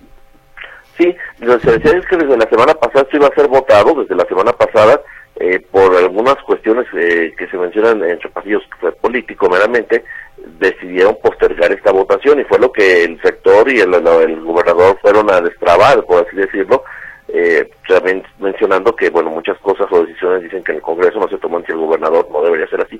Sí, 0.98 1.16
lo 1.40 1.60
que 1.60 1.72
decía 1.72 1.98
es 1.98 2.06
que 2.08 2.18
desde 2.18 2.38
la 2.38 2.50
semana 2.50 2.74
pasada 2.74 3.02
esto 3.02 3.18
iba 3.18 3.28
a 3.28 3.36
ser 3.36 3.48
votado, 3.48 4.02
desde 4.02 4.16
la 4.16 4.26
semana 4.26 4.52
pasada, 4.54 5.02
eh, 5.42 5.60
por 5.72 5.96
algunas 5.96 6.36
cuestiones 6.44 6.86
eh, 6.94 7.34
que 7.36 7.48
se 7.48 7.58
mencionan 7.58 8.04
entre 8.04 8.30
pasillos 8.30 8.64
político 9.02 9.50
meramente, 9.50 10.04
decidieron 10.60 11.18
postergar 11.22 11.72
esta 11.72 11.92
votación 11.92 12.40
y 12.40 12.44
fue 12.44 12.60
lo 12.60 12.72
que 12.72 13.04
el 13.04 13.20
sector 13.22 13.68
y 13.72 13.80
el, 13.80 13.94
el 13.94 14.42
gobernador 14.42 14.98
fueron 15.02 15.32
a 15.32 15.42
destrabar, 15.42 16.04
por 16.04 16.26
así 16.26 16.36
decirlo, 16.36 16.84
eh, 17.28 17.70
también 17.88 18.24
mencionando 18.40 18.96
que, 18.96 19.10
bueno, 19.10 19.32
muchas 19.32 19.58
cosas 19.60 19.88
o 19.92 20.06
decisiones 20.06 20.44
dicen 20.44 20.64
que 20.64 20.74
en 20.74 20.78
el 20.78 20.84
Congreso 20.84 21.20
no 21.20 21.28
se 21.28 21.38
toman 21.38 21.66
si 21.66 21.72
el 21.72 21.80
gobernador 21.80 22.28
no 22.32 22.44
debería 22.44 22.68
ser 22.68 22.82
así, 22.82 23.00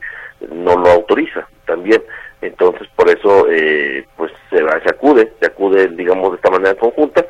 no 0.52 0.78
lo 0.78 0.90
autoriza 0.90 1.48
también. 1.66 2.02
Entonces, 2.42 2.88
por 2.96 3.08
eso, 3.10 3.48
eh, 3.52 4.04
pues 4.18 4.32
se, 4.50 4.58
se 4.58 4.90
acude, 4.90 5.32
se 5.40 5.46
acude, 5.46 5.88
digamos, 5.90 6.32
de 6.32 6.36
esta 6.38 6.50
manera 6.50 6.76
conjunta, 6.76 7.24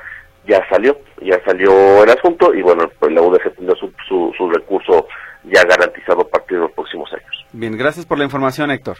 ya 0.47 0.61
salió, 0.69 0.97
ya 1.21 1.39
salió 1.45 2.03
el 2.03 2.09
asunto 2.09 2.53
y, 2.53 2.61
bueno, 2.61 2.89
pues 2.99 3.11
la 3.11 3.21
UDG 3.21 3.55
tendrá 3.55 3.75
su, 3.75 3.91
su, 4.07 4.33
su 4.37 4.49
recurso 4.49 5.07
ya 5.43 5.63
garantizado 5.63 6.21
a 6.21 6.27
partir 6.27 6.57
de 6.57 6.63
los 6.63 6.71
próximos 6.71 7.11
años. 7.13 7.45
Bien, 7.51 7.77
gracias 7.77 8.05
por 8.05 8.17
la 8.17 8.23
información, 8.23 8.71
Héctor. 8.71 8.97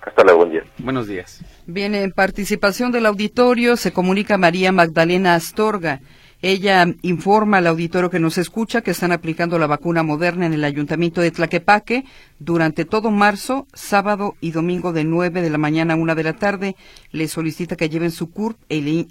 Hasta 0.00 0.24
luego, 0.24 0.40
buen 0.40 0.50
día. 0.50 0.64
Buenos 0.78 1.06
días. 1.06 1.44
Bien, 1.66 1.94
en 1.94 2.10
participación 2.10 2.90
del 2.90 3.06
auditorio 3.06 3.76
se 3.76 3.92
comunica 3.92 4.36
María 4.36 4.72
Magdalena 4.72 5.34
Astorga. 5.34 6.00
Ella 6.44 6.92
informa 7.02 7.58
al 7.58 7.68
auditorio 7.68 8.10
que 8.10 8.18
nos 8.18 8.36
escucha 8.36 8.80
que 8.80 8.90
están 8.90 9.12
aplicando 9.12 9.60
la 9.60 9.68
vacuna 9.68 10.02
moderna 10.02 10.44
en 10.44 10.52
el 10.52 10.64
ayuntamiento 10.64 11.20
de 11.20 11.30
Tlaquepaque 11.30 12.04
durante 12.40 12.84
todo 12.84 13.12
marzo, 13.12 13.68
sábado 13.72 14.34
y 14.40 14.50
domingo 14.50 14.92
de 14.92 15.04
9 15.04 15.40
de 15.40 15.50
la 15.50 15.58
mañana 15.58 15.94
a 15.94 15.96
1 15.96 16.16
de 16.16 16.24
la 16.24 16.32
tarde. 16.32 16.74
Le 17.12 17.28
solicita 17.28 17.76
que 17.76 17.88
lleven 17.88 18.10
su 18.10 18.32
CURP 18.32 18.56
eh, 18.68 19.06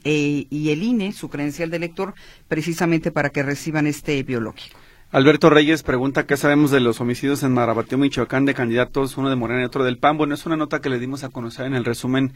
y 0.50 0.70
el 0.72 0.84
INE, 0.84 1.14
su 1.14 1.30
credencial 1.30 1.70
de 1.70 1.78
elector, 1.78 2.16
precisamente 2.50 3.12
para 3.12 3.30
que 3.30 3.44
reciban 3.44 3.88
este 3.88 4.22
biológico. 4.24 4.78
Alberto 5.14 5.50
Reyes 5.50 5.84
pregunta 5.84 6.26
qué 6.26 6.38
sabemos 6.38 6.72
de 6.72 6.80
los 6.80 7.02
homicidios 7.02 7.44
en 7.44 7.54
Marabatío, 7.54 7.98
Michoacán, 7.98 8.46
de 8.46 8.54
candidatos, 8.54 9.18
uno 9.18 9.30
de 9.30 9.36
Morena 9.36 9.62
y 9.62 9.66
otro 9.66 9.84
del 9.84 9.98
PAN. 9.98 10.18
Bueno, 10.18 10.36
es 10.36 10.46
una 10.46 10.56
nota 10.56 10.80
que 10.80 10.88
le 10.90 11.00
dimos 11.00 11.26
a 11.26 11.30
conocer 11.30 11.66
en 11.66 11.76
el 11.76 11.84
resumen 11.84 12.32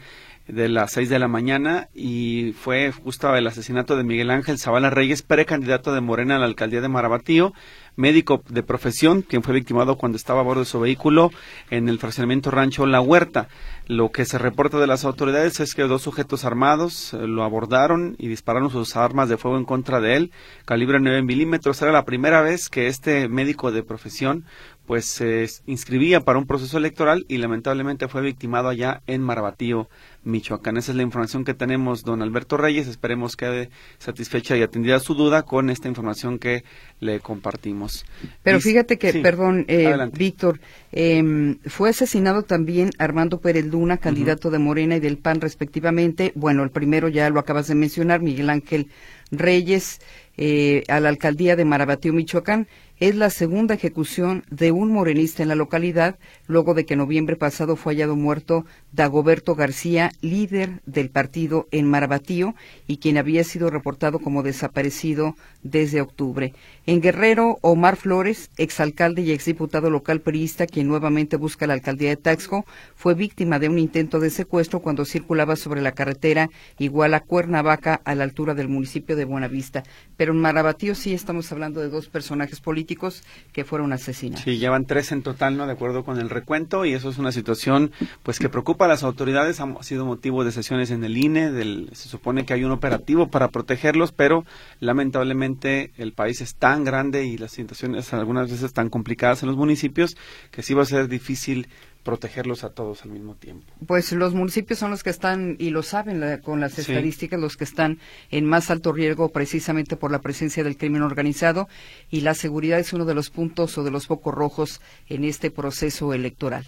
de 0.48 0.68
las 0.68 0.92
seis 0.92 1.08
de 1.08 1.18
la 1.18 1.28
mañana 1.28 1.88
y 1.94 2.54
fue 2.58 2.92
justo 2.92 3.34
el 3.34 3.46
asesinato 3.46 3.96
de 3.96 4.04
Miguel 4.04 4.30
Ángel 4.30 4.58
Zavala 4.58 4.90
Reyes, 4.90 5.22
precandidato 5.22 5.92
de 5.92 6.00
Morena 6.00 6.36
a 6.36 6.38
la 6.38 6.46
alcaldía 6.46 6.80
de 6.80 6.88
Marabatío, 6.88 7.52
médico 7.96 8.42
de 8.48 8.62
profesión, 8.62 9.22
quien 9.22 9.42
fue 9.42 9.54
victimado 9.54 9.96
cuando 9.96 10.16
estaba 10.16 10.40
a 10.40 10.44
bordo 10.44 10.60
de 10.60 10.66
su 10.66 10.78
vehículo 10.78 11.30
en 11.70 11.88
el 11.88 11.98
fraccionamiento 11.98 12.50
Rancho 12.50 12.86
La 12.86 13.00
Huerta. 13.00 13.48
Lo 13.86 14.10
que 14.10 14.24
se 14.24 14.38
reporta 14.38 14.78
de 14.78 14.86
las 14.86 15.04
autoridades 15.04 15.60
es 15.60 15.74
que 15.74 15.82
dos 15.82 16.02
sujetos 16.02 16.44
armados 16.44 17.14
eh, 17.14 17.26
lo 17.26 17.42
abordaron 17.42 18.16
y 18.18 18.28
dispararon 18.28 18.70
sus 18.70 18.96
armas 18.96 19.28
de 19.28 19.36
fuego 19.36 19.56
en 19.58 19.64
contra 19.64 20.00
de 20.00 20.16
él, 20.16 20.30
calibre 20.64 21.00
9 21.00 21.22
milímetros. 21.22 21.80
Era 21.82 21.92
la 21.92 22.04
primera 22.04 22.42
vez 22.42 22.68
que 22.68 22.88
este 22.88 23.28
médico 23.28 23.72
de 23.72 23.82
profesión 23.82 24.44
pues 24.86 25.06
se 25.06 25.46
inscribía 25.66 26.20
para 26.20 26.38
un 26.38 26.46
proceso 26.46 26.78
electoral 26.78 27.24
y 27.28 27.38
lamentablemente 27.38 28.08
fue 28.08 28.22
victimado 28.22 28.68
allá 28.68 29.02
en 29.06 29.22
Marabatío, 29.22 29.88
Michoacán. 30.24 30.76
Esa 30.76 30.92
es 30.92 30.96
la 30.96 31.02
información 31.02 31.44
que 31.44 31.54
tenemos, 31.54 32.02
don 32.02 32.22
Alberto 32.22 32.56
Reyes. 32.56 32.86
Esperemos 32.86 33.36
que 33.36 33.46
quede 33.46 33.70
satisfecha 33.98 34.56
y 34.56 34.62
atendida 34.62 34.98
su 34.98 35.14
duda 35.14 35.42
con 35.42 35.70
esta 35.70 35.88
información 35.88 36.38
que 36.38 36.64
le 37.00 37.20
compartimos. 37.20 38.04
Pero 38.42 38.60
fíjate 38.60 38.98
que, 38.98 39.12
perdón, 39.14 39.64
eh, 39.68 39.94
Víctor, 40.12 40.60
eh, 40.92 41.56
fue 41.66 41.90
asesinado 41.90 42.42
también 42.42 42.90
Armando 42.98 43.40
Pérez 43.40 43.66
Luna, 43.66 43.98
candidato 43.98 44.50
de 44.50 44.58
Morena 44.58 44.96
y 44.96 45.00
del 45.00 45.18
PAN 45.18 45.40
respectivamente. 45.40 46.32
Bueno, 46.34 46.62
el 46.62 46.70
primero 46.70 47.08
ya 47.08 47.28
lo 47.30 47.40
acabas 47.40 47.68
de 47.68 47.74
mencionar, 47.74 48.20
Miguel 48.20 48.50
Ángel 48.50 48.88
Reyes, 49.30 50.00
eh, 50.36 50.84
a 50.88 51.00
la 51.00 51.08
alcaldía 51.08 51.56
de 51.56 51.64
Marabatío, 51.64 52.12
Michoacán 52.12 52.68
es 52.98 53.14
la 53.14 53.28
segunda 53.28 53.74
ejecución 53.74 54.44
de 54.50 54.72
un 54.72 54.90
morenista 54.90 55.42
en 55.42 55.48
la 55.48 55.54
localidad, 55.54 56.18
luego 56.46 56.72
de 56.72 56.86
que 56.86 56.94
en 56.94 56.98
noviembre 56.98 57.36
pasado 57.36 57.76
fue 57.76 57.94
hallado 57.94 58.16
muerto 58.16 58.64
Dagoberto 58.92 59.54
García, 59.54 60.12
líder 60.22 60.80
del 60.86 61.10
partido 61.10 61.68
en 61.70 61.88
Marabatío 61.88 62.54
y 62.86 62.96
quien 62.98 63.18
había 63.18 63.44
sido 63.44 63.68
reportado 63.68 64.18
como 64.18 64.42
desaparecido 64.42 65.36
desde 65.62 66.00
octubre. 66.00 66.54
En 66.88 67.00
Guerrero, 67.00 67.58
Omar 67.62 67.96
Flores, 67.96 68.48
exalcalde 68.58 69.20
y 69.22 69.32
exdiputado 69.32 69.90
local 69.90 70.20
priista, 70.20 70.68
quien 70.68 70.86
nuevamente 70.86 71.36
busca 71.36 71.66
la 71.66 71.74
alcaldía 71.74 72.10
de 72.10 72.16
Taxco, 72.16 72.64
fue 72.94 73.14
víctima 73.14 73.58
de 73.58 73.68
un 73.68 73.80
intento 73.80 74.20
de 74.20 74.30
secuestro 74.30 74.78
cuando 74.78 75.04
circulaba 75.04 75.56
sobre 75.56 75.82
la 75.82 75.90
carretera 75.90 76.48
Iguala 76.78 77.18
Cuernavaca 77.18 78.00
a 78.04 78.14
la 78.14 78.22
altura 78.22 78.54
del 78.54 78.68
municipio 78.68 79.16
de 79.16 79.24
Buenavista. 79.24 79.82
Pero 80.16 80.32
en 80.32 80.40
Marabatío 80.40 80.94
sí 80.94 81.12
estamos 81.12 81.50
hablando 81.50 81.80
de 81.80 81.88
dos 81.88 82.06
personajes 82.06 82.60
políticos 82.60 83.24
que 83.52 83.64
fueron 83.64 83.92
asesinados. 83.92 84.44
Sí, 84.44 84.58
llevan 84.58 84.86
tres 84.86 85.10
en 85.10 85.22
total, 85.22 85.56
¿no? 85.56 85.66
De 85.66 85.72
acuerdo 85.72 86.04
con 86.04 86.20
el 86.20 86.30
recuento, 86.30 86.84
y 86.84 86.92
eso 86.92 87.08
es 87.08 87.18
una 87.18 87.32
situación 87.32 87.90
pues 88.22 88.38
que 88.38 88.48
preocupa 88.48 88.84
a 88.84 88.88
las 88.88 89.02
autoridades. 89.02 89.58
Ha 89.58 89.82
sido 89.82 90.06
motivo 90.06 90.44
de 90.44 90.52
sesiones 90.52 90.92
en 90.92 91.02
el 91.02 91.16
INE, 91.16 91.50
del, 91.50 91.90
se 91.94 92.08
supone 92.08 92.46
que 92.46 92.54
hay 92.54 92.62
un 92.62 92.70
operativo 92.70 93.26
para 93.26 93.48
protegerlos, 93.48 94.12
pero 94.12 94.44
lamentablemente 94.78 95.90
el 95.96 96.12
país 96.12 96.40
es 96.40 96.54
tan 96.76 96.84
grande 96.84 97.24
y 97.24 97.38
las 97.38 97.52
situaciones 97.52 98.12
algunas 98.12 98.50
veces 98.50 98.74
tan 98.74 98.90
complicadas 98.90 99.42
en 99.42 99.48
los 99.48 99.56
municipios 99.56 100.14
que 100.50 100.62
sí 100.62 100.74
va 100.74 100.82
a 100.82 100.86
ser 100.86 101.08
difícil 101.08 101.68
protegerlos 102.02 102.64
a 102.64 102.70
todos 102.70 103.02
al 103.02 103.10
mismo 103.10 103.34
tiempo. 103.34 103.72
Pues 103.86 104.12
los 104.12 104.34
municipios 104.34 104.78
son 104.78 104.90
los 104.90 105.02
que 105.02 105.08
están, 105.08 105.56
y 105.58 105.70
lo 105.70 105.82
saben 105.82 106.38
con 106.42 106.60
las 106.60 106.78
estadísticas, 106.78 107.40
los 107.40 107.56
que 107.56 107.64
están 107.64 107.98
en 108.30 108.44
más 108.44 108.70
alto 108.70 108.92
riesgo 108.92 109.30
precisamente 109.30 109.96
por 109.96 110.12
la 110.12 110.20
presencia 110.20 110.62
del 110.62 110.76
crimen 110.76 111.00
organizado 111.00 111.66
y 112.10 112.20
la 112.20 112.34
seguridad 112.34 112.78
es 112.78 112.92
uno 112.92 113.06
de 113.06 113.14
los 113.14 113.30
puntos 113.30 113.78
o 113.78 113.82
de 113.82 113.90
los 113.90 114.06
focos 114.06 114.34
rojos 114.34 114.82
en 115.08 115.24
este 115.24 115.50
proceso 115.50 116.12
electoral. 116.12 116.66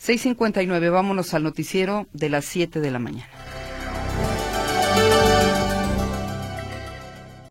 6.59, 0.00 0.92
vámonos 0.92 1.34
al 1.34 1.42
noticiero 1.42 2.06
de 2.12 2.28
las 2.28 2.44
7 2.44 2.80
de 2.80 2.90
la 2.92 3.00
mañana. 3.00 3.28